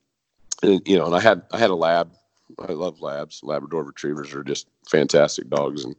and 0.64 0.82
you 0.86 0.98
know, 0.98 1.06
and 1.06 1.14
I 1.14 1.20
had, 1.20 1.42
I 1.52 1.58
had 1.58 1.70
a 1.70 1.76
lab 1.76 2.10
I 2.58 2.72
love 2.72 3.00
labs. 3.00 3.40
Labrador 3.42 3.84
retrievers 3.84 4.34
are 4.34 4.44
just 4.44 4.68
fantastic 4.88 5.48
dogs, 5.48 5.84
and 5.84 5.96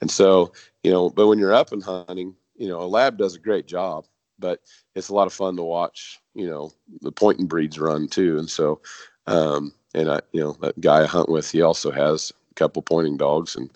and 0.00 0.10
so 0.10 0.52
you 0.82 0.90
know, 0.90 1.10
but 1.10 1.26
when 1.26 1.38
you're 1.38 1.54
up 1.54 1.72
and 1.72 1.82
hunting, 1.82 2.34
you 2.56 2.68
know, 2.68 2.80
a 2.80 2.86
lab 2.86 3.18
does 3.18 3.34
a 3.34 3.40
great 3.40 3.66
job, 3.66 4.06
but 4.38 4.60
it's 4.94 5.08
a 5.08 5.14
lot 5.14 5.26
of 5.26 5.32
fun 5.32 5.56
to 5.56 5.62
watch. 5.62 6.20
You 6.34 6.46
know, 6.48 6.72
the 7.00 7.12
pointing 7.12 7.46
breeds 7.46 7.78
run 7.78 8.08
too, 8.08 8.38
and 8.38 8.48
so, 8.48 8.80
um, 9.26 9.72
and 9.94 10.10
I, 10.10 10.20
you 10.32 10.40
know, 10.40 10.56
that 10.60 10.80
guy 10.80 11.02
I 11.02 11.06
hunt 11.06 11.28
with, 11.28 11.50
he 11.50 11.62
also 11.62 11.90
has 11.90 12.32
a 12.50 12.54
couple 12.54 12.82
pointing 12.82 13.16
dogs, 13.16 13.56
and 13.56 13.70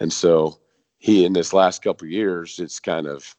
and 0.00 0.12
so 0.12 0.58
he 0.98 1.24
in 1.24 1.32
this 1.32 1.52
last 1.52 1.82
couple 1.82 2.06
years, 2.08 2.58
it's 2.58 2.80
kind 2.80 3.06
of 3.06 3.34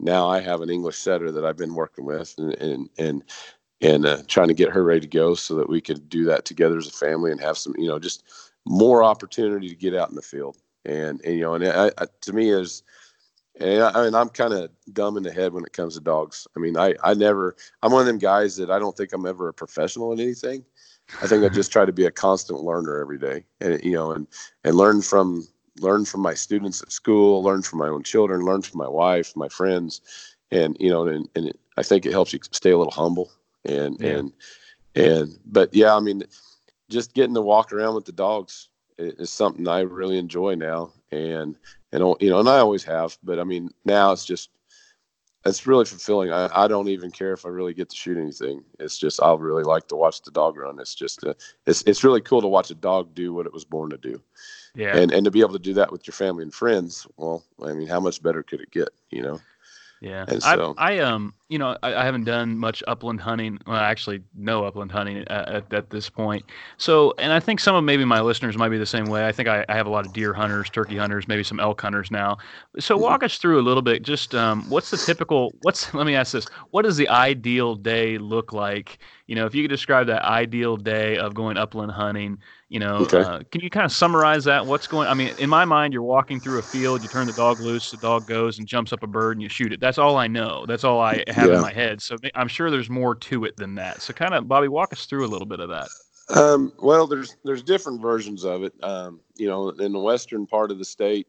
now 0.00 0.28
I 0.28 0.40
have 0.40 0.60
an 0.60 0.70
English 0.70 0.96
setter 0.96 1.32
that 1.32 1.44
I've 1.44 1.56
been 1.56 1.74
working 1.74 2.04
with, 2.04 2.34
and 2.38 2.54
and 2.54 2.90
and 2.98 3.24
and 3.80 4.06
uh, 4.06 4.22
trying 4.26 4.48
to 4.48 4.54
get 4.54 4.70
her 4.70 4.82
ready 4.82 5.00
to 5.00 5.06
go 5.06 5.34
so 5.34 5.54
that 5.54 5.68
we 5.68 5.80
could 5.80 6.08
do 6.08 6.24
that 6.24 6.44
together 6.44 6.78
as 6.78 6.88
a 6.88 6.92
family 6.92 7.30
and 7.30 7.40
have 7.40 7.58
some, 7.58 7.74
you 7.78 7.86
know, 7.86 7.98
just 7.98 8.24
more 8.64 9.02
opportunity 9.02 9.68
to 9.68 9.74
get 9.74 9.94
out 9.94 10.10
in 10.10 10.16
the 10.16 10.22
field. 10.22 10.56
And, 10.84 11.20
and 11.24 11.34
you 11.34 11.42
know, 11.42 11.54
and 11.54 11.64
I, 11.64 11.90
I, 11.98 12.06
to 12.22 12.32
me 12.32 12.50
is, 12.50 12.82
and 13.60 13.82
I, 13.82 13.90
I 13.90 14.04
mean, 14.04 14.14
I'm 14.14 14.28
kind 14.28 14.52
of 14.52 14.70
dumb 14.92 15.16
in 15.16 15.22
the 15.22 15.32
head 15.32 15.52
when 15.52 15.64
it 15.64 15.72
comes 15.72 15.94
to 15.94 16.00
dogs. 16.00 16.46
I 16.56 16.60
mean, 16.60 16.76
I, 16.76 16.94
I 17.04 17.14
never, 17.14 17.56
I'm 17.82 17.92
one 17.92 18.00
of 18.00 18.06
them 18.06 18.18
guys 18.18 18.56
that 18.56 18.70
I 18.70 18.78
don't 18.78 18.96
think 18.96 19.12
I'm 19.12 19.26
ever 19.26 19.48
a 19.48 19.54
professional 19.54 20.12
in 20.12 20.20
anything. 20.20 20.64
I 21.22 21.26
think 21.26 21.44
I 21.44 21.48
just 21.48 21.72
try 21.72 21.84
to 21.84 21.92
be 21.92 22.06
a 22.06 22.10
constant 22.10 22.62
learner 22.62 23.00
every 23.00 23.18
day 23.18 23.44
and, 23.60 23.82
you 23.82 23.92
know, 23.92 24.12
and, 24.12 24.26
and 24.64 24.76
learn 24.76 25.02
from, 25.02 25.46
learn 25.80 26.04
from 26.04 26.20
my 26.20 26.34
students 26.34 26.82
at 26.82 26.92
school, 26.92 27.42
learn 27.42 27.62
from 27.62 27.78
my 27.78 27.88
own 27.88 28.02
children, 28.02 28.44
learn 28.44 28.62
from 28.62 28.78
my 28.78 28.88
wife, 28.88 29.34
my 29.36 29.48
friends, 29.48 30.00
and 30.50 30.76
you 30.80 30.90
know, 30.90 31.06
and, 31.06 31.28
and 31.34 31.48
it, 31.48 31.60
I 31.76 31.82
think 31.82 32.06
it 32.06 32.12
helps 32.12 32.32
you 32.32 32.40
stay 32.52 32.70
a 32.70 32.78
little 32.78 32.92
humble 32.92 33.30
and 33.64 33.96
yeah. 34.00 34.08
and 34.08 34.32
and 34.94 35.38
but 35.46 35.74
yeah, 35.74 35.94
I 35.94 36.00
mean, 36.00 36.24
just 36.88 37.14
getting 37.14 37.34
to 37.34 37.42
walk 37.42 37.72
around 37.72 37.94
with 37.94 38.04
the 38.04 38.12
dogs 38.12 38.68
is 38.98 39.30
something 39.30 39.68
I 39.68 39.80
really 39.80 40.18
enjoy 40.18 40.54
now, 40.54 40.92
and 41.10 41.56
and 41.92 42.02
you 42.20 42.30
know, 42.30 42.40
and 42.40 42.48
I 42.48 42.58
always 42.58 42.84
have, 42.84 43.16
but 43.22 43.38
I 43.38 43.44
mean, 43.44 43.70
now 43.84 44.12
it's 44.12 44.24
just 44.24 44.50
it's 45.44 45.66
really 45.66 45.84
fulfilling. 45.84 46.32
I, 46.32 46.48
I 46.52 46.68
don't 46.68 46.88
even 46.88 47.10
care 47.10 47.32
if 47.32 47.46
I 47.46 47.48
really 47.48 47.72
get 47.72 47.88
to 47.90 47.96
shoot 47.96 48.18
anything. 48.18 48.64
It's 48.78 48.98
just 48.98 49.22
I 49.22 49.32
really 49.34 49.62
like 49.62 49.88
to 49.88 49.96
watch 49.96 50.22
the 50.22 50.30
dog 50.30 50.56
run. 50.56 50.78
It's 50.80 50.94
just 50.94 51.22
a, 51.22 51.36
it's 51.66 51.82
it's 51.82 52.04
really 52.04 52.20
cool 52.20 52.40
to 52.40 52.48
watch 52.48 52.70
a 52.70 52.74
dog 52.74 53.14
do 53.14 53.32
what 53.32 53.46
it 53.46 53.52
was 53.52 53.64
born 53.64 53.90
to 53.90 53.98
do. 53.98 54.20
Yeah. 54.74 54.96
And 54.96 55.12
and 55.12 55.24
to 55.24 55.30
be 55.30 55.40
able 55.40 55.52
to 55.52 55.58
do 55.58 55.74
that 55.74 55.92
with 55.92 56.06
your 56.06 56.12
family 56.12 56.42
and 56.42 56.52
friends, 56.52 57.06
well, 57.16 57.44
I 57.64 57.72
mean, 57.72 57.88
how 57.88 58.00
much 58.00 58.22
better 58.22 58.42
could 58.42 58.60
it 58.60 58.70
get? 58.70 58.88
You 59.10 59.22
know. 59.22 59.40
Yeah, 60.00 60.26
so, 60.38 60.74
I, 60.78 60.94
I 60.94 60.98
um 61.00 61.34
you 61.48 61.58
know 61.58 61.76
I, 61.82 61.94
I, 61.94 62.04
haven't 62.04 62.24
done 62.24 62.58
much 62.58 62.82
upland 62.86 63.20
hunting. 63.20 63.58
Well, 63.66 63.76
actually, 63.76 64.22
no 64.36 64.64
upland 64.64 64.92
hunting 64.92 65.18
at, 65.18 65.30
at, 65.30 65.72
at, 65.72 65.90
this 65.90 66.10
point. 66.10 66.44
So, 66.76 67.14
and 67.18 67.32
I 67.32 67.40
think 67.40 67.60
some 67.60 67.74
of 67.74 67.84
maybe 67.84 68.04
my 68.04 68.20
listeners 68.20 68.56
might 68.56 68.68
be 68.68 68.78
the 68.78 68.86
same 68.86 69.06
way. 69.06 69.26
I 69.26 69.32
think 69.32 69.48
I, 69.48 69.64
I 69.68 69.74
have 69.74 69.86
a 69.86 69.90
lot 69.90 70.06
of 70.06 70.12
deer 70.12 70.34
hunters, 70.34 70.68
turkey 70.70 70.96
hunters, 70.96 71.26
maybe 71.26 71.42
some 71.42 71.58
elk 71.58 71.80
hunters 71.80 72.10
now. 72.10 72.36
So, 72.78 72.94
mm-hmm. 72.94 73.04
walk 73.04 73.22
us 73.22 73.38
through 73.38 73.60
a 73.60 73.62
little 73.62 73.82
bit. 73.82 74.02
Just 74.02 74.34
um, 74.34 74.68
what's 74.68 74.90
the 74.90 74.98
typical? 74.98 75.54
What's 75.62 75.92
let 75.94 76.06
me 76.06 76.14
ask 76.14 76.32
this: 76.32 76.46
What 76.70 76.82
does 76.82 76.96
the 76.96 77.08
ideal 77.08 77.74
day 77.74 78.18
look 78.18 78.52
like? 78.52 78.98
You 79.26 79.34
know, 79.34 79.46
if 79.46 79.54
you 79.54 79.62
could 79.62 79.70
describe 79.70 80.06
that 80.08 80.22
ideal 80.24 80.76
day 80.76 81.16
of 81.16 81.34
going 81.34 81.56
upland 81.56 81.92
hunting 81.92 82.38
you 82.70 82.78
know, 82.78 82.96
okay. 82.96 83.20
uh, 83.20 83.40
can 83.50 83.62
you 83.62 83.70
kind 83.70 83.86
of 83.86 83.92
summarize 83.92 84.44
that? 84.44 84.66
What's 84.66 84.86
going? 84.86 85.08
I 85.08 85.14
mean, 85.14 85.32
in 85.38 85.48
my 85.48 85.64
mind, 85.64 85.94
you're 85.94 86.02
walking 86.02 86.38
through 86.38 86.58
a 86.58 86.62
field, 86.62 87.02
you 87.02 87.08
turn 87.08 87.26
the 87.26 87.32
dog 87.32 87.60
loose, 87.60 87.90
the 87.90 87.96
dog 87.96 88.26
goes 88.26 88.58
and 88.58 88.68
jumps 88.68 88.92
up 88.92 89.02
a 89.02 89.06
bird, 89.06 89.38
and 89.38 89.42
you 89.42 89.48
shoot 89.48 89.72
it. 89.72 89.80
That's 89.80 89.96
all 89.96 90.18
I 90.18 90.26
know. 90.26 90.66
That's 90.66 90.84
all 90.84 91.00
I 91.00 91.24
have 91.38 91.50
yeah. 91.50 91.56
in 91.56 91.62
my 91.62 91.72
head. 91.72 92.02
So 92.02 92.16
I'm 92.34 92.48
sure 92.48 92.70
there's 92.70 92.90
more 92.90 93.14
to 93.14 93.44
it 93.44 93.56
than 93.56 93.74
that. 93.76 94.02
So, 94.02 94.12
kind 94.12 94.34
of, 94.34 94.48
Bobby, 94.48 94.68
walk 94.68 94.92
us 94.92 95.06
through 95.06 95.24
a 95.24 95.28
little 95.28 95.46
bit 95.46 95.60
of 95.60 95.68
that. 95.68 95.88
Um, 96.30 96.72
well, 96.78 97.06
there's 97.06 97.36
there's 97.44 97.62
different 97.62 98.02
versions 98.02 98.44
of 98.44 98.62
it. 98.62 98.72
Um, 98.82 99.20
you 99.36 99.48
know, 99.48 99.70
in 99.70 99.92
the 99.92 99.98
western 99.98 100.46
part 100.46 100.70
of 100.70 100.78
the 100.78 100.84
state, 100.84 101.26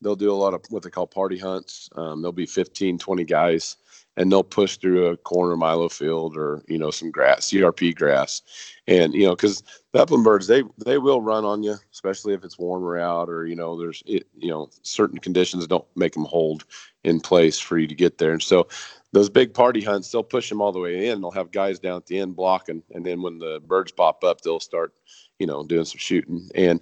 they'll 0.00 0.16
do 0.16 0.30
a 0.30 0.34
lot 0.34 0.54
of 0.54 0.62
what 0.68 0.82
they 0.82 0.90
call 0.90 1.06
party 1.06 1.38
hunts. 1.38 1.88
Um, 1.96 2.20
there'll 2.20 2.32
be 2.32 2.46
15, 2.46 2.98
20 2.98 3.24
guys 3.24 3.76
and 4.16 4.30
they'll 4.30 4.42
push 4.42 4.76
through 4.76 5.06
a 5.06 5.16
corner 5.16 5.56
milo 5.56 5.88
field 5.88 6.36
or 6.36 6.62
you 6.68 6.78
know 6.78 6.90
some 6.90 7.10
grass 7.10 7.50
crp 7.50 7.94
grass 7.94 8.42
and 8.86 9.14
you 9.14 9.24
know 9.24 9.34
because 9.34 9.62
the 9.92 10.00
upland 10.00 10.24
birds 10.24 10.46
they 10.46 10.62
they 10.84 10.98
will 10.98 11.20
run 11.20 11.44
on 11.44 11.62
you 11.62 11.76
especially 11.92 12.34
if 12.34 12.44
it's 12.44 12.58
warmer 12.58 12.98
out 12.98 13.28
or 13.28 13.46
you 13.46 13.56
know 13.56 13.78
there's 13.78 14.02
it, 14.06 14.26
you 14.36 14.48
know 14.48 14.68
certain 14.82 15.18
conditions 15.18 15.66
don't 15.66 15.86
make 15.96 16.12
them 16.12 16.24
hold 16.24 16.64
in 17.04 17.20
place 17.20 17.58
for 17.58 17.78
you 17.78 17.86
to 17.86 17.94
get 17.94 18.18
there 18.18 18.32
and 18.32 18.42
so 18.42 18.68
those 19.12 19.28
big 19.28 19.52
party 19.54 19.80
hunts 19.80 20.10
they'll 20.10 20.22
push 20.22 20.48
them 20.48 20.60
all 20.60 20.72
the 20.72 20.78
way 20.78 21.08
in 21.08 21.20
they'll 21.20 21.30
have 21.30 21.50
guys 21.50 21.78
down 21.78 21.96
at 21.96 22.06
the 22.06 22.18
end 22.18 22.36
blocking 22.36 22.82
and 22.92 23.04
then 23.04 23.22
when 23.22 23.38
the 23.38 23.60
birds 23.66 23.92
pop 23.92 24.24
up 24.24 24.40
they'll 24.40 24.60
start 24.60 24.94
you 25.38 25.46
know 25.46 25.62
doing 25.64 25.84
some 25.84 25.98
shooting 25.98 26.48
and 26.54 26.80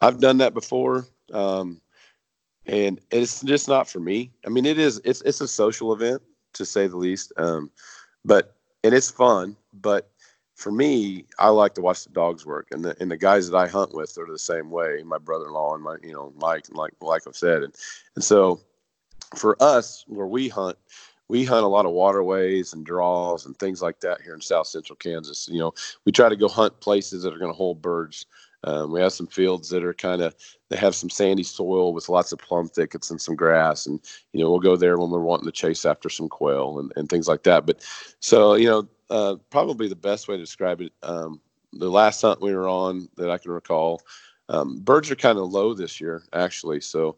i've 0.00 0.20
done 0.20 0.38
that 0.38 0.54
before 0.54 1.06
um, 1.32 1.80
and 2.66 3.00
it's 3.10 3.42
just 3.42 3.68
not 3.68 3.88
for 3.88 4.00
me 4.00 4.30
i 4.46 4.48
mean 4.48 4.66
it 4.66 4.78
is 4.78 5.00
it's 5.04 5.22
it's 5.22 5.40
a 5.40 5.48
social 5.48 5.92
event 5.92 6.22
to 6.56 6.64
say 6.64 6.86
the 6.86 6.96
least. 6.96 7.32
Um, 7.36 7.70
but 8.24 8.56
and 8.82 8.94
it's 8.94 9.10
fun, 9.10 9.56
but 9.72 10.10
for 10.54 10.72
me, 10.72 11.26
I 11.38 11.48
like 11.50 11.74
to 11.74 11.82
watch 11.82 12.04
the 12.04 12.10
dogs 12.10 12.44
work, 12.44 12.68
and 12.72 12.84
the 12.84 12.96
and 13.00 13.10
the 13.10 13.16
guys 13.16 13.48
that 13.50 13.56
I 13.56 13.68
hunt 13.68 13.94
with 13.94 14.16
are 14.18 14.26
the 14.26 14.38
same 14.38 14.70
way. 14.70 15.02
My 15.04 15.18
brother-in-law 15.18 15.74
and 15.74 15.84
my 15.84 15.96
you 16.02 16.12
know 16.12 16.32
Mike, 16.36 16.68
and 16.68 16.76
like 16.76 16.92
like 17.00 17.22
I've 17.26 17.36
said, 17.36 17.62
and 17.62 17.74
and 18.16 18.24
so 18.24 18.60
for 19.34 19.56
us 19.62 20.04
where 20.08 20.26
we 20.26 20.48
hunt, 20.48 20.76
we 21.28 21.44
hunt 21.44 21.64
a 21.64 21.68
lot 21.68 21.86
of 21.86 21.92
waterways 21.92 22.72
and 22.72 22.86
draws 22.86 23.46
and 23.46 23.58
things 23.58 23.82
like 23.82 24.00
that 24.00 24.20
here 24.20 24.34
in 24.34 24.40
South 24.40 24.66
Central 24.66 24.96
Kansas. 24.96 25.48
You 25.50 25.58
know, 25.58 25.74
we 26.04 26.12
try 26.12 26.28
to 26.28 26.36
go 26.36 26.48
hunt 26.48 26.78
places 26.80 27.22
that 27.22 27.34
are 27.34 27.38
going 27.38 27.52
to 27.52 27.56
hold 27.56 27.82
birds 27.82 28.26
um, 28.66 28.90
we 28.90 29.00
have 29.00 29.12
some 29.12 29.28
fields 29.28 29.68
that 29.70 29.84
are 29.84 29.94
kind 29.94 30.20
of 30.20 30.34
they 30.68 30.76
have 30.76 30.94
some 30.94 31.08
sandy 31.08 31.44
soil 31.44 31.92
with 31.92 32.08
lots 32.08 32.32
of 32.32 32.40
plum 32.40 32.68
thickets 32.68 33.10
and 33.10 33.20
some 33.20 33.36
grass, 33.36 33.86
and 33.86 34.00
you 34.32 34.40
know 34.40 34.50
we'll 34.50 34.60
go 34.60 34.76
there 34.76 34.98
when 34.98 35.10
we're 35.10 35.20
wanting 35.20 35.46
to 35.46 35.52
chase 35.52 35.84
after 35.84 36.08
some 36.08 36.28
quail 36.28 36.78
and, 36.80 36.92
and 36.96 37.08
things 37.08 37.28
like 37.28 37.44
that. 37.44 37.64
But 37.64 37.84
so 38.20 38.54
you 38.54 38.66
know, 38.68 38.88
uh, 39.08 39.36
probably 39.50 39.88
the 39.88 39.94
best 39.94 40.26
way 40.26 40.36
to 40.36 40.42
describe 40.42 40.80
it, 40.80 40.92
um, 41.04 41.40
the 41.72 41.88
last 41.88 42.22
hunt 42.22 42.42
we 42.42 42.54
were 42.54 42.68
on 42.68 43.08
that 43.16 43.30
I 43.30 43.38
can 43.38 43.52
recall, 43.52 44.02
um, 44.48 44.80
birds 44.80 45.10
are 45.10 45.16
kind 45.16 45.38
of 45.38 45.52
low 45.52 45.72
this 45.72 46.00
year 46.00 46.24
actually, 46.32 46.80
so 46.80 47.16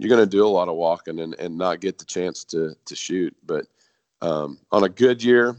you're 0.00 0.08
going 0.08 0.28
to 0.28 0.36
do 0.36 0.46
a 0.46 0.48
lot 0.48 0.68
of 0.68 0.76
walking 0.76 1.20
and, 1.20 1.34
and 1.34 1.58
not 1.58 1.80
get 1.80 1.98
the 1.98 2.04
chance 2.04 2.44
to 2.44 2.74
to 2.86 2.96
shoot. 2.96 3.36
But 3.44 3.66
um, 4.22 4.58
on 4.72 4.84
a 4.84 4.88
good 4.88 5.22
year, 5.22 5.56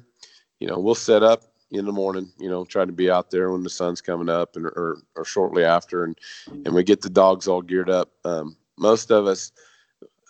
you 0.60 0.68
know, 0.68 0.80
we'll 0.80 0.96
set 0.96 1.24
up 1.24 1.44
in 1.70 1.86
the 1.86 1.92
morning, 1.92 2.32
you 2.38 2.50
know, 2.50 2.66
try 2.66 2.84
to 2.84 2.92
be 2.92 3.10
out 3.10 3.32
there 3.32 3.52
when 3.52 3.64
the 3.64 3.70
sun's 3.70 4.02
coming 4.02 4.30
up 4.30 4.56
and 4.56 4.66
or, 4.66 4.98
or 5.16 5.24
shortly 5.24 5.64
after, 5.64 6.04
and 6.04 6.18
and 6.66 6.74
we 6.74 6.84
get 6.84 7.02
the 7.02 7.10
dogs 7.10 7.48
all 7.48 7.62
geared 7.62 7.90
up. 7.90 8.10
Um, 8.26 8.58
most 8.78 9.12
of 9.12 9.28
us, 9.28 9.52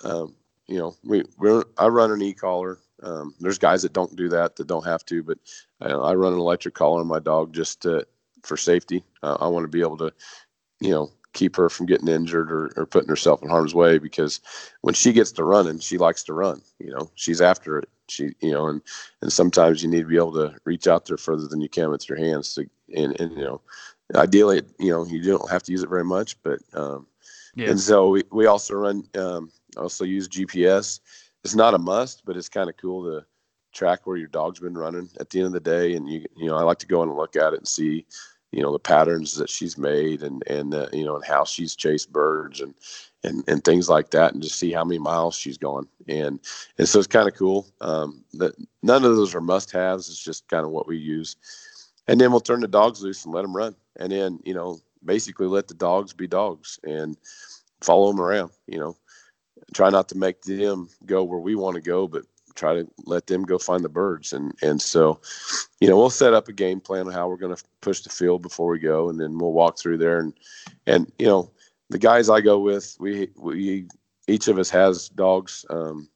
um, 0.03 0.35
you 0.67 0.77
know, 0.77 0.95
we 1.03 1.23
we 1.39 1.61
I 1.77 1.87
run 1.87 2.11
an 2.11 2.21
e-collar. 2.21 2.79
Um, 3.03 3.33
there's 3.39 3.57
guys 3.57 3.81
that 3.81 3.93
don't 3.93 4.15
do 4.15 4.29
that 4.29 4.55
that 4.57 4.67
don't 4.67 4.85
have 4.85 5.03
to, 5.05 5.23
but 5.23 5.39
I, 5.81 5.89
I 5.89 6.13
run 6.13 6.33
an 6.33 6.39
electric 6.39 6.75
collar 6.75 6.99
on 6.99 7.07
my 7.07 7.19
dog 7.19 7.51
just 7.51 7.81
to, 7.81 8.05
for 8.43 8.57
safety. 8.57 9.03
Uh, 9.23 9.37
I 9.39 9.47
want 9.47 9.63
to 9.63 9.69
be 9.69 9.81
able 9.81 9.97
to, 9.97 10.13
you 10.79 10.91
know, 10.91 11.11
keep 11.33 11.55
her 11.55 11.69
from 11.69 11.85
getting 11.85 12.07
injured 12.07 12.51
or, 12.51 12.71
or 12.75 12.85
putting 12.85 13.09
herself 13.09 13.41
in 13.41 13.49
harm's 13.49 13.73
way 13.73 13.97
because 13.97 14.41
when 14.81 14.93
she 14.93 15.13
gets 15.13 15.31
to 15.31 15.43
running, 15.43 15.79
she 15.79 15.97
likes 15.97 16.23
to 16.23 16.33
run. 16.33 16.61
You 16.79 16.91
know, 16.91 17.11
she's 17.15 17.41
after 17.41 17.79
it. 17.79 17.89
She, 18.09 18.31
you 18.41 18.51
know, 18.51 18.67
and 18.67 18.81
and 19.21 19.31
sometimes 19.31 19.81
you 19.81 19.89
need 19.89 20.01
to 20.01 20.07
be 20.07 20.17
able 20.17 20.33
to 20.33 20.55
reach 20.65 20.87
out 20.87 21.05
there 21.05 21.17
further 21.17 21.47
than 21.47 21.61
you 21.61 21.69
can 21.69 21.89
with 21.89 22.09
your 22.09 22.17
hands. 22.17 22.53
To, 22.55 22.65
and 22.95 23.19
and 23.19 23.31
you 23.37 23.43
know, 23.43 23.61
ideally, 24.15 24.63
you 24.79 24.89
know, 24.89 25.05
you 25.05 25.21
don't 25.23 25.49
have 25.49 25.63
to 25.63 25.71
use 25.71 25.83
it 25.83 25.89
very 25.89 26.03
much, 26.03 26.41
but 26.43 26.59
um, 26.73 27.07
yeah. 27.55 27.69
and 27.69 27.79
so 27.79 28.09
we 28.09 28.23
we 28.31 28.45
also 28.47 28.75
run 28.75 29.07
um, 29.15 29.51
also 29.77 30.03
use 30.03 30.27
GPS. 30.27 30.99
It's 31.43 31.55
not 31.55 31.73
a 31.73 31.79
must, 31.79 32.23
but 32.25 32.35
it's 32.35 32.49
kind 32.49 32.69
of 32.69 32.77
cool 32.77 33.05
to 33.05 33.25
track 33.73 34.05
where 34.05 34.17
your 34.17 34.27
dog's 34.27 34.59
been 34.59 34.77
running 34.77 35.09
at 35.19 35.29
the 35.29 35.39
end 35.39 35.47
of 35.47 35.53
the 35.53 35.59
day. 35.61 35.95
And 35.95 36.09
you 36.09 36.25
you 36.35 36.47
know, 36.47 36.57
I 36.57 36.63
like 36.63 36.79
to 36.79 36.87
go 36.87 37.01
in 37.03 37.09
and 37.09 37.17
look 37.17 37.37
at 37.37 37.53
it 37.53 37.59
and 37.59 37.67
see 37.67 38.05
you 38.51 38.61
know 38.61 38.71
the 38.71 38.79
patterns 38.79 39.35
that 39.35 39.49
she's 39.49 39.77
made 39.77 40.23
and 40.23 40.43
and 40.47 40.73
uh, 40.73 40.87
you 40.91 41.03
know 41.05 41.15
and 41.15 41.25
how 41.25 41.43
she's 41.43 41.75
chased 41.75 42.11
birds 42.11 42.59
and 42.61 42.73
and 43.23 43.43
and 43.47 43.63
things 43.63 43.89
like 43.89 44.09
that 44.11 44.33
and 44.33 44.41
just 44.41 44.57
see 44.57 44.71
how 44.71 44.83
many 44.83 44.99
miles 44.99 45.35
she's 45.35 45.57
gone 45.57 45.87
and 46.07 46.39
and 46.77 46.87
so 46.87 46.99
it's 46.99 47.07
kind 47.07 47.27
of 47.27 47.35
cool 47.35 47.67
um, 47.81 48.23
that 48.33 48.53
none 48.83 49.05
of 49.05 49.15
those 49.15 49.33
are 49.35 49.41
must 49.41 49.71
haves 49.71 50.09
it's 50.09 50.23
just 50.23 50.47
kind 50.47 50.65
of 50.65 50.71
what 50.71 50.87
we 50.87 50.97
use. 50.97 51.35
And 52.07 52.19
then 52.19 52.31
we'll 52.31 52.41
turn 52.41 52.61
the 52.61 52.67
dogs 52.67 53.01
loose 53.01 53.23
and 53.23 53.33
let 53.33 53.43
them 53.43 53.55
run. 53.55 53.75
And 53.97 54.11
then 54.11 54.39
you 54.43 54.53
know 54.53 54.79
basically 55.05 55.47
let 55.47 55.67
the 55.67 55.73
dogs 55.73 56.13
be 56.13 56.27
dogs 56.27 56.79
and 56.83 57.17
follow 57.81 58.11
them 58.11 58.21
around 58.21 58.51
you 58.67 58.79
know. 58.79 58.97
Try 59.73 59.89
not 59.89 60.09
to 60.09 60.17
make 60.17 60.41
them 60.41 60.89
go 61.05 61.23
where 61.23 61.39
we 61.39 61.55
want 61.55 61.75
to 61.75 61.81
go 61.81 62.07
but 62.07 62.23
try 62.55 62.73
to 62.73 62.87
let 63.05 63.27
them 63.27 63.43
go 63.43 63.57
find 63.57 63.83
the 63.83 63.89
birds. 63.89 64.33
And 64.33 64.53
and 64.61 64.81
so, 64.81 65.19
you 65.79 65.87
know, 65.87 65.97
we'll 65.97 66.09
set 66.09 66.33
up 66.33 66.47
a 66.47 66.53
game 66.53 66.79
plan 66.79 67.07
on 67.07 67.13
how 67.13 67.27
we're 67.27 67.37
going 67.37 67.55
to 67.55 67.63
push 67.81 68.01
the 68.01 68.09
field 68.09 68.41
before 68.41 68.67
we 68.67 68.79
go, 68.79 69.09
and 69.09 69.19
then 69.19 69.37
we'll 69.37 69.53
walk 69.53 69.77
through 69.77 69.97
there. 69.97 70.19
And 70.19 70.33
and 70.87 71.11
you 71.19 71.27
know, 71.27 71.51
the 71.89 71.99
guys 71.99 72.29
I 72.29 72.41
go 72.41 72.59
with, 72.59 72.95
we 72.99 73.29
we 73.35 73.87
each 74.27 74.47
of 74.47 74.57
us 74.57 74.69
has 74.69 75.09
dogs. 75.09 75.65
Um, 75.69 76.09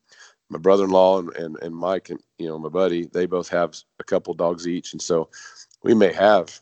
my 0.49 0.59
brother-in-law 0.59 1.19
and, 1.19 1.35
and 1.35 1.57
and 1.61 1.75
Mike 1.75 2.09
and 2.09 2.19
you 2.37 2.47
know 2.47 2.59
my 2.59 2.69
buddy, 2.69 3.07
they 3.07 3.25
both 3.25 3.49
have 3.49 3.75
a 3.99 4.03
couple 4.03 4.33
dogs 4.33 4.67
each, 4.67 4.93
and 4.93 5.01
so 5.01 5.29
we 5.83 5.93
may 5.93 6.13
have 6.13 6.59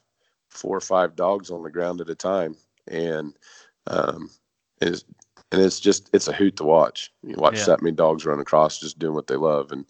four 0.49 0.77
or 0.77 0.81
five 0.81 1.15
dogs 1.15 1.49
on 1.49 1.63
the 1.63 1.71
ground 1.71 1.99
at 2.01 2.09
a 2.09 2.15
time, 2.15 2.55
and 2.87 3.33
um, 3.87 4.29
is 4.81 5.05
and 5.53 5.61
it's 5.61 5.79
just 5.79 6.09
it's 6.13 6.27
a 6.27 6.33
hoot 6.33 6.57
to 6.57 6.63
watch. 6.63 7.13
You 7.21 7.35
watch 7.37 7.59
yeah. 7.59 7.65
that 7.65 7.81
many 7.81 7.95
dogs 7.95 8.25
run 8.25 8.39
across, 8.39 8.79
just 8.79 8.99
doing 8.99 9.13
what 9.13 9.27
they 9.27 9.35
love, 9.35 9.71
and 9.71 9.85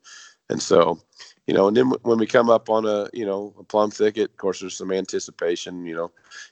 and 0.49 0.61
so 0.61 0.99
you 1.47 1.53
know, 1.53 1.67
and 1.67 1.75
then 1.75 1.91
when 2.03 2.19
we 2.19 2.27
come 2.27 2.49
up 2.49 2.69
on 2.69 2.85
a 2.85 3.09
you 3.13 3.25
know 3.25 3.53
a 3.57 3.63
plum 3.63 3.89
thicket, 3.89 4.29
of 4.31 4.37
course, 4.37 4.59
there's 4.59 4.77
some 4.77 4.91
anticipation. 4.91 5.85
You 5.85 5.95
know, 5.95 6.11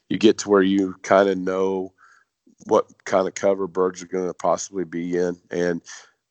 you 0.09 0.17
get 0.17 0.37
to 0.39 0.49
where 0.49 0.63
you 0.63 0.95
kind 1.03 1.29
of 1.29 1.37
know 1.37 1.93
what 2.65 2.87
kind 3.03 3.27
of 3.27 3.35
cover 3.35 3.67
birds 3.67 4.01
are 4.01 4.07
going 4.07 4.27
to 4.27 4.33
possibly 4.33 4.85
be 4.85 5.17
in, 5.17 5.37
and 5.51 5.81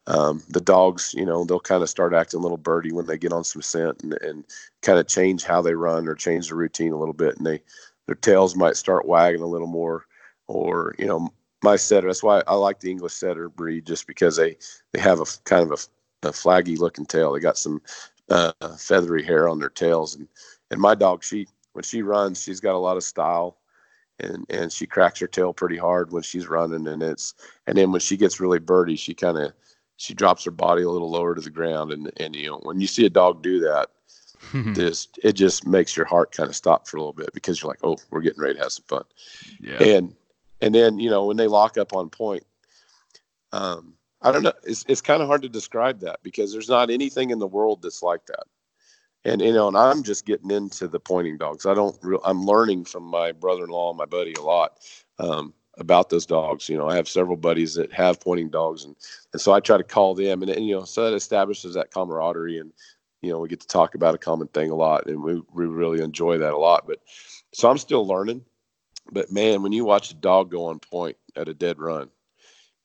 um, 0.07 0.43
the 0.49 0.61
dogs, 0.61 1.15
you 1.15 1.27
know, 1.27 1.45
they'll 1.45 1.61
kind 1.61 1.83
of 1.83 1.91
start 1.91 2.15
acting 2.15 2.41
a 2.41 2.43
little 2.43 2.57
birdie 2.57 2.93
when 2.93 3.07
they 3.07 3.19
get 3.19 3.33
on 3.33 3.45
some 3.45 3.63
scent, 3.63 4.03
and, 4.03 4.15
and 4.23 4.45
kind 4.81 4.99
of 4.99 5.07
change 5.07 5.45
how 5.45 5.61
they 5.61 5.75
run 5.75 6.09
or 6.09 6.15
change 6.15 6.49
the 6.49 6.55
routine 6.55 6.93
a 6.93 6.99
little 6.99 7.15
bit, 7.15 7.37
and 7.37 7.47
they 7.47 7.63
their 8.07 8.15
tails 8.15 8.57
might 8.57 8.77
start 8.77 9.07
wagging 9.07 9.43
a 9.43 9.47
little 9.47 9.67
more, 9.67 10.07
or 10.49 10.95
you 10.99 11.07
know, 11.07 11.31
my 11.63 11.77
setter. 11.77 12.07
That's 12.07 12.23
why 12.23 12.43
I 12.47 12.55
like 12.55 12.81
the 12.81 12.91
English 12.91 13.15
setter 13.15 13.49
breed, 13.49 13.87
just 13.87 14.07
because 14.07 14.37
they 14.37 14.57
they 14.93 15.01
have 15.01 15.21
a 15.21 15.27
kind 15.45 15.71
of 15.71 15.89
a, 16.23 16.29
a 16.29 16.33
flaggy 16.33 16.79
looking 16.79 17.07
tail. 17.07 17.33
They 17.33 17.41
got 17.41 17.59
some 17.59 17.83
uh, 18.29 18.53
feathery 18.79 19.23
hair 19.23 19.49
on 19.49 19.59
their 19.59 19.71
tails, 19.71 20.17
and 20.17 20.29
and 20.71 20.81
my 20.81 20.95
dog, 20.95 21.23
she 21.25 21.49
when 21.73 21.85
she 21.85 22.03
runs, 22.03 22.43
she's 22.43 22.61
got 22.61 22.75
a 22.75 22.79
lot 22.79 22.97
of 22.97 23.03
style, 23.03 23.59
and 24.19 24.47
and 24.49 24.73
she 24.73 24.87
cracks 24.87 25.21
her 25.21 25.27
tail 25.27 25.53
pretty 25.53 25.77
hard 25.77 26.13
when 26.13 26.23
she's 26.23 26.49
running, 26.49 26.87
and 26.87 27.03
it's 27.03 27.35
and 27.67 27.77
then 27.77 27.93
when 27.93 28.01
she 28.01 28.17
gets 28.17 28.41
really 28.41 28.59
birdie, 28.59 28.97
she 28.97 29.15
kind 29.15 29.39
of 29.39 29.53
she 29.97 30.15
drops 30.15 30.45
her 30.45 30.51
body 30.51 30.83
a 30.83 30.91
little 30.91 31.11
lower 31.11 31.35
to 31.35 31.41
the 31.41 31.51
ground, 31.51 31.93
and 31.93 32.11
and 32.19 32.35
you 32.35 32.49
know 32.49 32.61
when 32.63 32.81
you 32.81 32.87
see 32.87 33.07
a 33.07 33.11
dog 33.11 33.43
do 33.43 33.61
that, 33.61 33.91
this 34.75 35.09
it 35.23 35.33
just 35.33 35.67
makes 35.67 35.97
your 35.97 36.07
heart 36.07 36.33
kind 36.33 36.49
of 36.49 36.57
stop 36.57 36.89
for 36.89 36.97
a 36.97 37.01
little 37.01 37.13
bit 37.13 37.33
because 37.35 37.61
you're 37.61 37.71
like, 37.71 37.81
oh, 37.83 37.99
we're 38.11 38.23
getting 38.23 38.41
ready 38.41 38.55
to 38.55 38.61
have 38.63 38.73
some 38.73 38.85
fun. 38.89 39.05
Yeah. 39.61 39.83
And 39.83 40.15
and 40.61 40.75
then 40.75 40.99
you 40.99 41.11
know 41.11 41.27
when 41.27 41.37
they 41.37 41.47
lock 41.47 41.79
up 41.79 41.93
on 41.95 42.11
point, 42.11 42.45
um, 43.53 43.95
I 44.23 44.33
don't 44.33 44.43
know. 44.43 44.53
It's 44.65 44.85
it's 44.89 45.01
kind 45.01 45.23
of 45.23 45.29
hard 45.29 45.43
to 45.43 45.49
describe 45.49 46.01
that 46.01 46.21
because 46.23 46.53
there's 46.53 46.69
not 46.69 46.91
anything 46.91 47.31
in 47.31 47.39
the 47.39 47.47
world 47.47 47.83
that's 47.83 48.03
like 48.03 48.27
that. 48.27 48.45
And 49.25 49.41
you 49.41 49.53
know, 49.53 49.69
and 49.69 49.77
I'm 49.77 50.03
just 50.03 50.27
getting 50.27 50.51
into 50.51 50.89
the 50.89 51.01
pointing 51.01 51.39
dogs. 51.39 51.67
I 51.67 51.75
don't. 51.75 51.97
Re- 52.03 52.19
I'm 52.25 52.45
learning 52.45 52.85
from 52.85 53.05
my 53.05 53.33
brother-in-law 53.33 53.91
and 53.91 53.99
my 53.99 54.07
buddy 54.07 54.35
a 54.35 54.43
lot 54.43 54.79
um, 55.19 55.53
about 55.79 56.11
those 56.11 56.27
dogs. 56.27 56.69
You 56.69 56.79
know, 56.79 56.89
I 56.89 56.97
have 56.97 57.09
several 57.09 57.37
buddies 57.37 57.75
that 57.75 57.93
have 57.93 58.21
pointing 58.21 58.51
dogs, 58.51 58.85
and 58.85 58.97
and 59.33 59.41
so 59.41 59.53
I 59.53 59.61
try 59.61 59.77
to 59.77 59.85
call 59.85 60.15
them, 60.15 60.43
and, 60.43 60.51
and 60.51 60.67
you 60.67 60.75
know, 60.75 60.85
so 60.85 61.05
that 61.05 61.17
establishes 61.17 61.75
that 61.75 61.91
camaraderie, 61.91 62.59
and 62.59 62.73
you 63.23 63.31
know, 63.31 63.41
we 63.41 63.49
get 63.49 63.61
to 63.61 63.67
talk 63.67 63.95
about 63.95 64.15
a 64.15 64.19
common 64.19 64.49
thing 64.49 64.71
a 64.71 64.75
lot, 64.75 65.07
and 65.07 65.23
we 65.23 65.43
we 65.53 65.67
really 65.67 66.03
enjoy 66.03 66.39
that 66.39 66.53
a 66.53 66.59
lot. 66.59 66.87
But 66.87 67.01
so 67.53 67.71
I'm 67.71 67.79
still 67.79 68.07
learning. 68.07 68.45
But 69.13 69.33
man, 69.33 69.63
when 69.63 69.73
you 69.73 69.85
watch 69.85 70.11
a 70.11 70.15
dog 70.15 70.51
go 70.51 70.67
on 70.67 70.79
point 70.79 71.17
at 71.37 71.49
a 71.49 71.55
dead 71.55 71.79
run, 71.79 72.11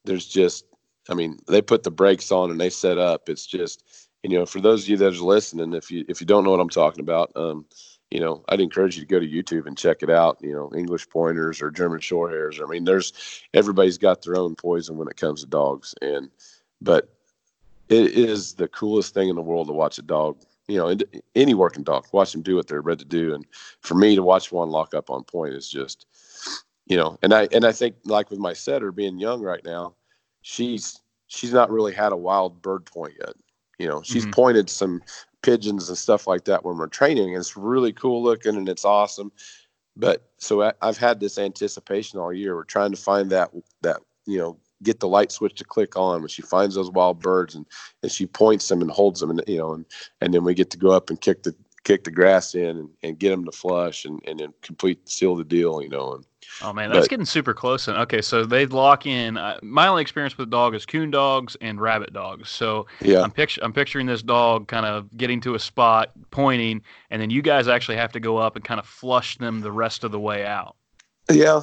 there's 0.05 0.27
just 0.27 0.65
I 1.09 1.13
mean, 1.13 1.39
they 1.47 1.61
put 1.61 1.83
the 1.83 1.91
brakes 1.91 2.31
on 2.31 2.51
and 2.51 2.59
they 2.59 2.69
set 2.69 2.97
up. 2.97 3.29
It's 3.29 3.45
just, 3.45 4.09
you 4.23 4.31
know, 4.31 4.45
for 4.45 4.59
those 4.59 4.83
of 4.83 4.89
you 4.89 4.97
that 4.97 5.13
are 5.13 5.23
listening, 5.23 5.73
if 5.73 5.91
you 5.91 6.05
if 6.09 6.19
you 6.19 6.27
don't 6.27 6.43
know 6.43 6.51
what 6.51 6.59
I'm 6.59 6.69
talking 6.69 7.01
about, 7.01 7.31
um, 7.35 7.65
you 8.11 8.19
know, 8.19 8.43
I'd 8.49 8.61
encourage 8.61 8.95
you 8.95 9.01
to 9.01 9.07
go 9.07 9.19
to 9.19 9.27
YouTube 9.27 9.67
and 9.67 9.77
check 9.77 10.01
it 10.01 10.09
out. 10.09 10.37
You 10.41 10.53
know, 10.53 10.71
English 10.75 11.09
pointers 11.09 11.61
or 11.61 11.71
German 11.71 11.99
Shorthairs. 11.99 12.63
I 12.63 12.69
mean, 12.69 12.85
there's 12.85 13.13
everybody's 13.53 13.97
got 13.97 14.21
their 14.21 14.37
own 14.37 14.55
poison 14.55 14.97
when 14.97 15.07
it 15.07 15.17
comes 15.17 15.41
to 15.41 15.47
dogs, 15.47 15.93
and 16.01 16.29
but 16.81 17.09
it 17.89 18.13
is 18.13 18.53
the 18.53 18.67
coolest 18.67 19.13
thing 19.13 19.29
in 19.29 19.35
the 19.35 19.41
world 19.41 19.67
to 19.67 19.73
watch 19.73 19.97
a 19.99 20.03
dog. 20.03 20.37
You 20.67 20.77
know, 20.77 20.97
any 21.35 21.53
working 21.53 21.83
dog, 21.83 22.07
watch 22.11 22.31
them 22.31 22.41
do 22.41 22.55
what 22.55 22.67
they're 22.67 22.81
bred 22.81 22.97
to 22.97 23.05
do, 23.05 23.35
and 23.35 23.45
for 23.81 23.93
me 23.93 24.15
to 24.15 24.23
watch 24.23 24.51
one 24.51 24.71
lock 24.71 24.95
up 24.95 25.11
on 25.11 25.23
point 25.23 25.53
is 25.53 25.69
just, 25.69 26.07
you 26.85 26.97
know, 26.97 27.17
and 27.21 27.33
I 27.33 27.47
and 27.51 27.65
I 27.65 27.71
think 27.71 27.95
like 28.05 28.29
with 28.29 28.39
my 28.39 28.53
setter 28.53 28.91
being 28.91 29.19
young 29.19 29.41
right 29.41 29.63
now 29.63 29.95
she's 30.45 31.01
she's 31.25 31.51
not 31.51 31.71
really 31.71 31.91
had 31.91 32.11
a 32.11 32.17
wild 32.17 32.61
bird 32.61 32.85
point 32.85 33.15
yet. 33.19 33.33
You 33.79 33.87
know, 33.87 34.03
she's 34.03 34.23
mm-hmm. 34.23 34.31
pointed 34.31 34.69
some 34.69 35.01
pigeons 35.41 35.89
and 35.89 35.97
stuff 35.97 36.27
like 36.27 36.45
that 36.45 36.63
when 36.63 36.77
we're 36.77 36.87
training, 36.87 37.29
and 37.29 37.37
it's 37.37 37.57
really 37.57 37.91
cool 37.91 38.23
looking 38.23 38.55
and 38.55 38.69
it's 38.69 38.85
awesome. 38.85 39.31
But 39.97 40.29
so 40.37 40.61
I, 40.61 40.73
I've 40.81 40.97
had 40.97 41.19
this 41.19 41.39
anticipation 41.39 42.19
all 42.19 42.31
year. 42.31 42.55
We're 42.55 42.63
trying 42.63 42.91
to 42.91 42.97
find 42.97 43.31
that 43.31 43.51
that 43.81 44.01
you 44.27 44.37
know 44.37 44.57
get 44.83 44.99
the 44.99 45.07
light 45.07 45.31
switch 45.31 45.55
to 45.55 45.63
click 45.63 45.97
on 45.97 46.21
when 46.21 46.27
she 46.27 46.43
finds 46.43 46.75
those 46.75 46.91
wild 46.91 47.19
birds 47.19 47.55
and 47.55 47.65
and 48.03 48.11
she 48.11 48.27
points 48.27 48.67
them 48.67 48.81
and 48.81 48.91
holds 48.91 49.19
them 49.19 49.31
and 49.31 49.43
you 49.47 49.57
know 49.57 49.73
and 49.73 49.85
and 50.21 50.33
then 50.33 50.43
we 50.43 50.53
get 50.53 50.69
to 50.69 50.77
go 50.77 50.91
up 50.91 51.09
and 51.09 51.21
kick 51.21 51.41
the 51.41 51.55
kick 51.85 52.03
the 52.03 52.11
grass 52.11 52.53
in 52.55 52.77
and, 52.77 52.89
and 53.03 53.19
get 53.19 53.29
them 53.29 53.45
to 53.45 53.51
flush 53.51 54.03
and 54.03 54.19
and 54.27 54.39
then 54.39 54.53
complete 54.61 55.07
seal 55.07 55.35
the 55.35 55.43
deal 55.43 55.81
you 55.81 55.89
know 55.89 56.13
and 56.13 56.25
Oh 56.61 56.71
man, 56.71 56.89
that's 56.89 57.05
but, 57.05 57.09
getting 57.09 57.25
super 57.25 57.53
close. 57.53 57.87
And 57.87 57.97
okay, 57.97 58.21
so 58.21 58.45
they 58.45 58.65
lock 58.65 59.05
in. 59.05 59.37
Uh, 59.37 59.59
my 59.61 59.87
only 59.87 60.01
experience 60.01 60.37
with 60.37 60.49
dog 60.49 60.75
is 60.75 60.85
coon 60.85 61.11
dogs 61.11 61.57
and 61.59 61.81
rabbit 61.81 62.13
dogs. 62.13 62.49
So 62.49 62.87
yeah, 63.01 63.21
I'm 63.21 63.31
picture 63.31 63.61
I'm 63.63 63.73
picturing 63.73 64.05
this 64.05 64.21
dog 64.21 64.67
kind 64.67 64.85
of 64.85 65.15
getting 65.17 65.41
to 65.41 65.55
a 65.55 65.59
spot, 65.59 66.11
pointing, 66.31 66.81
and 67.09 67.21
then 67.21 67.29
you 67.29 67.41
guys 67.41 67.67
actually 67.67 67.97
have 67.97 68.11
to 68.13 68.19
go 68.19 68.37
up 68.37 68.55
and 68.55 68.63
kind 68.63 68.79
of 68.79 68.85
flush 68.85 69.37
them 69.37 69.61
the 69.61 69.71
rest 69.71 70.03
of 70.03 70.11
the 70.11 70.19
way 70.19 70.45
out. 70.45 70.75
Yeah, 71.31 71.61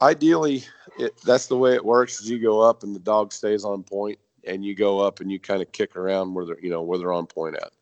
ideally, 0.00 0.64
it, 0.98 1.12
that's 1.24 1.46
the 1.46 1.56
way 1.56 1.74
it 1.74 1.84
works. 1.84 2.20
Is 2.20 2.30
you 2.30 2.40
go 2.40 2.60
up 2.60 2.82
and 2.82 2.94
the 2.94 3.00
dog 3.00 3.32
stays 3.32 3.64
on 3.64 3.82
point, 3.82 4.18
and 4.44 4.64
you 4.64 4.74
go 4.74 5.00
up 5.00 5.20
and 5.20 5.30
you 5.30 5.38
kind 5.38 5.62
of 5.62 5.70
kick 5.72 5.96
around 5.96 6.34
where 6.34 6.46
they're 6.46 6.60
you 6.60 6.70
know 6.70 6.82
where 6.82 6.98
they're 6.98 7.12
on 7.12 7.26
point 7.26 7.56
at, 7.56 7.72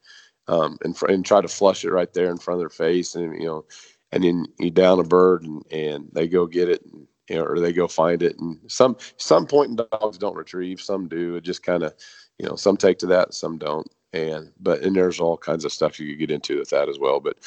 um, 0.51 0.79
and 0.83 0.97
fr- 0.97 1.07
and 1.07 1.25
try 1.25 1.41
to 1.41 1.49
flush 1.49 1.85
it 1.85 1.93
right 1.93 2.13
there 2.13 2.31
in 2.31 2.39
front 2.39 2.57
of 2.57 2.61
their 2.61 2.69
face, 2.87 3.15
and 3.15 3.41
you 3.41 3.47
know 3.47 3.65
and 4.13 4.25
then 4.25 4.47
you 4.59 4.71
down 4.71 4.99
a 4.99 5.05
bird 5.05 5.45
and, 5.45 5.65
and 5.71 6.09
they 6.13 6.27
go 6.27 6.47
get 6.47 6.69
it 6.69 6.85
and, 6.85 7.07
you 7.29 7.37
know, 7.37 7.45
or 7.45 7.61
they 7.61 7.73
go 7.73 7.87
find 7.87 8.23
it. 8.23 8.39
And 8.39 8.59
some 8.67 8.97
some 9.17 9.47
pointing 9.47 9.77
dogs 9.77 10.19
don't 10.19 10.37
retrieve, 10.37 10.81
some 10.81 11.09
do. 11.09 11.37
It 11.37 11.45
just 11.45 11.63
kind 11.63 11.83
of, 11.83 11.95
you 12.39 12.49
know, 12.49 12.57
some 12.57 12.77
take 12.77 12.99
to 12.99 13.07
that, 13.07 13.35
some 13.35 13.59
don't. 13.59 13.87
And 14.13 14.53
but 14.59 14.81
and 14.83 14.95
there's 14.97 15.21
all 15.21 15.37
kinds 15.37 15.65
of 15.65 15.73
stuff 15.73 16.01
you 16.01 16.09
could 16.09 16.19
get 16.19 16.31
into 16.33 16.59
with 16.59 16.71
that 16.71 16.89
as 16.89 16.99
well. 16.99 17.21
But 17.21 17.39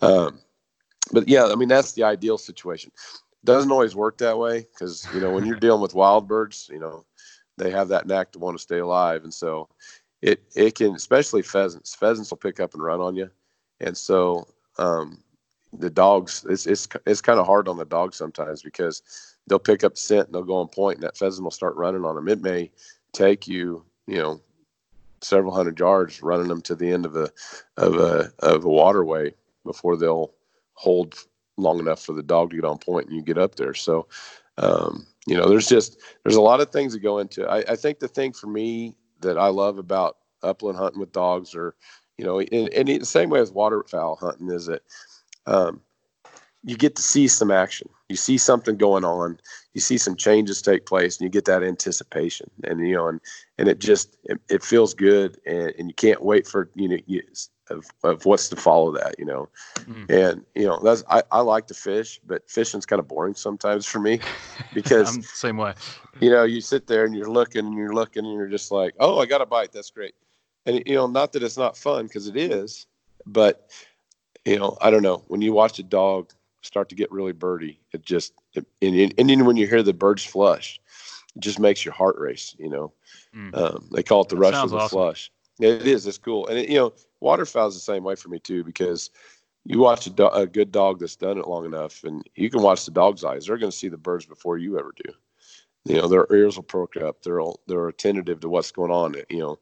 um, 0.00 0.38
but 1.10 1.28
yeah, 1.28 1.46
I 1.46 1.56
mean 1.56 1.68
that's 1.68 1.92
the 1.92 2.04
ideal 2.04 2.38
situation. 2.38 2.92
Doesn't 3.44 3.72
always 3.72 3.96
work 3.96 4.18
that 4.18 4.38
way 4.38 4.60
because 4.60 5.08
you 5.12 5.20
know 5.20 5.32
when 5.32 5.44
you're 5.44 5.56
dealing 5.60 5.82
with 5.82 5.94
wild 5.94 6.28
birds, 6.28 6.70
you 6.72 6.78
know 6.78 7.04
they 7.58 7.70
have 7.72 7.88
that 7.88 8.06
knack 8.06 8.32
to 8.32 8.38
want 8.38 8.56
to 8.56 8.62
stay 8.62 8.78
alive, 8.78 9.24
and 9.24 9.34
so 9.34 9.68
it 10.22 10.42
it 10.54 10.76
can 10.76 10.94
especially 10.94 11.42
pheasants. 11.42 11.94
Pheasants 11.94 12.30
will 12.30 12.38
pick 12.38 12.60
up 12.60 12.74
and 12.74 12.82
run 12.82 13.00
on 13.00 13.16
you, 13.16 13.28
and 13.80 13.96
so 13.96 14.46
um, 14.78 15.22
the 15.72 15.90
dogs 15.90 16.46
it's 16.48 16.66
it's 16.66 16.88
it's 17.06 17.20
kind 17.20 17.40
of 17.40 17.46
hard 17.46 17.68
on 17.68 17.76
the 17.76 17.84
dogs 17.84 18.16
sometimes 18.16 18.62
because 18.62 19.02
they'll 19.46 19.58
pick 19.58 19.82
up 19.84 19.98
scent 19.98 20.26
and 20.26 20.34
they'll 20.34 20.44
go 20.44 20.56
on 20.56 20.68
point 20.68 20.96
and 20.96 21.02
that 21.02 21.16
pheasant 21.16 21.42
will 21.42 21.50
start 21.50 21.76
running 21.76 22.04
on 22.04 22.14
them. 22.14 22.28
It 22.28 22.40
may 22.40 22.70
take 23.12 23.48
you, 23.48 23.84
you 24.06 24.18
know, 24.18 24.40
several 25.20 25.52
hundred 25.52 25.78
yards 25.78 26.22
running 26.22 26.48
them 26.48 26.62
to 26.62 26.76
the 26.76 26.90
end 26.90 27.04
of 27.04 27.16
a 27.16 27.30
of 27.76 27.96
a 27.96 28.32
of 28.38 28.64
a 28.64 28.68
waterway 28.68 29.34
before 29.64 29.96
they'll 29.96 30.32
hold 30.74 31.14
long 31.56 31.78
enough 31.78 32.02
for 32.02 32.12
the 32.12 32.22
dog 32.22 32.50
to 32.50 32.56
get 32.56 32.64
on 32.64 32.78
point 32.78 33.08
and 33.08 33.16
you 33.16 33.22
get 33.22 33.38
up 33.38 33.56
there. 33.56 33.74
So 33.74 34.06
um, 34.58 35.06
you 35.26 35.36
know, 35.36 35.48
there's 35.48 35.68
just 35.68 35.98
there's 36.22 36.36
a 36.36 36.40
lot 36.40 36.60
of 36.60 36.70
things 36.70 36.92
that 36.92 37.00
go 37.00 37.18
into. 37.18 37.48
I, 37.48 37.58
I 37.72 37.76
think 37.76 37.98
the 37.98 38.08
thing 38.08 38.32
for 38.32 38.46
me 38.46 38.94
that 39.22 39.38
I 39.38 39.48
love 39.48 39.78
about 39.78 40.18
upland 40.42 40.76
hunting 40.76 41.00
with 41.00 41.12
dogs 41.12 41.54
or 41.54 41.74
you 42.18 42.24
know, 42.24 42.40
in, 42.40 42.68
in 42.68 42.98
the 43.00 43.06
same 43.06 43.30
way 43.30 43.40
as 43.40 43.50
waterfowl 43.50 44.16
hunting 44.16 44.50
is 44.50 44.66
that 44.66 44.82
um, 45.46 45.80
you 46.62 46.76
get 46.76 46.94
to 46.96 47.02
see 47.02 47.26
some 47.26 47.50
action. 47.50 47.88
You 48.12 48.16
see 48.16 48.36
something 48.36 48.76
going 48.76 49.06
on. 49.06 49.40
You 49.72 49.80
see 49.80 49.96
some 49.96 50.16
changes 50.16 50.60
take 50.60 50.84
place, 50.84 51.16
and 51.16 51.24
you 51.24 51.30
get 51.30 51.46
that 51.46 51.62
anticipation. 51.62 52.50
And 52.62 52.86
you 52.86 52.94
know, 52.94 53.08
and 53.08 53.22
and 53.56 53.68
it 53.68 53.78
just 53.78 54.18
it, 54.24 54.38
it 54.50 54.62
feels 54.62 54.92
good, 54.92 55.38
and, 55.46 55.72
and 55.78 55.88
you 55.88 55.94
can't 55.94 56.22
wait 56.22 56.46
for 56.46 56.68
you 56.74 56.90
know 56.90 56.98
you, 57.06 57.22
of 57.70 57.86
of 58.04 58.26
what's 58.26 58.50
to 58.50 58.56
follow 58.56 58.92
that. 58.92 59.14
You 59.18 59.24
know, 59.24 59.48
mm. 59.76 60.10
and 60.10 60.44
you 60.54 60.66
know 60.66 60.78
that's 60.84 61.02
I, 61.08 61.22
I 61.32 61.40
like 61.40 61.68
to 61.68 61.74
fish, 61.74 62.20
but 62.26 62.50
fishing's 62.50 62.84
kind 62.84 63.00
of 63.00 63.08
boring 63.08 63.32
sometimes 63.32 63.86
for 63.86 63.98
me 63.98 64.20
because 64.74 65.26
same 65.26 65.56
way. 65.56 65.72
You 66.20 66.28
know, 66.28 66.44
you 66.44 66.60
sit 66.60 66.86
there 66.86 67.06
and 67.06 67.16
you're 67.16 67.30
looking 67.30 67.64
and 67.64 67.78
you're 67.78 67.94
looking 67.94 68.26
and 68.26 68.34
you're 68.34 68.46
just 68.46 68.70
like, 68.70 68.92
oh, 69.00 69.20
I 69.20 69.24
got 69.24 69.40
a 69.40 69.46
bite. 69.46 69.72
That's 69.72 69.88
great. 69.88 70.14
And 70.66 70.82
you 70.84 70.96
know, 70.96 71.06
not 71.06 71.32
that 71.32 71.42
it's 71.42 71.56
not 71.56 71.78
fun 71.78 72.08
because 72.08 72.28
it 72.28 72.36
is, 72.36 72.86
but 73.24 73.70
you 74.44 74.58
know, 74.58 74.76
I 74.82 74.90
don't 74.90 75.02
know. 75.02 75.24
When 75.28 75.40
you 75.40 75.54
watch 75.54 75.78
a 75.78 75.82
dog 75.82 76.30
start 76.62 76.88
to 76.88 76.94
get 76.94 77.12
really 77.12 77.32
birdy, 77.32 77.80
it 77.92 78.02
just 78.02 78.32
it, 78.54 78.66
and, 78.80 79.14
and 79.18 79.30
then 79.30 79.44
when 79.44 79.56
you 79.56 79.66
hear 79.66 79.82
the 79.82 79.92
birds 79.92 80.24
flush, 80.24 80.80
it 81.36 81.40
just 81.40 81.58
makes 81.58 81.84
your 81.84 81.94
heart 81.94 82.16
race. 82.18 82.56
You 82.58 82.70
know, 82.70 82.92
mm. 83.34 83.56
um, 83.56 83.88
they 83.92 84.02
call 84.02 84.22
it 84.22 84.28
the 84.28 84.36
that 84.36 84.40
rush 84.40 84.54
of 84.54 84.70
the 84.70 84.76
awesome. 84.76 84.88
flush. 84.88 85.30
It 85.60 85.86
is. 85.86 86.06
It's 86.06 86.18
cool, 86.18 86.46
and 86.48 86.58
it, 86.58 86.68
you 86.68 86.78
know, 86.78 86.92
waterfowl 87.20 87.68
is 87.68 87.74
the 87.74 87.80
same 87.80 88.04
way 88.04 88.14
for 88.14 88.28
me 88.28 88.38
too 88.38 88.64
because 88.64 89.10
you 89.64 89.78
watch 89.78 90.06
a, 90.06 90.10
do- 90.10 90.26
a, 90.28 90.46
good 90.46 90.72
dog 90.72 90.98
that's 90.98 91.14
done 91.16 91.38
it 91.38 91.46
long 91.46 91.64
enough, 91.64 92.02
and 92.04 92.22
you 92.34 92.50
can 92.50 92.62
watch 92.62 92.84
the 92.84 92.90
dog's 92.90 93.22
eyes. 93.22 93.46
They're 93.46 93.58
going 93.58 93.70
to 93.70 93.76
see 93.76 93.88
the 93.88 93.96
birds 93.96 94.26
before 94.26 94.58
you 94.58 94.78
ever 94.78 94.92
do. 94.96 95.12
You 95.84 95.96
know, 96.00 96.08
their 96.08 96.26
ears 96.32 96.56
will 96.56 96.64
perk 96.64 96.96
up. 96.96 97.22
They're 97.22 97.40
they're 97.66 97.88
attentive 97.88 98.40
to 98.40 98.48
what's 98.48 98.72
going 98.72 98.90
on. 98.90 99.14
You 99.28 99.38
know, 99.38 99.58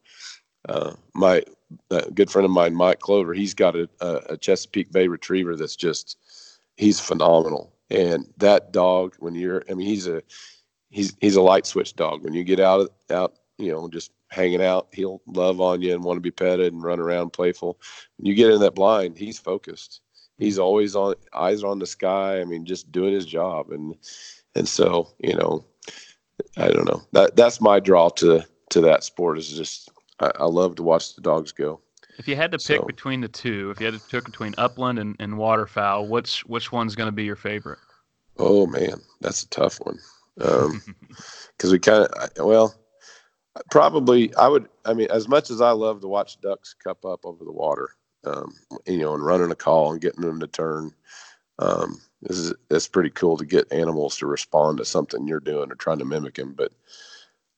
uh, 0.68 0.92
my 1.14 1.42
a 1.90 2.10
good 2.10 2.30
friend 2.30 2.44
of 2.44 2.50
mine, 2.50 2.74
Mike 2.74 3.00
Clover, 3.00 3.32
he's 3.32 3.54
got 3.54 3.76
a, 3.76 3.88
a 4.00 4.36
Chesapeake 4.36 4.92
Bay 4.92 5.08
Retriever 5.08 5.56
that's 5.56 5.76
just 5.76 6.18
he's 6.80 6.98
phenomenal. 6.98 7.72
And 7.90 8.26
that 8.38 8.72
dog, 8.72 9.14
when 9.18 9.34
you're, 9.34 9.62
I 9.70 9.74
mean, 9.74 9.86
he's 9.86 10.08
a 10.08 10.22
he's 10.88 11.16
he's 11.20 11.36
a 11.36 11.42
light 11.42 11.66
switch 11.66 11.94
dog. 11.94 12.24
When 12.24 12.34
you 12.34 12.42
get 12.42 12.58
out 12.58 12.92
out, 13.10 13.34
you 13.58 13.70
know, 13.70 13.88
just 13.88 14.12
hanging 14.28 14.62
out, 14.62 14.88
he'll 14.92 15.20
love 15.26 15.60
on 15.60 15.82
you 15.82 15.92
and 15.92 16.02
want 16.02 16.16
to 16.16 16.22
be 16.22 16.30
petted 16.30 16.72
and 16.72 16.82
run 16.82 17.00
around 17.00 17.32
playful. 17.32 17.78
When 18.16 18.26
you 18.26 18.34
get 18.34 18.50
in 18.50 18.60
that 18.60 18.74
blind, 18.74 19.18
he's 19.18 19.38
focused. 19.38 20.00
He's 20.38 20.58
always 20.58 20.96
on 20.96 21.14
eyes 21.34 21.62
on 21.62 21.80
the 21.80 21.86
sky. 21.86 22.40
I 22.40 22.44
mean, 22.44 22.64
just 22.64 22.90
doing 22.90 23.12
his 23.12 23.26
job. 23.26 23.70
And 23.72 23.94
and 24.54 24.66
so 24.66 25.10
you 25.18 25.34
know, 25.34 25.64
I 26.56 26.68
don't 26.68 26.86
know. 26.86 27.02
That 27.12 27.36
that's 27.36 27.60
my 27.60 27.80
draw 27.80 28.08
to 28.10 28.46
to 28.70 28.80
that 28.82 29.04
sport 29.04 29.36
is 29.36 29.50
just 29.50 29.90
I, 30.20 30.30
I 30.38 30.44
love 30.46 30.76
to 30.76 30.82
watch 30.82 31.14
the 31.14 31.20
dogs 31.20 31.52
go. 31.52 31.80
If 32.20 32.28
you 32.28 32.36
had 32.36 32.52
to 32.52 32.58
pick 32.58 32.80
so, 32.80 32.82
between 32.82 33.22
the 33.22 33.28
two, 33.28 33.70
if 33.70 33.80
you 33.80 33.86
had 33.86 33.94
to 33.94 34.06
pick 34.10 34.26
between 34.26 34.54
upland 34.58 34.98
and, 34.98 35.16
and 35.18 35.38
waterfowl, 35.38 36.06
which 36.06 36.44
which 36.44 36.70
one's 36.70 36.94
going 36.94 37.06
to 37.06 37.12
be 37.12 37.24
your 37.24 37.34
favorite? 37.34 37.78
Oh 38.38 38.66
man, 38.66 39.00
that's 39.22 39.42
a 39.42 39.48
tough 39.48 39.78
one. 39.78 39.98
Um, 40.38 40.82
because 41.56 41.72
we 41.72 41.78
kind 41.78 42.04
of 42.04 42.30
well, 42.46 42.74
probably 43.70 44.34
I 44.36 44.48
would. 44.48 44.68
I 44.84 44.92
mean, 44.92 45.08
as 45.10 45.28
much 45.28 45.48
as 45.48 45.62
I 45.62 45.70
love 45.70 46.02
to 46.02 46.08
watch 46.08 46.38
ducks 46.42 46.74
cup 46.74 47.06
up 47.06 47.24
over 47.24 47.42
the 47.42 47.52
water, 47.52 47.88
um, 48.26 48.52
you 48.86 48.98
know, 48.98 49.14
and 49.14 49.24
running 49.24 49.50
a 49.50 49.56
call 49.56 49.92
and 49.92 49.98
getting 49.98 50.20
them 50.20 50.40
to 50.40 50.46
turn, 50.46 50.92
um, 51.58 52.02
this 52.20 52.36
is 52.36 52.52
it's 52.70 52.86
pretty 52.86 53.08
cool 53.08 53.38
to 53.38 53.46
get 53.46 53.72
animals 53.72 54.18
to 54.18 54.26
respond 54.26 54.76
to 54.76 54.84
something 54.84 55.26
you're 55.26 55.40
doing 55.40 55.72
or 55.72 55.74
trying 55.74 56.00
to 56.00 56.04
mimic 56.04 56.34
them. 56.34 56.52
But 56.52 56.70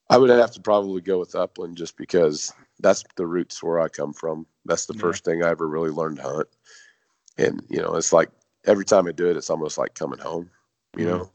I 0.09 0.15
would 0.15 0.29
have 0.29 0.51
to 0.51 0.61
probably 0.61 1.01
go 1.01 1.19
with 1.19 1.35
upland 1.35 1.75
just 1.75 1.97
because 1.97 2.53
that's 2.83 3.03
the 3.15 3.25
roots 3.25 3.63
where 3.63 3.79
I 3.79 3.87
come 3.87 4.13
from. 4.13 4.45
That's 4.65 4.85
the 4.85 4.93
yeah. 4.93 5.01
first 5.01 5.25
thing 5.25 5.41
I 5.41 5.49
ever 5.49 5.67
really 5.67 5.89
learned 5.89 6.17
to 6.17 6.23
hunt. 6.23 6.47
And, 7.37 7.63
you 7.69 7.81
know, 7.81 7.95
it's 7.95 8.13
like 8.13 8.29
every 8.65 8.85
time 8.85 9.07
I 9.07 9.11
do 9.11 9.29
it, 9.29 9.37
it's 9.37 9.49
almost 9.49 9.77
like 9.77 9.95
coming 9.95 10.19
home, 10.19 10.49
you 10.95 11.05
know? 11.05 11.19
Mm. 11.19 11.29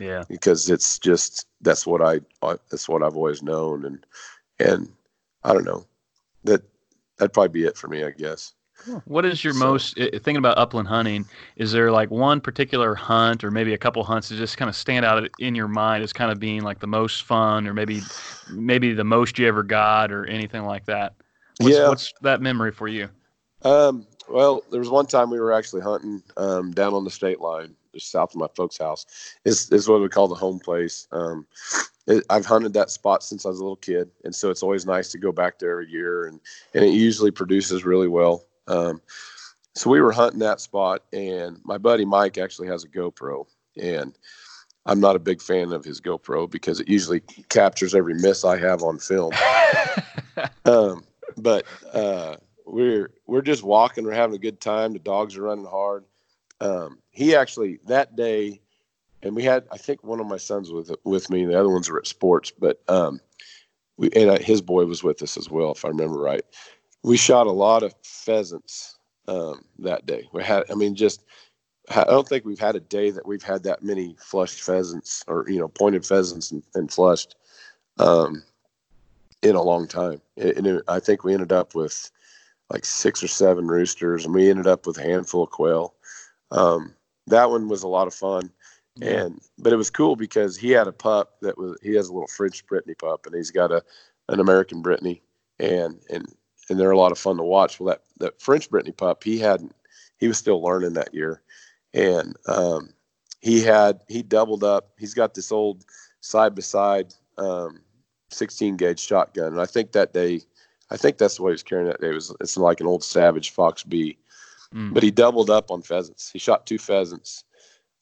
Yeah. 0.00 0.24
Because 0.28 0.68
it's 0.68 0.98
just, 0.98 1.46
that's 1.60 1.86
what 1.86 2.02
I, 2.02 2.20
that's 2.70 2.88
what 2.88 3.04
I've 3.04 3.16
always 3.16 3.42
known. 3.42 3.84
And, 3.84 4.04
and 4.58 4.88
I 5.44 5.52
don't 5.52 5.64
know 5.64 5.86
that 6.42 6.62
that'd 7.18 7.32
probably 7.32 7.60
be 7.60 7.66
it 7.66 7.76
for 7.76 7.86
me, 7.86 8.02
I 8.02 8.10
guess. 8.10 8.54
What 9.06 9.24
is 9.24 9.42
your 9.42 9.54
so, 9.54 9.60
most 9.60 9.96
thinking 9.96 10.36
about 10.36 10.58
upland 10.58 10.88
hunting? 10.88 11.24
Is 11.56 11.72
there 11.72 11.90
like 11.90 12.10
one 12.10 12.40
particular 12.40 12.94
hunt, 12.94 13.42
or 13.42 13.50
maybe 13.50 13.72
a 13.72 13.78
couple 13.78 14.04
hunts 14.04 14.28
that 14.28 14.36
just 14.36 14.56
kind 14.56 14.68
of 14.68 14.76
stand 14.76 15.04
out 15.04 15.28
in 15.38 15.54
your 15.54 15.68
mind 15.68 16.02
as 16.02 16.12
kind 16.12 16.30
of 16.30 16.38
being 16.38 16.62
like 16.62 16.80
the 16.80 16.86
most 16.86 17.22
fun, 17.22 17.66
or 17.66 17.72
maybe 17.72 18.02
maybe 18.50 18.92
the 18.92 19.04
most 19.04 19.38
you 19.38 19.46
ever 19.48 19.62
got, 19.62 20.12
or 20.12 20.26
anything 20.26 20.64
like 20.64 20.84
that? 20.86 21.14
What's, 21.58 21.76
yeah, 21.76 21.88
what's 21.88 22.12
that 22.22 22.40
memory 22.42 22.72
for 22.72 22.88
you? 22.88 23.08
Um, 23.62 24.06
well, 24.28 24.62
there 24.70 24.80
was 24.80 24.90
one 24.90 25.06
time 25.06 25.30
we 25.30 25.40
were 25.40 25.52
actually 25.52 25.82
hunting 25.82 26.22
um, 26.36 26.72
down 26.72 26.94
on 26.94 27.04
the 27.04 27.10
state 27.10 27.40
line, 27.40 27.74
just 27.94 28.10
south 28.10 28.34
of 28.34 28.36
my 28.36 28.48
folks' 28.54 28.78
house. 28.78 29.06
Is 29.44 29.70
is 29.70 29.88
what 29.88 30.00
we 30.02 30.08
call 30.08 30.28
the 30.28 30.34
home 30.34 30.58
place. 30.58 31.06
Um, 31.12 31.46
it, 32.06 32.24
I've 32.28 32.44
hunted 32.44 32.74
that 32.74 32.90
spot 32.90 33.22
since 33.22 33.46
I 33.46 33.48
was 33.48 33.60
a 33.60 33.62
little 33.62 33.76
kid, 33.76 34.10
and 34.24 34.34
so 34.34 34.50
it's 34.50 34.62
always 34.62 34.84
nice 34.84 35.10
to 35.12 35.18
go 35.18 35.32
back 35.32 35.58
there 35.58 35.70
every 35.70 35.88
year, 35.88 36.26
and 36.26 36.40
and 36.74 36.84
it 36.84 36.90
usually 36.90 37.30
produces 37.30 37.84
really 37.84 38.08
well. 38.08 38.44
Um, 38.66 39.00
so 39.74 39.90
we 39.90 40.00
were 40.00 40.12
hunting 40.12 40.40
that 40.40 40.60
spot, 40.60 41.02
and 41.12 41.60
my 41.64 41.78
buddy 41.78 42.04
Mike 42.04 42.38
actually 42.38 42.68
has 42.68 42.84
a 42.84 42.88
GoPro, 42.88 43.46
and 43.80 44.16
I'm 44.86 45.00
not 45.00 45.16
a 45.16 45.20
big 45.20 45.42
fan 45.42 45.72
of 45.72 45.84
his 45.84 46.00
GoPro 46.00 46.48
because 46.48 46.80
it 46.80 46.88
usually 46.88 47.20
captures 47.48 47.94
every 47.94 48.14
miss 48.14 48.44
I 48.44 48.56
have 48.58 48.82
on 48.82 48.98
film. 48.98 49.32
um, 50.64 51.04
but 51.36 51.66
uh, 51.92 52.36
we're 52.66 53.10
we're 53.26 53.42
just 53.42 53.64
walking, 53.64 54.04
we're 54.04 54.12
having 54.12 54.36
a 54.36 54.38
good 54.38 54.60
time. 54.60 54.92
The 54.92 55.00
dogs 55.00 55.36
are 55.36 55.42
running 55.42 55.66
hard. 55.66 56.04
Um, 56.60 56.98
he 57.10 57.34
actually 57.34 57.80
that 57.86 58.14
day, 58.14 58.60
and 59.22 59.34
we 59.34 59.42
had 59.42 59.64
I 59.72 59.76
think 59.76 60.04
one 60.04 60.20
of 60.20 60.26
my 60.26 60.36
sons 60.36 60.70
with 60.70 60.92
with 61.02 61.30
me, 61.30 61.44
the 61.46 61.58
other 61.58 61.70
ones 61.70 61.90
were 61.90 61.98
at 61.98 62.06
sports, 62.06 62.52
but 62.56 62.80
um, 62.88 63.20
we 63.96 64.10
and 64.14 64.30
uh, 64.30 64.38
his 64.38 64.62
boy 64.62 64.84
was 64.84 65.02
with 65.02 65.20
us 65.20 65.36
as 65.36 65.50
well, 65.50 65.72
if 65.72 65.84
I 65.84 65.88
remember 65.88 66.18
right 66.20 66.44
we 67.04 67.18
shot 67.18 67.46
a 67.46 67.52
lot 67.52 67.82
of 67.82 67.94
pheasants 68.02 68.96
um, 69.28 69.64
that 69.78 70.06
day. 70.06 70.26
We 70.32 70.42
had, 70.42 70.64
I 70.70 70.74
mean, 70.74 70.96
just 70.96 71.22
I 71.90 72.04
don't 72.04 72.26
think 72.26 72.44
we've 72.44 72.58
had 72.58 72.76
a 72.76 72.80
day 72.80 73.10
that 73.10 73.26
we've 73.26 73.42
had 73.42 73.62
that 73.64 73.82
many 73.82 74.16
flushed 74.18 74.62
pheasants 74.62 75.22
or 75.28 75.44
you 75.48 75.58
know 75.58 75.68
pointed 75.68 76.04
pheasants 76.04 76.50
and, 76.50 76.62
and 76.74 76.90
flushed 76.90 77.36
um, 77.98 78.42
in 79.42 79.54
a 79.54 79.62
long 79.62 79.86
time. 79.86 80.20
And 80.38 80.66
it, 80.66 80.82
I 80.88 80.98
think 80.98 81.22
we 81.22 81.34
ended 81.34 81.52
up 81.52 81.74
with 81.74 82.10
like 82.70 82.86
six 82.86 83.22
or 83.22 83.28
seven 83.28 83.66
roosters, 83.68 84.24
and 84.24 84.34
we 84.34 84.48
ended 84.48 84.66
up 84.66 84.86
with 84.86 84.96
a 84.96 85.02
handful 85.02 85.44
of 85.44 85.50
quail. 85.50 85.94
Um, 86.50 86.94
that 87.26 87.50
one 87.50 87.68
was 87.68 87.82
a 87.82 87.88
lot 87.88 88.06
of 88.06 88.14
fun, 88.14 88.50
yeah. 88.96 89.24
and 89.24 89.40
but 89.58 89.74
it 89.74 89.76
was 89.76 89.90
cool 89.90 90.16
because 90.16 90.56
he 90.56 90.70
had 90.70 90.88
a 90.88 90.92
pup 90.92 91.34
that 91.42 91.58
was 91.58 91.78
he 91.82 91.94
has 91.96 92.08
a 92.08 92.12
little 92.14 92.28
French 92.28 92.66
Brittany 92.66 92.94
pup, 92.94 93.26
and 93.26 93.34
he's 93.34 93.50
got 93.50 93.70
a 93.70 93.82
an 94.30 94.40
American 94.40 94.80
Brittany, 94.80 95.20
and 95.60 96.00
and 96.08 96.26
and 96.68 96.78
they're 96.78 96.90
a 96.90 96.98
lot 96.98 97.12
of 97.12 97.18
fun 97.18 97.36
to 97.36 97.42
watch. 97.42 97.78
Well, 97.78 97.88
that 97.88 98.02
that 98.18 98.40
French 98.40 98.70
Brittany 98.70 98.92
pup, 98.92 99.22
he 99.24 99.38
hadn't, 99.38 99.74
he 100.18 100.28
was 100.28 100.38
still 100.38 100.62
learning 100.62 100.94
that 100.94 101.14
year, 101.14 101.42
and 101.92 102.36
um, 102.46 102.90
he 103.40 103.62
had 103.62 104.00
he 104.08 104.22
doubled 104.22 104.64
up. 104.64 104.90
He's 104.98 105.14
got 105.14 105.34
this 105.34 105.52
old 105.52 105.84
side 106.20 106.54
by 106.54 106.62
side 106.62 107.14
16 108.30 108.76
gauge 108.76 109.00
shotgun, 109.00 109.52
and 109.52 109.60
I 109.60 109.66
think 109.66 109.92
that 109.92 110.12
day, 110.12 110.40
I 110.90 110.96
think 110.96 111.18
that's 111.18 111.38
what 111.38 111.48
he 111.48 111.52
was 111.52 111.62
carrying 111.62 111.88
that 111.88 112.00
day. 112.00 112.10
It 112.10 112.14
was 112.14 112.34
it's 112.40 112.56
like 112.56 112.80
an 112.80 112.86
old 112.86 113.04
Savage 113.04 113.50
Fox 113.50 113.82
B, 113.82 114.18
mm. 114.74 114.92
but 114.92 115.02
he 115.02 115.10
doubled 115.10 115.50
up 115.50 115.70
on 115.70 115.82
pheasants. 115.82 116.30
He 116.30 116.38
shot 116.38 116.66
two 116.66 116.78
pheasants. 116.78 117.44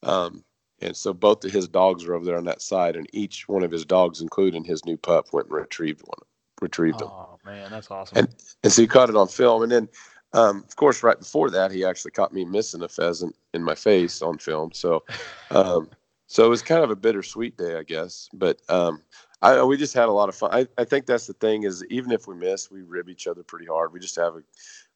Um, 0.03 0.45
and 0.81 0.97
so 0.97 1.15
both 1.15 1.45
of 1.45 1.53
his 1.53 1.69
dogs 1.69 2.05
were 2.05 2.15
over 2.15 2.25
there 2.25 2.37
on 2.37 2.45
that 2.47 2.61
side, 2.61 2.97
and 2.97 3.07
each 3.13 3.47
one 3.47 3.63
of 3.63 3.71
his 3.71 3.85
dogs, 3.85 4.21
including 4.21 4.65
his 4.65 4.85
new 4.85 4.97
pup, 4.97 5.33
went 5.33 5.47
and 5.47 5.57
retrieved 5.57 6.03
one 6.03 6.27
retrieved 6.63 7.01
them. 7.01 7.11
Man, 7.45 7.71
that's 7.71 7.91
awesome. 7.91 8.19
And 8.19 8.29
and 8.63 8.73
so 8.73 8.83
he 8.83 8.89
caught 8.89 9.11
it 9.11 9.17
on 9.17 9.29
film, 9.29 9.63
and 9.63 9.73
then 9.73 9.89
um, 10.33 10.65
of 10.67 10.77
course 10.77 11.03
right 11.03 11.19
before 11.19 11.51
that 11.51 11.71
he 11.71 11.85
actually 11.85 12.13
caught 12.13 12.33
me 12.33 12.45
missing 12.45 12.83
a 12.83 12.89
pheasant 12.89 13.35
in 13.55 13.63
my 13.63 13.75
face 13.75 14.23
on 14.23 14.39
film. 14.39 14.71
So 14.73 15.05
um, 15.51 15.89
so 16.27 16.47
it 16.47 16.49
was 16.49 16.63
kind 16.63 16.83
of 16.83 16.91
a 16.91 16.97
bittersweet 16.97 17.57
day, 17.57 17.77
I 17.77 17.83
guess. 17.83 18.29
But 18.33 18.61
um, 18.69 19.03
I 19.43 19.63
we 19.65 19.77
just 19.77 19.95
had 19.95 20.09
a 20.09 20.13
lot 20.13 20.29
of 20.29 20.35
fun. 20.35 20.51
I, 20.53 20.67
I 20.79 20.85
think 20.85 21.07
that's 21.07 21.27
the 21.27 21.35
thing 21.35 21.65
is 21.65 21.85
even 21.91 22.13
if 22.13 22.27
we 22.27 22.35
miss, 22.35 22.71
we 22.71 22.83
rib 22.83 23.09
each 23.09 23.27
other 23.27 23.43
pretty 23.43 23.67
hard. 23.67 23.93
We 23.93 24.01
just 24.01 24.17
have 24.17 24.37
a 24.37 24.43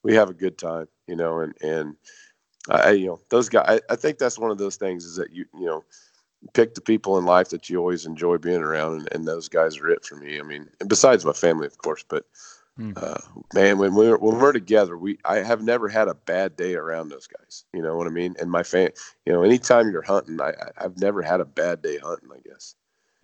we 0.03 0.15
have 0.15 0.31
a 0.31 0.35
good 0.35 0.57
time, 0.57 0.87
you 1.09 1.17
know, 1.17 1.41
and 1.41 1.55
and 1.61 1.97
I 2.71 2.93
you 2.93 3.07
know 3.07 3.21
those 3.29 3.49
guys. 3.49 3.67
I, 3.69 3.93
I 3.93 3.97
think 3.97 4.19
that's 4.19 4.39
one 4.39 4.51
of 4.51 4.59
those 4.59 4.77
things 4.77 5.05
is 5.05 5.17
that 5.17 5.33
you 5.33 5.45
you 5.59 5.67
know 5.67 5.85
pick 6.55 6.75
the 6.75 6.81
people 6.81 7.19
in 7.19 7.25
life 7.25 7.49
that 7.51 7.69
you 7.69 7.79
always 7.79 8.07
enjoy 8.07 8.39
being 8.39 8.63
around, 8.63 9.01
and, 9.01 9.09
and 9.13 9.27
those 9.27 9.49
guys 9.49 9.79
are 9.79 9.89
it 9.89 10.05
for 10.05 10.17
me. 10.17 10.39
I 10.39 10.43
mean, 10.43 10.69
besides 10.87 11.25
my 11.25 11.33
family, 11.33 11.67
of 11.67 11.79
course, 11.79 12.05
but 12.09 12.25
mm. 12.79 12.97
uh, 12.97 13.19
man, 13.55 13.79
when 13.79 13.95
we're 13.95 14.19
when 14.19 14.39
we're 14.39 14.53
together, 14.53 14.97
we 14.97 15.19
I 15.25 15.39
have 15.39 15.63
never 15.63 15.89
had 15.89 16.09
a 16.09 16.15
bad 16.15 16.57
day 16.57 16.75
around 16.75 17.09
those 17.09 17.27
guys. 17.27 17.65
You 17.73 17.83
know 17.83 17.97
what 17.97 18.07
I 18.07 18.11
mean? 18.11 18.37
And 18.41 18.51
my 18.51 18.63
fan, 18.63 18.91
you 19.25 19.33
know, 19.33 19.43
anytime 19.43 19.91
you're 19.91 20.03
hunting, 20.03 20.41
I 20.41 20.53
I've 20.79 20.99
never 20.99 21.23
had 21.23 21.41
a 21.41 21.47
bad 21.47 21.83
day 21.83 21.99
hunting. 21.99 22.31
I 22.33 22.49
guess. 22.49 22.75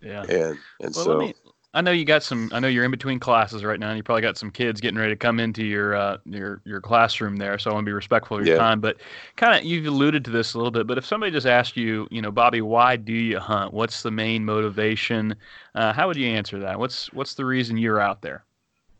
Yeah. 0.01 0.23
And 0.23 0.57
and 0.81 0.95
well, 0.95 1.05
so. 1.05 1.17
Me, 1.17 1.33
I 1.75 1.81
know 1.81 1.91
you 1.91 2.05
got 2.05 2.21
some. 2.21 2.51
I 2.53 2.59
know 2.59 2.67
you're 2.67 2.83
in 2.85 2.91
between 2.91 3.19
classes 3.19 3.63
right 3.63 3.79
now, 3.79 3.89
and 3.89 3.97
you 3.97 4.03
probably 4.03 4.21
got 4.21 4.37
some 4.37 4.51
kids 4.51 4.79
getting 4.79 4.97
ready 4.97 5.11
to 5.11 5.17
come 5.17 5.39
into 5.39 5.65
your 5.65 5.95
uh, 5.95 6.17
your 6.25 6.61
your 6.65 6.79
classroom 6.79 7.37
there. 7.37 7.57
So 7.57 7.71
I 7.71 7.73
want 7.73 7.85
to 7.85 7.89
be 7.89 7.93
respectful 7.93 8.37
of 8.37 8.45
your 8.45 8.55
yeah. 8.55 8.61
time. 8.61 8.79
But 8.79 8.97
kind 9.37 9.57
of, 9.57 9.65
you've 9.65 9.87
alluded 9.87 10.23
to 10.25 10.31
this 10.31 10.53
a 10.53 10.57
little 10.57 10.69
bit. 10.69 10.85
But 10.85 10.99
if 10.99 11.05
somebody 11.05 11.31
just 11.31 11.47
asked 11.47 11.75
you, 11.75 12.07
you 12.11 12.21
know, 12.21 12.29
Bobby, 12.29 12.61
why 12.61 12.95
do 12.95 13.13
you 13.13 13.39
hunt? 13.39 13.73
What's 13.73 14.03
the 14.03 14.11
main 14.11 14.45
motivation? 14.45 15.35
Uh, 15.73 15.93
how 15.93 16.07
would 16.07 16.15
you 16.15 16.27
answer 16.27 16.59
that? 16.59 16.77
What's 16.77 17.11
what's 17.13 17.33
the 17.33 17.45
reason 17.45 17.77
you're 17.77 17.99
out 17.99 18.21
there? 18.21 18.45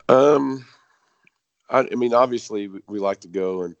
Um, 0.08 0.66
I, 1.70 1.86
I 1.92 1.94
mean, 1.94 2.12
obviously, 2.12 2.66
we, 2.66 2.80
we, 2.88 2.98
like 2.98 3.20
to 3.20 3.28
go 3.28 3.62
and 3.62 3.76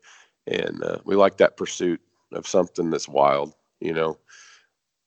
and 0.46 0.84
uh, 0.84 0.98
we 1.04 1.16
like 1.16 1.38
that 1.38 1.56
pursuit 1.56 2.00
of 2.32 2.46
something 2.46 2.90
that's 2.90 3.08
wild. 3.08 3.54
You 3.80 3.92
know, 3.92 4.18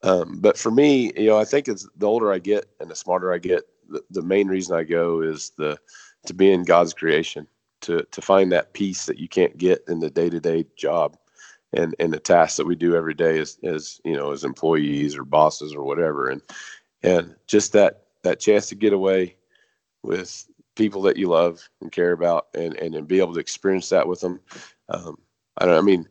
um, 0.03 0.39
but 0.39 0.57
for 0.57 0.71
me, 0.71 1.11
you 1.15 1.27
know, 1.27 1.37
I 1.37 1.45
think 1.45 1.67
it's 1.67 1.87
the 1.95 2.05
older 2.05 2.31
I 2.31 2.39
get 2.39 2.65
and 2.79 2.89
the 2.89 2.95
smarter 2.95 3.33
I 3.33 3.37
get, 3.37 3.63
the, 4.09 4.21
main 4.21 4.47
reason 4.47 4.75
I 4.75 4.83
go 4.83 5.21
is 5.21 5.51
the 5.57 5.77
to 6.25 6.33
be 6.33 6.51
in 6.51 6.63
God's 6.63 6.93
creation, 6.93 7.47
to 7.81 8.03
to 8.11 8.21
find 8.21 8.51
that 8.51 8.73
peace 8.73 9.05
that 9.05 9.19
you 9.19 9.27
can't 9.27 9.57
get 9.57 9.83
in 9.87 9.99
the 9.99 10.09
day 10.09 10.29
to 10.29 10.39
day 10.39 10.65
job, 10.75 11.17
and 11.73 11.95
and 11.99 12.13
the 12.13 12.19
tasks 12.19 12.57
that 12.57 12.67
we 12.67 12.75
do 12.75 12.95
every 12.95 13.13
day 13.13 13.39
as 13.39 13.57
as 13.63 14.01
you 14.03 14.15
know 14.15 14.31
as 14.31 14.43
employees 14.43 15.15
or 15.15 15.23
bosses 15.23 15.73
or 15.73 15.83
whatever, 15.83 16.29
and 16.29 16.41
and 17.03 17.35
just 17.47 17.73
that 17.73 18.03
that 18.23 18.39
chance 18.39 18.67
to 18.69 18.75
get 18.75 18.93
away 18.93 19.35
with 20.03 20.47
people 20.75 21.01
that 21.01 21.17
you 21.17 21.27
love 21.27 21.67
and 21.81 21.91
care 21.91 22.11
about, 22.11 22.47
and 22.53 22.75
and, 22.75 22.95
and 22.95 23.07
be 23.07 23.19
able 23.19 23.33
to 23.33 23.39
experience 23.39 23.89
that 23.89 24.07
with 24.07 24.21
them. 24.21 24.39
Um, 24.89 25.17
I 25.57 25.65
don't. 25.65 25.77
I 25.77 25.81
mean, 25.81 26.07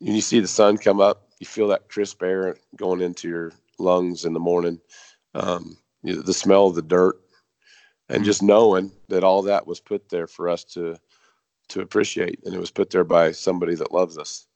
when 0.00 0.14
you 0.14 0.20
see 0.20 0.40
the 0.40 0.48
sun 0.48 0.78
come 0.78 1.00
up, 1.00 1.28
you 1.38 1.46
feel 1.46 1.68
that 1.68 1.88
crisp 1.88 2.22
air 2.22 2.56
going 2.76 3.00
into 3.00 3.28
your 3.28 3.52
lungs 3.78 4.24
in 4.24 4.32
the 4.32 4.40
morning. 4.40 4.80
Um, 5.34 5.76
the 6.02 6.34
smell 6.34 6.66
of 6.66 6.74
the 6.74 6.82
dirt, 6.82 7.20
and 8.08 8.18
mm-hmm. 8.18 8.24
just 8.24 8.42
knowing 8.42 8.90
that 9.08 9.24
all 9.24 9.42
that 9.42 9.66
was 9.66 9.80
put 9.80 10.08
there 10.08 10.26
for 10.26 10.48
us 10.48 10.64
to 10.64 10.96
to 11.68 11.80
appreciate, 11.80 12.40
and 12.44 12.54
it 12.54 12.60
was 12.60 12.70
put 12.70 12.90
there 12.90 13.04
by 13.04 13.30
somebody 13.30 13.74
that 13.76 13.92
loves 13.92 14.18
us, 14.18 14.46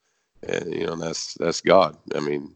and 0.49 0.75
you 0.75 0.87
know 0.87 0.97
that's 0.97 1.35
that's 1.35 1.61
God. 1.61 1.97
I 2.15 2.21
mean, 2.21 2.55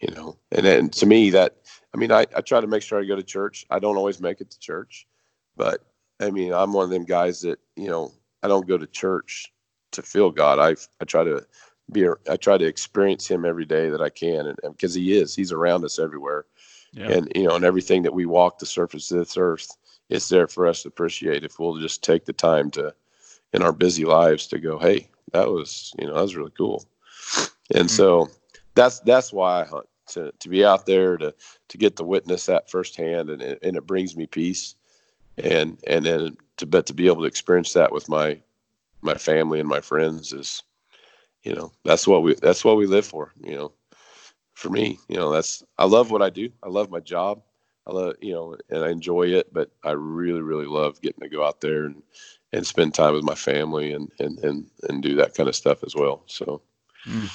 you 0.00 0.14
know, 0.14 0.36
and 0.52 0.66
and 0.66 0.92
to 0.94 1.06
me 1.06 1.30
that 1.30 1.56
I 1.94 1.98
mean 1.98 2.12
I 2.12 2.26
I 2.36 2.40
try 2.40 2.60
to 2.60 2.66
make 2.66 2.82
sure 2.82 3.00
I 3.00 3.04
go 3.04 3.16
to 3.16 3.22
church. 3.22 3.66
I 3.70 3.78
don't 3.78 3.96
always 3.96 4.20
make 4.20 4.40
it 4.40 4.50
to 4.50 4.58
church, 4.58 5.06
but 5.56 5.84
I 6.20 6.30
mean 6.30 6.52
I'm 6.52 6.72
one 6.72 6.84
of 6.84 6.90
them 6.90 7.04
guys 7.04 7.40
that 7.42 7.58
you 7.76 7.88
know 7.88 8.12
I 8.42 8.48
don't 8.48 8.66
go 8.66 8.78
to 8.78 8.86
church 8.86 9.52
to 9.92 10.02
feel 10.02 10.30
God. 10.30 10.58
I 10.58 10.76
I 11.00 11.04
try 11.04 11.24
to 11.24 11.44
be 11.92 12.06
I 12.30 12.36
try 12.36 12.56
to 12.56 12.66
experience 12.66 13.28
Him 13.28 13.44
every 13.44 13.66
day 13.66 13.90
that 13.90 14.00
I 14.00 14.08
can, 14.10 14.46
and 14.46 14.56
because 14.62 14.94
He 14.94 15.18
is, 15.18 15.34
He's 15.34 15.52
around 15.52 15.84
us 15.84 15.98
everywhere 15.98 16.46
yeah. 16.92 17.10
and 17.10 17.32
you 17.34 17.44
know, 17.44 17.54
and 17.56 17.64
everything 17.64 18.02
that 18.02 18.14
we 18.14 18.26
walk 18.26 18.58
the 18.58 18.66
surface 18.66 19.10
of 19.10 19.18
this 19.18 19.36
earth, 19.36 19.76
it's 20.08 20.28
there 20.28 20.48
for 20.48 20.66
us 20.66 20.82
to 20.82 20.88
appreciate 20.88 21.44
if 21.44 21.58
we'll 21.58 21.78
just 21.78 22.02
take 22.02 22.24
the 22.24 22.32
time 22.32 22.70
to, 22.72 22.94
in 23.52 23.62
our 23.62 23.72
busy 23.72 24.04
lives, 24.04 24.46
to 24.48 24.58
go, 24.58 24.78
hey, 24.78 25.08
that 25.32 25.48
was 25.48 25.92
you 25.98 26.06
know 26.06 26.14
that 26.14 26.22
was 26.22 26.36
really 26.36 26.52
cool, 26.56 26.84
and 27.74 27.86
mm-hmm. 27.86 27.88
so 27.88 28.28
that's 28.74 29.00
that's 29.00 29.32
why 29.32 29.62
I 29.62 29.64
hunt 29.64 29.86
to 30.08 30.32
to 30.38 30.48
be 30.48 30.64
out 30.64 30.86
there 30.86 31.16
to 31.16 31.34
to 31.68 31.78
get 31.78 31.96
to 31.96 32.04
witness 32.04 32.46
that 32.46 32.70
firsthand, 32.70 33.30
and 33.30 33.42
and 33.42 33.76
it 33.76 33.86
brings 33.86 34.16
me 34.16 34.26
peace, 34.26 34.74
and 35.38 35.78
and 35.86 36.04
then 36.04 36.36
to 36.56 36.66
bet 36.66 36.86
to 36.86 36.94
be 36.94 37.06
able 37.06 37.22
to 37.22 37.28
experience 37.28 37.72
that 37.72 37.92
with 37.92 38.08
my 38.08 38.40
my 39.02 39.14
family 39.14 39.60
and 39.60 39.68
my 39.68 39.80
friends 39.80 40.32
is 40.32 40.62
you 41.42 41.54
know 41.54 41.72
that's 41.84 42.06
what 42.06 42.22
we 42.22 42.34
that's 42.34 42.64
what 42.64 42.76
we 42.76 42.86
live 42.86 43.06
for 43.06 43.32
you 43.42 43.54
know 43.54 43.72
for 44.60 44.68
me, 44.68 44.98
you 45.08 45.16
know, 45.16 45.32
that's 45.32 45.64
I 45.78 45.86
love 45.86 46.10
what 46.10 46.20
I 46.20 46.28
do. 46.28 46.50
I 46.62 46.68
love 46.68 46.90
my 46.90 47.00
job. 47.00 47.42
I 47.86 47.92
love, 47.92 48.16
you 48.20 48.34
know, 48.34 48.56
and 48.68 48.84
I 48.84 48.90
enjoy 48.90 49.28
it, 49.28 49.52
but 49.54 49.70
I 49.82 49.92
really, 49.92 50.42
really 50.42 50.66
love 50.66 51.00
getting 51.00 51.22
to 51.22 51.30
go 51.30 51.42
out 51.42 51.62
there 51.62 51.86
and, 51.86 52.02
and 52.52 52.66
spend 52.66 52.92
time 52.92 53.14
with 53.14 53.24
my 53.24 53.34
family 53.34 53.92
and, 53.92 54.12
and, 54.18 54.38
and, 54.40 54.66
and 54.86 55.02
do 55.02 55.14
that 55.16 55.34
kind 55.34 55.48
of 55.48 55.56
stuff 55.56 55.82
as 55.82 55.94
well. 55.94 56.22
So, 56.26 56.60
mm. 57.06 57.30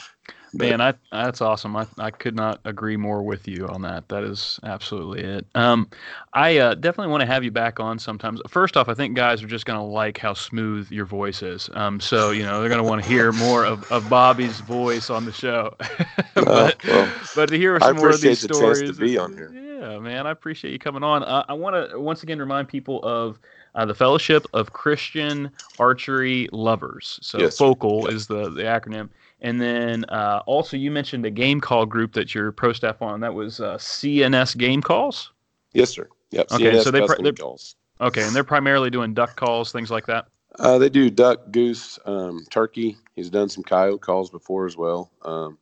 Man, 0.58 0.80
I, 0.80 0.94
that's 1.12 1.42
awesome. 1.42 1.76
I, 1.76 1.86
I 1.98 2.12
could 2.12 2.36
not 2.36 2.60
agree 2.64 2.98
more 2.98 3.22
with 3.24 3.48
you 3.48 3.68
on 3.68 3.82
that. 3.82 4.08
That 4.10 4.24
is 4.24 4.60
absolutely 4.64 5.22
it. 5.22 5.46
Um, 5.56 5.90
I 6.34 6.58
uh, 6.58 6.76
definitely 6.76 7.12
want 7.12 7.22
to 7.22 7.28
have 7.28 7.44
you 7.44 7.52
back 7.52 7.80
on 7.80 8.00
sometimes. 8.00 8.42
First 8.48 8.78
off, 8.78 8.88
I 8.88 8.94
think 8.94 9.16
guys 9.16 9.44
are 9.44 9.48
just 9.48 9.66
going 9.66 9.80
to 9.80 9.86
like 9.86 10.18
how 10.18 10.34
smooth 10.34 10.90
your 10.92 11.06
voice 11.06 11.42
is. 11.42 11.70
Um, 11.74 12.00
so, 12.00 12.32
you 12.32 12.44
know, 12.44 12.62
they're 12.62 12.70
going 12.70 12.82
to 12.82 12.90
want 12.90 13.04
to 13.04 13.08
hear 13.08 13.32
more 13.34 13.66
of, 13.66 13.90
of 13.92 14.10
Bobby's 14.10 14.62
voice 14.62 15.10
on 15.10 15.26
the 15.26 15.34
show. 15.34 15.76
but, 16.34 16.84
well, 16.86 17.14
but 17.36 17.50
to 17.50 17.58
hear 17.58 17.80
some 17.80 17.98
more 17.98 18.10
of 18.10 18.22
these 18.22 18.42
the 18.42 18.54
stories. 18.54 18.82
to 18.82 18.94
be 18.94 19.18
on 19.18 19.34
here. 19.34 19.52
Yeah, 19.54 20.00
man, 20.00 20.26
I 20.26 20.32
appreciate 20.32 20.72
you 20.72 20.80
coming 20.80 21.04
on. 21.04 21.24
Uh, 21.24 21.44
I 21.50 21.54
want 21.54 21.92
to 21.92 22.00
once 22.00 22.24
again 22.24 22.40
remind 22.40 22.70
people 22.70 23.04
of 23.04 23.40
uh, 23.76 23.86
the 23.86 23.94
Fellowship 23.94 24.48
of 24.54 24.72
Christian 24.72 25.52
Archery 25.80 26.48
Lovers. 26.54 27.20
So, 27.22 27.40
yes, 27.40 27.58
FOCAL 27.58 28.10
is 28.10 28.28
the, 28.28 28.50
the 28.50 28.64
acronym. 28.64 29.10
And 29.42 29.60
then 29.60 30.06
uh, 30.06 30.42
also, 30.46 30.78
you 30.78 30.92
mentioned 30.92 31.26
a 31.26 31.30
game 31.30 31.60
call 31.60 31.86
group 31.86 32.14
that 32.14 32.34
you're 32.34 32.52
pro 32.52 32.74
staff 32.74 33.02
on. 33.02 33.20
That 33.20 33.34
was 33.34 33.60
uh, 33.60 33.78
CNS 33.78 34.58
Game 34.58 34.82
Calls. 34.82 35.32
Yes, 35.74 35.92
sir. 35.92 36.08
Yep. 36.32 36.52
Okay, 36.52 36.64
CNS 36.72 36.84
so 36.84 36.92
they 36.92 37.06
they're, 37.22 37.34
calls. 37.34 37.76
Okay, 38.02 38.24
and 38.24 38.36
they're 38.36 38.44
primarily 38.44 38.90
doing 38.90 39.14
duck 39.14 39.36
calls, 39.36 39.72
things 39.72 39.92
like 39.92 40.06
that. 40.08 40.28
Uh, 40.58 40.78
they 40.78 40.90
do 40.90 41.10
duck, 41.10 41.52
goose, 41.52 42.00
um, 42.06 42.46
turkey. 42.50 42.98
He's 43.16 43.30
done 43.30 43.50
some 43.50 43.64
coyote 43.64 44.02
calls 44.02 44.30
before 44.30 44.66
as 44.66 44.78
well. 44.78 45.12
Um, 45.24 45.58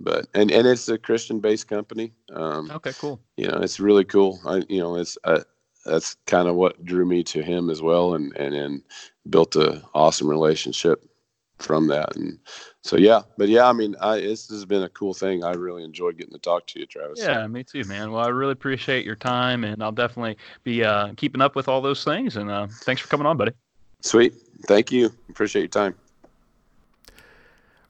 but 0.00 0.26
and 0.34 0.50
and 0.50 0.66
it's 0.66 0.88
a 0.88 0.98
Christian-based 0.98 1.68
company. 1.68 2.12
Um, 2.32 2.70
okay, 2.70 2.92
cool. 2.98 3.20
You 3.36 3.48
know, 3.48 3.58
it's 3.58 3.78
really 3.78 4.04
cool. 4.04 4.40
I 4.44 4.62
you 4.68 4.80
know, 4.80 4.96
it's 4.96 5.16
uh, 5.24 5.40
that's 5.84 6.16
kind 6.26 6.48
of 6.48 6.56
what 6.56 6.84
drew 6.84 7.06
me 7.06 7.22
to 7.24 7.42
him 7.42 7.70
as 7.70 7.80
well, 7.80 8.14
and 8.14 8.36
and 8.36 8.54
and 8.54 8.82
built 9.30 9.56
a 9.56 9.82
awesome 9.94 10.28
relationship 10.28 11.08
from 11.64 11.86
that. 11.88 12.14
And 12.16 12.38
so 12.82 12.96
yeah, 12.96 13.22
but 13.36 13.48
yeah, 13.48 13.68
I 13.68 13.72
mean, 13.72 13.96
I 14.00 14.20
this 14.20 14.48
has 14.48 14.64
been 14.64 14.82
a 14.82 14.88
cool 14.90 15.14
thing. 15.14 15.42
I 15.42 15.52
really 15.52 15.84
enjoyed 15.84 16.18
getting 16.18 16.34
to 16.34 16.38
talk 16.38 16.66
to 16.68 16.80
you, 16.80 16.86
Travis. 16.86 17.20
Yeah, 17.20 17.46
me 17.46 17.64
too, 17.64 17.84
man. 17.84 18.12
Well, 18.12 18.24
I 18.24 18.28
really 18.28 18.52
appreciate 18.52 19.04
your 19.04 19.16
time, 19.16 19.64
and 19.64 19.82
I'll 19.82 19.92
definitely 19.92 20.36
be 20.62 20.84
uh, 20.84 21.12
keeping 21.16 21.40
up 21.40 21.56
with 21.56 21.68
all 21.68 21.80
those 21.80 22.04
things. 22.04 22.36
And 22.36 22.50
uh, 22.50 22.68
thanks 22.82 23.00
for 23.00 23.08
coming 23.08 23.26
on, 23.26 23.36
buddy. 23.36 23.52
Sweet, 24.02 24.34
thank 24.66 24.92
you. 24.92 25.10
Appreciate 25.30 25.62
your 25.62 25.68
time. 25.68 25.94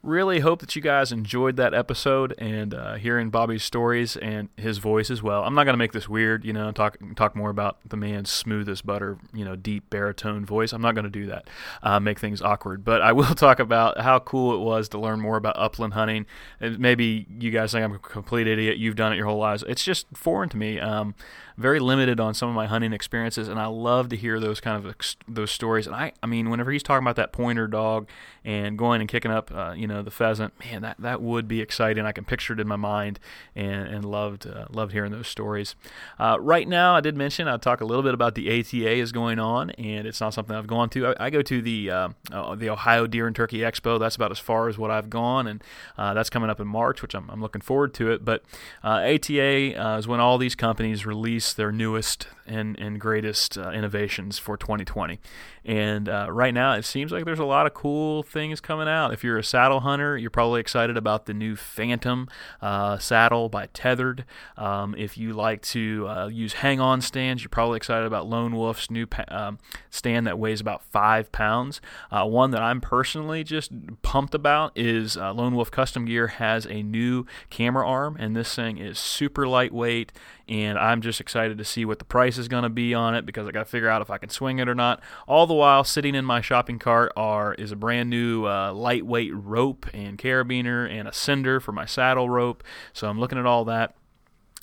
Really 0.05 0.41
hope 0.41 0.61
that 0.61 0.77
you 0.77 0.83
guys 0.83 1.13
enjoyed 1.13 1.57
that 1.57 1.73
episode 1.73 2.35
and 2.37 2.75
uh, 2.75 2.97
hearing 2.97 3.31
Bobby's 3.31 3.65
stories 3.65 4.19
and 4.19 4.51
his 4.55 4.77
voice 4.77 5.11
as 5.11 5.23
well. 5.23 5.45
I'm 5.45 5.55
not 5.55 5.65
going 5.65 5.73
to 5.73 5.79
make 5.79 5.93
this 5.93 6.11
weird, 6.11 6.45
you 6.45 6.53
know, 6.53 6.73
talk 6.73 6.99
talk 7.17 7.35
more 7.35 7.49
about 7.49 7.79
the 7.89 7.97
man's 7.97 8.31
smooth 8.31 8.69
as 8.69 8.83
butter, 8.83 9.17
you 9.33 9.47
know, 9.47 9.57
deep 9.57 9.89
baritone 9.89 10.45
voice. 10.45 10.75
I'm 10.75 10.83
not 10.83 10.95
going 10.95 11.05
to 11.07 11.11
do 11.11 11.25
that, 11.29 11.49
uh, 11.83 12.01
make 12.01 12.19
things 12.19 12.43
awkward. 12.43 12.85
But 12.85 13.01
I 13.01 13.13
will 13.15 13.35
talk 13.35 13.59
about 13.61 13.99
how 13.99 14.19
cool 14.19 14.55
it 14.55 14.59
was 14.59 14.91
to 14.91 14.99
learn 14.99 15.23
more 15.23 15.39
about 15.39 15.57
upland 15.57 15.95
hunting. 15.95 16.27
And 16.61 16.79
maybe 16.79 17.27
you 17.41 17.51
guys 17.51 17.73
think 17.73 17.83
I'm 17.83 17.95
a 17.95 17.99
complete 17.99 18.47
idiot. 18.47 18.77
You've 18.77 18.97
done 18.97 19.15
it 19.15 19.17
your 19.17 19.27
whole 19.27 19.39
lives. 19.39 19.65
It's 19.67 19.83
just 19.83 20.07
foreign 20.13 20.51
to 20.51 20.59
me. 20.59 20.79
Um, 20.81 21.15
very 21.57 21.79
limited 21.79 22.19
on 22.19 22.35
some 22.35 22.49
of 22.49 22.55
my 22.55 22.67
hunting 22.67 22.93
experiences, 22.93 23.47
and 23.47 23.61
I 23.61 23.67
love 23.67 24.09
to 24.09 24.17
hear 24.17 24.41
those 24.41 24.61
kind 24.61 24.85
of 24.85 24.95
those 25.29 25.51
stories. 25.53 25.87
And 25.87 25.95
I, 25.95 26.13
I 26.23 26.27
mean, 26.27 26.51
whenever 26.51 26.73
he's 26.73 26.83
talking 26.83 27.05
about 27.05 27.17
that 27.17 27.33
pointer 27.33 27.69
dog 27.69 28.09
and 28.45 28.77
going 28.77 29.01
and 29.01 29.09
kicking 29.09 29.31
up, 29.31 29.53
uh, 29.55 29.73
you 29.77 29.87
know, 29.87 29.94
the 30.03 30.11
pheasant, 30.11 30.53
man, 30.61 30.83
that 30.83 30.97
that 30.99 31.23
would 31.23 31.49
be 31.49 31.61
exciting. 31.61 32.05
I 32.05 32.13
can 32.13 32.25
picture 32.25 32.53
it 32.53 32.61
in 32.61 32.67
my 32.67 32.77
mind, 32.77 33.19
and 33.55 33.89
and 33.89 34.05
loved 34.05 34.47
uh, 34.47 34.67
loved 34.71 34.93
hearing 34.93 35.13
those 35.13 35.29
stories. 35.29 35.75
Uh, 36.19 36.37
right 36.41 36.67
now, 36.69 36.95
I 36.95 37.01
did 37.01 37.17
mention 37.17 37.49
I'd 37.49 37.63
talk 37.63 37.81
a 37.81 37.85
little 37.85 38.03
bit 38.03 38.15
about 38.15 38.35
the 38.35 38.49
ATA 38.49 38.91
is 38.91 39.13
going 39.13 39.39
on, 39.39 39.71
and 39.71 40.07
it's 40.07 40.21
not 40.21 40.35
something 40.35 40.55
I've 40.55 40.67
gone 40.67 40.89
to. 40.91 41.09
I, 41.09 41.27
I 41.27 41.31
go 41.31 41.43
to 41.43 41.63
the 41.63 41.91
uh, 41.91 42.09
uh, 42.33 42.55
the 42.55 42.71
Ohio 42.71 43.07
Deer 43.07 43.27
and 43.27 43.37
Turkey 43.37 43.59
Expo. 43.59 43.99
That's 43.99 44.17
about 44.17 44.31
as 44.31 44.39
far 44.39 44.69
as 44.69 44.79
what 44.79 44.91
I've 44.91 45.11
gone, 45.11 45.47
and 45.47 45.63
uh, 45.97 46.15
that's 46.15 46.31
coming 46.31 46.51
up 46.51 46.61
in 46.61 46.67
March, 46.67 47.03
which 47.03 47.15
I'm, 47.15 47.29
I'm 47.31 47.41
looking 47.41 47.61
forward 47.61 47.95
to 47.95 48.11
it. 48.11 48.25
But 48.25 48.45
ATA 48.83 49.99
is 49.99 50.09
when 50.09 50.21
all 50.21 50.39
these 50.39 50.55
companies 50.55 51.07
release 51.07 51.53
their 51.53 51.73
newest 51.73 52.27
and, 52.47 52.79
and 52.79 53.01
greatest 53.01 53.57
uh, 53.57 53.71
innovations 53.71 54.39
for 54.39 54.57
2020. 54.57 55.19
And 55.65 56.09
uh, 56.09 56.27
right 56.31 56.53
now, 56.53 56.75
it 56.75 56.85
seems 56.85 57.13
like 57.13 57.25
there's 57.25 57.39
a 57.39 57.45
lot 57.45 57.67
of 57.67 57.75
cool 57.75 58.23
things 58.23 58.61
coming 58.61 58.89
out. 58.89 59.13
If 59.13 59.25
you're 59.25 59.39
a 59.39 59.45
saddle 59.45 59.81
hunter, 59.85 60.19
you're 60.19 60.31
probably 60.31 60.61
excited 60.61 60.97
about 60.97 61.27
the 61.27 61.35
new 61.35 61.55
Phantom 61.55 62.29
uh, 62.61 62.99
saddle 62.99 63.49
by 63.49 63.69
Tethered. 63.73 64.25
Um, 64.57 64.95
if 64.99 65.17
you 65.17 65.33
like 65.33 65.63
to 65.63 66.09
uh, 66.09 66.27
use 66.27 66.55
hang 66.55 66.81
on 66.81 67.01
stands, 67.01 67.43
you're 67.43 67.49
probably 67.49 67.77
excited 67.77 68.07
about 68.07 68.27
Lone 68.27 68.57
Wolf's 68.57 68.91
new 68.91 69.07
pa- 69.07 69.25
um, 69.29 69.59
stand 69.91 70.27
that 70.27 70.39
weighs 70.39 70.61
about 70.61 70.83
five 70.83 71.31
pounds. 71.31 71.81
Uh, 72.11 72.27
one 72.27 72.51
that 72.51 72.63
I'm 72.63 72.81
personally 72.81 73.45
just 73.45 73.71
pumped 74.03 74.35
about 74.35 74.73
is 74.77 75.17
uh, 75.17 75.33
Lone 75.33 75.55
Wolf 75.55 75.71
Custom 75.71 76.05
Gear 76.05 76.27
has 76.27 76.67
a 76.67 76.83
new 76.83 77.25
camera 77.51 77.87
arm, 77.87 78.17
and 78.19 78.35
this 78.35 78.55
thing 78.55 78.79
is 78.79 78.99
super 78.99 79.47
lightweight. 79.47 80.13
And 80.49 80.79
I'm 80.79 81.01
just 81.01 81.21
excited 81.21 81.57
to 81.57 81.65
see 81.65 81.85
what 81.85 81.99
the 81.99 82.05
price 82.05 82.37
is 82.37 82.49
going 82.49 82.65
to 82.65 82.69
be 82.69 82.93
on 82.93 83.15
it 83.15 83.25
because 83.25 83.49
I 83.49 83.51
got 83.51 83.61
to 83.61 83.65
figure 83.65 83.89
out 83.89 84.03
if 84.03 84.11
I 84.11 84.19
can 84.19 84.29
swing 84.29 84.59
it 84.59 84.69
or 84.69 84.75
not. 84.75 85.03
All 85.27 85.47
the 85.47 85.55
while, 85.55 85.85
sitting 85.85 86.15
in 86.15 86.25
my 86.25 86.43
shopping 86.43 86.79
cart 86.79 87.13
are 87.17 87.55
is 87.55 87.73
a 87.73 87.77
brand 87.77 88.11
new 88.11 88.47
uh, 88.47 88.73
lightweight 88.73 89.35
rope 89.35 89.87
and 89.95 90.19
carabiner 90.19 90.91
and 90.91 91.09
a 91.09 91.13
sender 91.13 91.61
for 91.61 91.73
my 91.73 91.87
saddle 91.87 92.29
rope. 92.29 92.63
So 92.93 93.09
I'm 93.09 93.19
looking 93.19 93.39
at 93.39 93.47
all 93.47 93.65
that, 93.65 93.95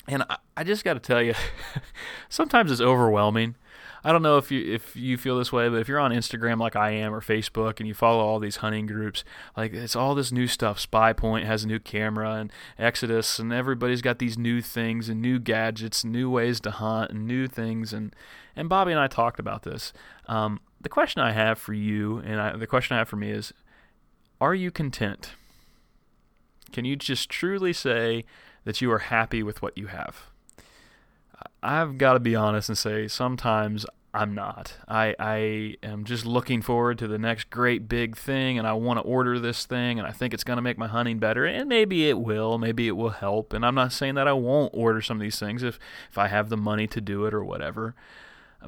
and 0.06 0.22
I, 0.30 0.36
I 0.56 0.64
just 0.64 0.84
got 0.84 0.94
to 0.94 1.00
tell 1.00 1.22
you, 1.22 1.34
sometimes 2.28 2.70
it's 2.70 2.80
overwhelming. 2.80 3.56
I 4.04 4.10
don't 4.10 4.22
know 4.22 4.36
if 4.36 4.50
you 4.50 4.72
if 4.72 4.96
you 4.96 5.16
feel 5.16 5.38
this 5.38 5.52
way, 5.52 5.68
but 5.68 5.76
if 5.76 5.88
you're 5.88 6.00
on 6.00 6.10
Instagram 6.10 6.58
like 6.58 6.74
I 6.74 6.90
am 6.90 7.14
or 7.14 7.20
Facebook 7.20 7.78
and 7.78 7.86
you 7.86 7.94
follow 7.94 8.24
all 8.24 8.40
these 8.40 8.56
hunting 8.56 8.86
groups, 8.86 9.22
like 9.56 9.72
it's 9.72 9.94
all 9.94 10.14
this 10.14 10.32
new 10.32 10.46
stuff. 10.46 10.84
Spypoint 10.84 11.44
has 11.44 11.64
a 11.64 11.68
new 11.68 11.78
camera 11.78 12.34
and 12.34 12.52
Exodus 12.78 13.38
and 13.38 13.52
everybody's 13.52 14.02
got 14.02 14.18
these 14.18 14.36
new 14.36 14.60
things 14.60 15.08
and 15.08 15.22
new 15.22 15.38
gadgets 15.38 16.04
new 16.04 16.28
ways 16.28 16.58
to 16.60 16.70
hunt 16.70 17.10
and 17.10 17.26
new 17.26 17.46
things 17.46 17.92
and 17.92 18.14
and 18.56 18.68
Bobby 18.68 18.92
and 18.92 19.00
I 19.00 19.06
talked 19.06 19.38
about 19.38 19.62
this. 19.62 19.92
Um, 20.26 20.60
the 20.80 20.88
question 20.88 21.22
I 21.22 21.32
have 21.32 21.58
for 21.58 21.72
you, 21.72 22.18
and 22.18 22.40
I, 22.40 22.56
the 22.56 22.66
question 22.66 22.96
I 22.96 22.98
have 22.98 23.08
for 23.08 23.16
me 23.16 23.30
is 23.30 23.52
Are 24.40 24.54
you 24.54 24.70
content? 24.70 25.32
Can 26.72 26.84
you 26.84 26.96
just 26.96 27.28
truly 27.28 27.72
say 27.72 28.24
that 28.64 28.80
you 28.80 28.90
are 28.90 28.98
happy 28.98 29.42
with 29.42 29.62
what 29.62 29.76
you 29.76 29.88
have? 29.88 30.31
I've 31.62 31.98
got 31.98 32.14
to 32.14 32.20
be 32.20 32.34
honest 32.34 32.68
and 32.68 32.78
say 32.78 33.08
sometimes 33.08 33.86
I'm 34.14 34.34
not. 34.34 34.74
I, 34.86 35.14
I 35.18 35.76
am 35.82 36.04
just 36.04 36.26
looking 36.26 36.60
forward 36.60 36.98
to 36.98 37.08
the 37.08 37.18
next 37.18 37.48
great 37.48 37.88
big 37.88 38.14
thing, 38.14 38.58
and 38.58 38.66
I 38.66 38.74
want 38.74 38.98
to 38.98 39.02
order 39.02 39.38
this 39.38 39.64
thing, 39.64 39.98
and 39.98 40.06
I 40.06 40.10
think 40.10 40.34
it's 40.34 40.44
going 40.44 40.58
to 40.58 40.62
make 40.62 40.76
my 40.76 40.86
hunting 40.86 41.18
better. 41.18 41.46
And 41.46 41.68
maybe 41.68 42.08
it 42.08 42.18
will. 42.18 42.58
Maybe 42.58 42.88
it 42.88 42.96
will 42.96 43.10
help. 43.10 43.54
And 43.54 43.64
I'm 43.64 43.74
not 43.74 43.92
saying 43.92 44.16
that 44.16 44.28
I 44.28 44.34
won't 44.34 44.72
order 44.74 45.00
some 45.00 45.16
of 45.16 45.22
these 45.22 45.38
things 45.38 45.62
if, 45.62 45.78
if 46.10 46.18
I 46.18 46.28
have 46.28 46.50
the 46.50 46.58
money 46.58 46.86
to 46.88 47.00
do 47.00 47.24
it 47.24 47.32
or 47.32 47.42
whatever. 47.42 47.94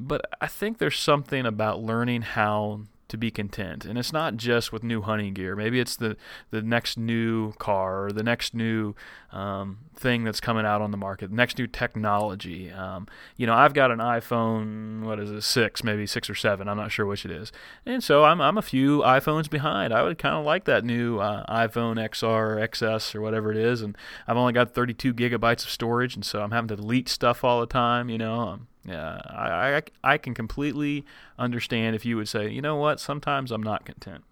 But 0.00 0.24
I 0.40 0.46
think 0.46 0.78
there's 0.78 0.98
something 0.98 1.44
about 1.44 1.82
learning 1.82 2.22
how 2.22 2.84
to 3.08 3.16
be 3.16 3.30
content. 3.30 3.84
And 3.84 3.98
it's 3.98 4.12
not 4.12 4.36
just 4.36 4.72
with 4.72 4.82
new 4.82 5.02
hunting 5.02 5.34
gear. 5.34 5.54
Maybe 5.54 5.80
it's 5.80 5.96
the, 5.96 6.16
the 6.50 6.62
next 6.62 6.96
new 6.96 7.52
car 7.54 8.06
or 8.06 8.12
the 8.12 8.22
next 8.22 8.54
new 8.54 8.94
um, 9.32 9.78
thing 9.94 10.24
that's 10.24 10.40
coming 10.40 10.64
out 10.64 10.80
on 10.80 10.90
the 10.90 10.96
market, 10.96 11.30
the 11.30 11.36
next 11.36 11.58
new 11.58 11.66
technology. 11.66 12.70
Um, 12.70 13.06
you 13.36 13.46
know, 13.46 13.54
I've 13.54 13.74
got 13.74 13.90
an 13.90 13.98
iPhone, 13.98 15.02
what 15.02 15.20
is 15.20 15.30
it, 15.30 15.42
six, 15.42 15.84
maybe 15.84 16.06
six 16.06 16.30
or 16.30 16.34
seven. 16.34 16.68
I'm 16.68 16.76
not 16.76 16.92
sure 16.92 17.04
which 17.04 17.24
it 17.24 17.30
is. 17.30 17.52
And 17.84 18.02
so 18.02 18.24
I'm, 18.24 18.40
I'm 18.40 18.56
a 18.56 18.62
few 18.62 19.00
iPhones 19.00 19.50
behind. 19.50 19.92
I 19.92 20.02
would 20.02 20.18
kind 20.18 20.36
of 20.36 20.44
like 20.44 20.64
that 20.64 20.84
new 20.84 21.18
uh, 21.18 21.44
iPhone 21.46 21.96
XR 21.96 22.24
or 22.24 22.56
XS 22.56 23.14
or 23.14 23.20
whatever 23.20 23.50
it 23.50 23.58
is. 23.58 23.82
And 23.82 23.96
I've 24.26 24.36
only 24.36 24.52
got 24.52 24.72
32 24.72 25.12
gigabytes 25.12 25.64
of 25.64 25.70
storage. 25.70 26.14
And 26.14 26.24
so 26.24 26.42
I'm 26.42 26.52
having 26.52 26.68
to 26.68 26.76
delete 26.76 27.08
stuff 27.08 27.44
all 27.44 27.60
the 27.60 27.66
time, 27.66 28.08
you 28.08 28.18
know. 28.18 28.40
Um, 28.40 28.68
yeah, 28.86 29.20
I, 29.26 29.76
I, 29.76 29.82
I 30.12 30.18
can 30.18 30.34
completely 30.34 31.04
understand 31.38 31.96
if 31.96 32.04
you 32.04 32.16
would 32.16 32.28
say, 32.28 32.48
you 32.50 32.60
know 32.60 32.76
what, 32.76 33.00
sometimes 33.00 33.50
I'm 33.50 33.62
not 33.62 33.84
content. 33.84 34.24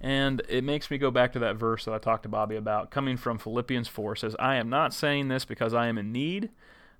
And 0.00 0.42
it 0.48 0.62
makes 0.62 0.90
me 0.90 0.98
go 0.98 1.10
back 1.10 1.32
to 1.32 1.38
that 1.40 1.56
verse 1.56 1.84
that 1.84 1.94
I 1.94 1.98
talked 1.98 2.22
to 2.22 2.28
Bobby 2.28 2.56
about, 2.56 2.90
coming 2.90 3.16
from 3.16 3.38
Philippians 3.38 3.88
4. 3.88 4.16
says, 4.16 4.36
I 4.38 4.56
am 4.56 4.68
not 4.68 4.94
saying 4.94 5.28
this 5.28 5.44
because 5.44 5.74
I 5.74 5.88
am 5.88 5.98
in 5.98 6.12
need. 6.12 6.50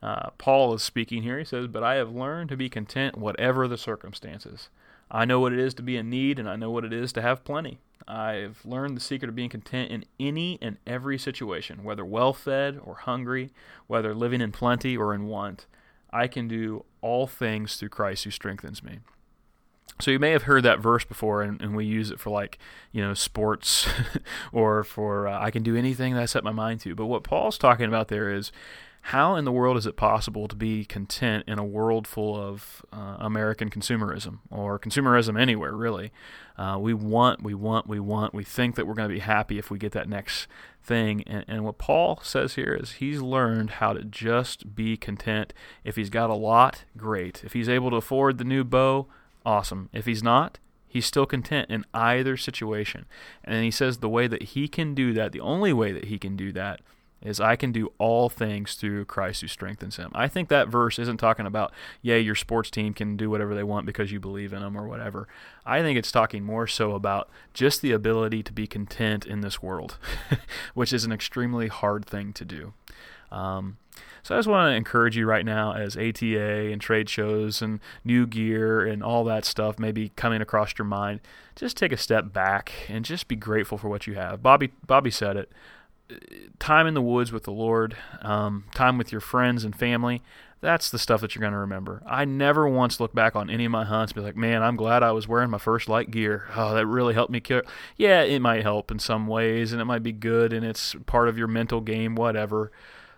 Uh, 0.03 0.31
Paul 0.39 0.75
is 0.75 0.83
speaking 0.83 1.23
here. 1.23 1.39
He 1.39 1.45
says, 1.45 1.67
But 1.69 1.83
I 1.83 1.95
have 1.95 2.11
learned 2.11 2.49
to 2.51 2.57
be 2.57 2.69
content 2.69 3.17
whatever 3.17 3.67
the 3.69 3.79
circumstances. 3.79 4.69
I 5.11 5.25
know 5.25 5.41
what 5.41 5.53
it 5.53 5.59
is 5.59 5.75
to 5.75 5.83
be 5.83 5.97
in 5.97 6.11
need, 6.11 6.39
and 6.39 6.49
I 6.49 6.57
know 6.57 6.71
what 6.71 6.85
it 6.85 6.93
is 6.93 7.13
to 7.15 7.23
have 7.23 7.45
plenty. 7.45 7.79
I've 8.07 8.65
learned 8.65 8.97
the 8.97 9.01
secret 9.01 9.29
of 9.29 9.35
being 9.35 9.49
content 9.49 9.91
in 9.91 10.05
any 10.19 10.59
and 10.61 10.77
every 10.87 11.19
situation, 11.19 11.85
whether 11.85 12.05
well 12.05 12.33
fed 12.33 12.81
or 12.83 12.95
hungry, 12.95 13.51
whether 13.87 14.15
living 14.15 14.41
in 14.41 14.53
plenty 14.53 14.97
or 14.97 15.15
in 15.15 15.27
want. 15.27 15.67
I 16.13 16.27
can 16.27 16.49
do 16.49 16.85
all 17.01 17.27
things 17.27 17.77
through 17.77 17.91
Christ 17.91 18.25
who 18.25 18.31
strengthens 18.31 18.83
me. 18.83 19.01
So 20.01 20.11
you 20.11 20.19
may 20.19 20.31
have 20.31 20.45
heard 20.45 20.63
that 20.63 20.79
verse 20.79 21.05
before, 21.05 21.43
and, 21.43 21.61
and 21.61 21.75
we 21.75 21.85
use 21.85 22.11
it 22.11 22.21
for 22.21 22.31
like 22.31 22.59
you 22.93 23.03
know 23.03 23.15
sports, 23.15 23.89
or 24.53 24.85
for 24.85 25.27
uh, 25.27 25.41
I 25.41 25.51
can 25.51 25.63
do 25.63 25.77
anything 25.77 26.15
that 26.15 26.23
I 26.23 26.27
set 26.27 26.45
my 26.45 26.53
mind 26.53 26.81
to. 26.81 26.95
But 26.95 27.07
what 27.07 27.25
Paul's 27.25 27.59
talking 27.59 27.87
about 27.87 28.09
there 28.09 28.33
is 28.33 28.53
how 29.03 29.37
in 29.37 29.45
the 29.45 29.53
world 29.53 29.77
is 29.77 29.87
it 29.87 29.97
possible 29.97 30.49
to 30.49 30.57
be 30.57 30.85
content 30.85 31.45
in 31.47 31.59
a 31.59 31.65
world 31.65 32.07
full 32.07 32.37
of 32.37 32.85
uh, 32.93 33.17
American 33.19 33.71
consumerism 33.71 34.41
or 34.51 34.79
consumerism 34.79 35.41
anywhere, 35.41 35.75
really? 35.75 36.13
Uh, 36.57 36.77
we 36.81 36.93
want, 36.93 37.43
we 37.43 37.55
want, 37.55 37.87
we 37.87 38.01
want, 38.01 38.35
we 38.35 38.45
think 38.45 38.75
that 38.75 38.87
we're 38.87 38.95
going 38.95 39.09
to 39.09 39.15
be 39.15 39.21
happy 39.21 39.59
if 39.59 39.71
we 39.71 39.79
get 39.79 39.93
that 39.93 40.09
next 40.09 40.47
thing. 40.83 41.23
And, 41.27 41.45
and 41.49 41.65
what 41.65 41.79
Paul 41.79 42.21
says 42.23 42.55
here 42.55 42.75
is 42.75 42.93
he's 42.93 43.21
learned 43.21 43.71
how 43.71 43.93
to 43.93 44.05
just 44.05 44.75
be 44.75 44.97
content. 44.97 45.55
If 45.85 45.97
he's 45.97 46.11
got 46.11 46.31
a 46.31 46.35
lot, 46.35 46.85
great. 46.97 47.43
If 47.45 47.53
he's 47.55 47.69
able 47.69 47.91
to 47.91 47.97
afford 47.97 48.39
the 48.39 48.45
new 48.45 48.65
bow, 48.65 49.07
awesome. 49.47 49.89
If 49.93 50.07
he's 50.07 50.23
not, 50.23 50.59
He's 50.89 51.05
still 51.05 51.27
content 51.27 51.71
in 51.71 51.85
either 51.93 52.37
situation. 52.37 53.05
And 53.45 53.63
he 53.63 53.71
says 53.71 53.99
the 53.99 54.09
way 54.09 54.27
that 54.27 54.43
he 54.43 54.69
can 54.69 54.95
do 54.95 55.13
that, 55.13 55.33
the 55.33 55.41
only 55.41 55.73
way 55.73 55.93
that 55.93 56.07
he 56.07 56.19
can 56.19 56.35
do 56.35 56.51
that, 56.53 56.81
is 57.21 57.41
I 57.41 57.57
can 57.57 57.73
do 57.73 57.93
all 57.99 58.29
things 58.29 58.75
through 58.75 59.05
Christ 59.07 59.41
who 59.41 59.49
strengthens 59.49 59.97
him. 59.97 60.11
I 60.15 60.29
think 60.29 60.49
that 60.49 60.69
verse 60.69 60.99
isn't 60.99 61.17
talking 61.17 61.47
about, 61.47 61.73
yeah, 62.01 62.17
your 62.17 62.35
sports 62.35 62.71
team 62.71 62.95
can 62.95 63.17
do 63.17 63.29
whatever 63.29 63.55
they 63.55 63.65
want 63.65 63.87
because 63.87 64.13
you 64.13 64.21
believe 64.21 64.53
in 64.53 64.61
them 64.61 64.77
or 64.77 64.87
whatever. 64.87 65.27
I 65.67 65.83
think 65.83 65.99
it's 65.99 66.13
talking 66.13 66.45
more 66.45 66.67
so 66.67 66.93
about 66.93 67.29
just 67.53 67.83
the 67.83 67.93
ability 67.93 68.43
to 68.45 68.53
be 68.53 68.67
content 68.67 69.27
in 69.27 69.41
this 69.41 69.63
world, 69.63 69.99
which 70.75 70.93
is 70.93 71.05
an 71.05 71.13
extremely 71.13 71.69
hard 71.69 72.07
thing 72.07 72.33
to 72.35 72.45
do. 72.45 72.73
Um, 73.31 73.79
so 74.23 74.35
I 74.35 74.39
just 74.39 74.49
want 74.49 74.71
to 74.71 74.77
encourage 74.77 75.17
you 75.17 75.27
right 75.27 75.45
now 75.45 75.73
as 75.73 75.97
ATA 75.97 76.71
and 76.71 76.81
trade 76.81 77.09
shows 77.09 77.61
and 77.63 77.81
new 78.05 78.27
gear 78.27 78.87
and 78.87 79.03
all 79.03 79.25
that 79.25 79.45
stuff 79.45 79.79
maybe 79.79 80.11
coming 80.17 80.41
across 80.41 80.79
your 80.79 80.87
mind, 80.87 81.21
just 81.57 81.77
take 81.77 81.93
a 81.93 81.97
step 81.97 82.33
back 82.33 82.73
and 82.89 83.05
just 83.05 83.29
be 83.29 83.37
grateful 83.37 83.79
for 83.79 83.89
what 83.89 84.07
you 84.07 84.15
have. 84.15 84.43
Bobby 84.43 84.73
Bobby 84.87 85.11
said 85.11 85.37
it 85.37 85.51
time 86.59 86.87
in 86.87 86.95
the 86.95 87.03
woods 87.03 87.33
with 87.33 87.45
the 87.45 87.53
Lord, 87.53 87.97
um, 88.23 88.65
time 88.75 88.99
with 88.99 89.13
your 89.13 89.21
friends 89.21 89.65
and 89.65 89.77
family, 89.77 90.23
that's 90.61 90.91
the 90.91 90.99
stuff 90.99 91.21
that 91.21 91.35
you're 91.35 91.41
going 91.41 91.53
to 91.53 91.59
remember. 91.59 92.03
I 92.07 92.25
never 92.25 92.69
once 92.69 92.99
look 92.99 93.15
back 93.15 93.37
on 93.37 93.49
any 93.49 93.65
of 93.65 93.71
my 93.71 93.85
hunts 93.85 94.13
and 94.13 94.21
be 94.21 94.27
like, 94.27 94.37
man, 94.37 94.63
I'm 94.63 94.77
glad 94.77 95.03
I 95.03 95.13
was 95.13 95.29
wearing 95.29 95.51
my 95.51 95.59
First 95.59 95.89
Lite 95.89 96.11
gear. 96.11 96.47
Oh, 96.57 96.75
that 96.75 96.87
really 96.87 97.15
helped 97.15 97.31
me 97.31 97.41
kill. 97.41 97.63
Yeah, 97.97 98.23
it 98.23 98.41
might 98.41 98.63
help 98.63 98.91
in 98.91 98.99
some 98.99 99.27
ways 99.27 99.73
and 99.73 99.81
it 99.81 99.85
might 99.85 100.03
be 100.03 100.13
good 100.13 100.53
and 100.53 100.65
it's 100.65 100.97
part 101.07 101.29
of 101.29 101.39
your 101.39 101.47
mental 101.47 101.81
game, 101.81 102.17
whatever. 102.17 102.73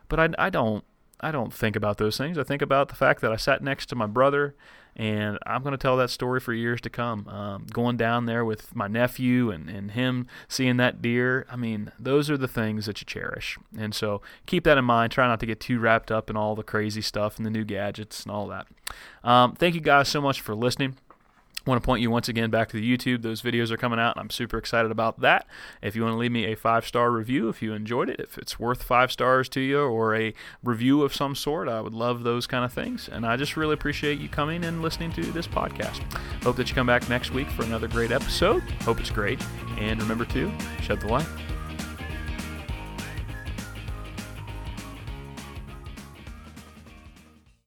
But 0.08 0.20
I, 0.20 0.46
I 0.46 0.50
don't. 0.50 0.84
I 1.22 1.32
don't 1.32 1.52
think 1.52 1.76
about 1.76 1.98
those 1.98 2.16
things. 2.16 2.38
I 2.38 2.44
think 2.44 2.62
about 2.62 2.88
the 2.88 2.94
fact 2.94 3.20
that 3.20 3.30
I 3.30 3.36
sat 3.36 3.62
next 3.62 3.90
to 3.90 3.94
my 3.94 4.06
brother 4.06 4.54
and 5.00 5.38
I'm 5.46 5.62
going 5.62 5.72
to 5.72 5.78
tell 5.78 5.96
that 5.96 6.10
story 6.10 6.40
for 6.40 6.52
years 6.52 6.78
to 6.82 6.90
come. 6.90 7.26
Um, 7.26 7.66
going 7.72 7.96
down 7.96 8.26
there 8.26 8.44
with 8.44 8.76
my 8.76 8.86
nephew 8.86 9.50
and, 9.50 9.70
and 9.70 9.92
him 9.92 10.26
seeing 10.46 10.76
that 10.76 11.00
deer, 11.00 11.46
I 11.50 11.56
mean, 11.56 11.90
those 11.98 12.28
are 12.28 12.36
the 12.36 12.46
things 12.46 12.84
that 12.84 13.00
you 13.00 13.06
cherish. 13.06 13.58
And 13.78 13.94
so 13.94 14.20
keep 14.44 14.64
that 14.64 14.76
in 14.76 14.84
mind. 14.84 15.10
Try 15.10 15.26
not 15.26 15.40
to 15.40 15.46
get 15.46 15.58
too 15.58 15.78
wrapped 15.78 16.10
up 16.10 16.28
in 16.28 16.36
all 16.36 16.54
the 16.54 16.62
crazy 16.62 17.00
stuff 17.00 17.38
and 17.38 17.46
the 17.46 17.50
new 17.50 17.64
gadgets 17.64 18.24
and 18.24 18.30
all 18.30 18.46
that. 18.48 18.66
Um, 19.24 19.54
thank 19.54 19.74
you 19.74 19.80
guys 19.80 20.06
so 20.10 20.20
much 20.20 20.42
for 20.42 20.54
listening. 20.54 20.98
Want 21.66 21.80
to 21.82 21.84
point 21.84 22.00
you 22.00 22.10
once 22.10 22.28
again 22.28 22.50
back 22.50 22.68
to 22.70 22.76
the 22.76 22.96
YouTube. 22.96 23.22
Those 23.22 23.42
videos 23.42 23.70
are 23.70 23.76
coming 23.76 23.98
out, 23.98 24.16
and 24.16 24.22
I'm 24.22 24.30
super 24.30 24.56
excited 24.56 24.90
about 24.90 25.20
that. 25.20 25.46
If 25.82 25.94
you 25.94 26.02
want 26.02 26.14
to 26.14 26.18
leave 26.18 26.32
me 26.32 26.46
a 26.46 26.56
five 26.56 26.86
star 26.86 27.10
review, 27.10 27.48
if 27.48 27.60
you 27.60 27.74
enjoyed 27.74 28.08
it, 28.08 28.20
if 28.20 28.38
it's 28.38 28.58
worth 28.58 28.82
five 28.82 29.12
stars 29.12 29.48
to 29.50 29.60
you, 29.60 29.80
or 29.80 30.14
a 30.14 30.32
review 30.64 31.02
of 31.02 31.14
some 31.14 31.34
sort, 31.34 31.68
I 31.68 31.80
would 31.80 31.94
love 31.94 32.22
those 32.22 32.46
kind 32.46 32.64
of 32.64 32.72
things. 32.72 33.08
And 33.08 33.26
I 33.26 33.36
just 33.36 33.56
really 33.56 33.74
appreciate 33.74 34.18
you 34.18 34.28
coming 34.28 34.64
and 34.64 34.82
listening 34.82 35.12
to 35.12 35.22
this 35.32 35.46
podcast. 35.46 36.00
Hope 36.42 36.56
that 36.56 36.68
you 36.68 36.74
come 36.74 36.86
back 36.86 37.08
next 37.08 37.32
week 37.32 37.48
for 37.50 37.64
another 37.64 37.88
great 37.88 38.10
episode. 38.10 38.62
Hope 38.82 39.00
it's 39.00 39.10
great. 39.10 39.40
And 39.78 40.00
remember 40.00 40.24
to 40.26 40.50
shed 40.82 41.00
the 41.00 41.08
light. 41.08 41.26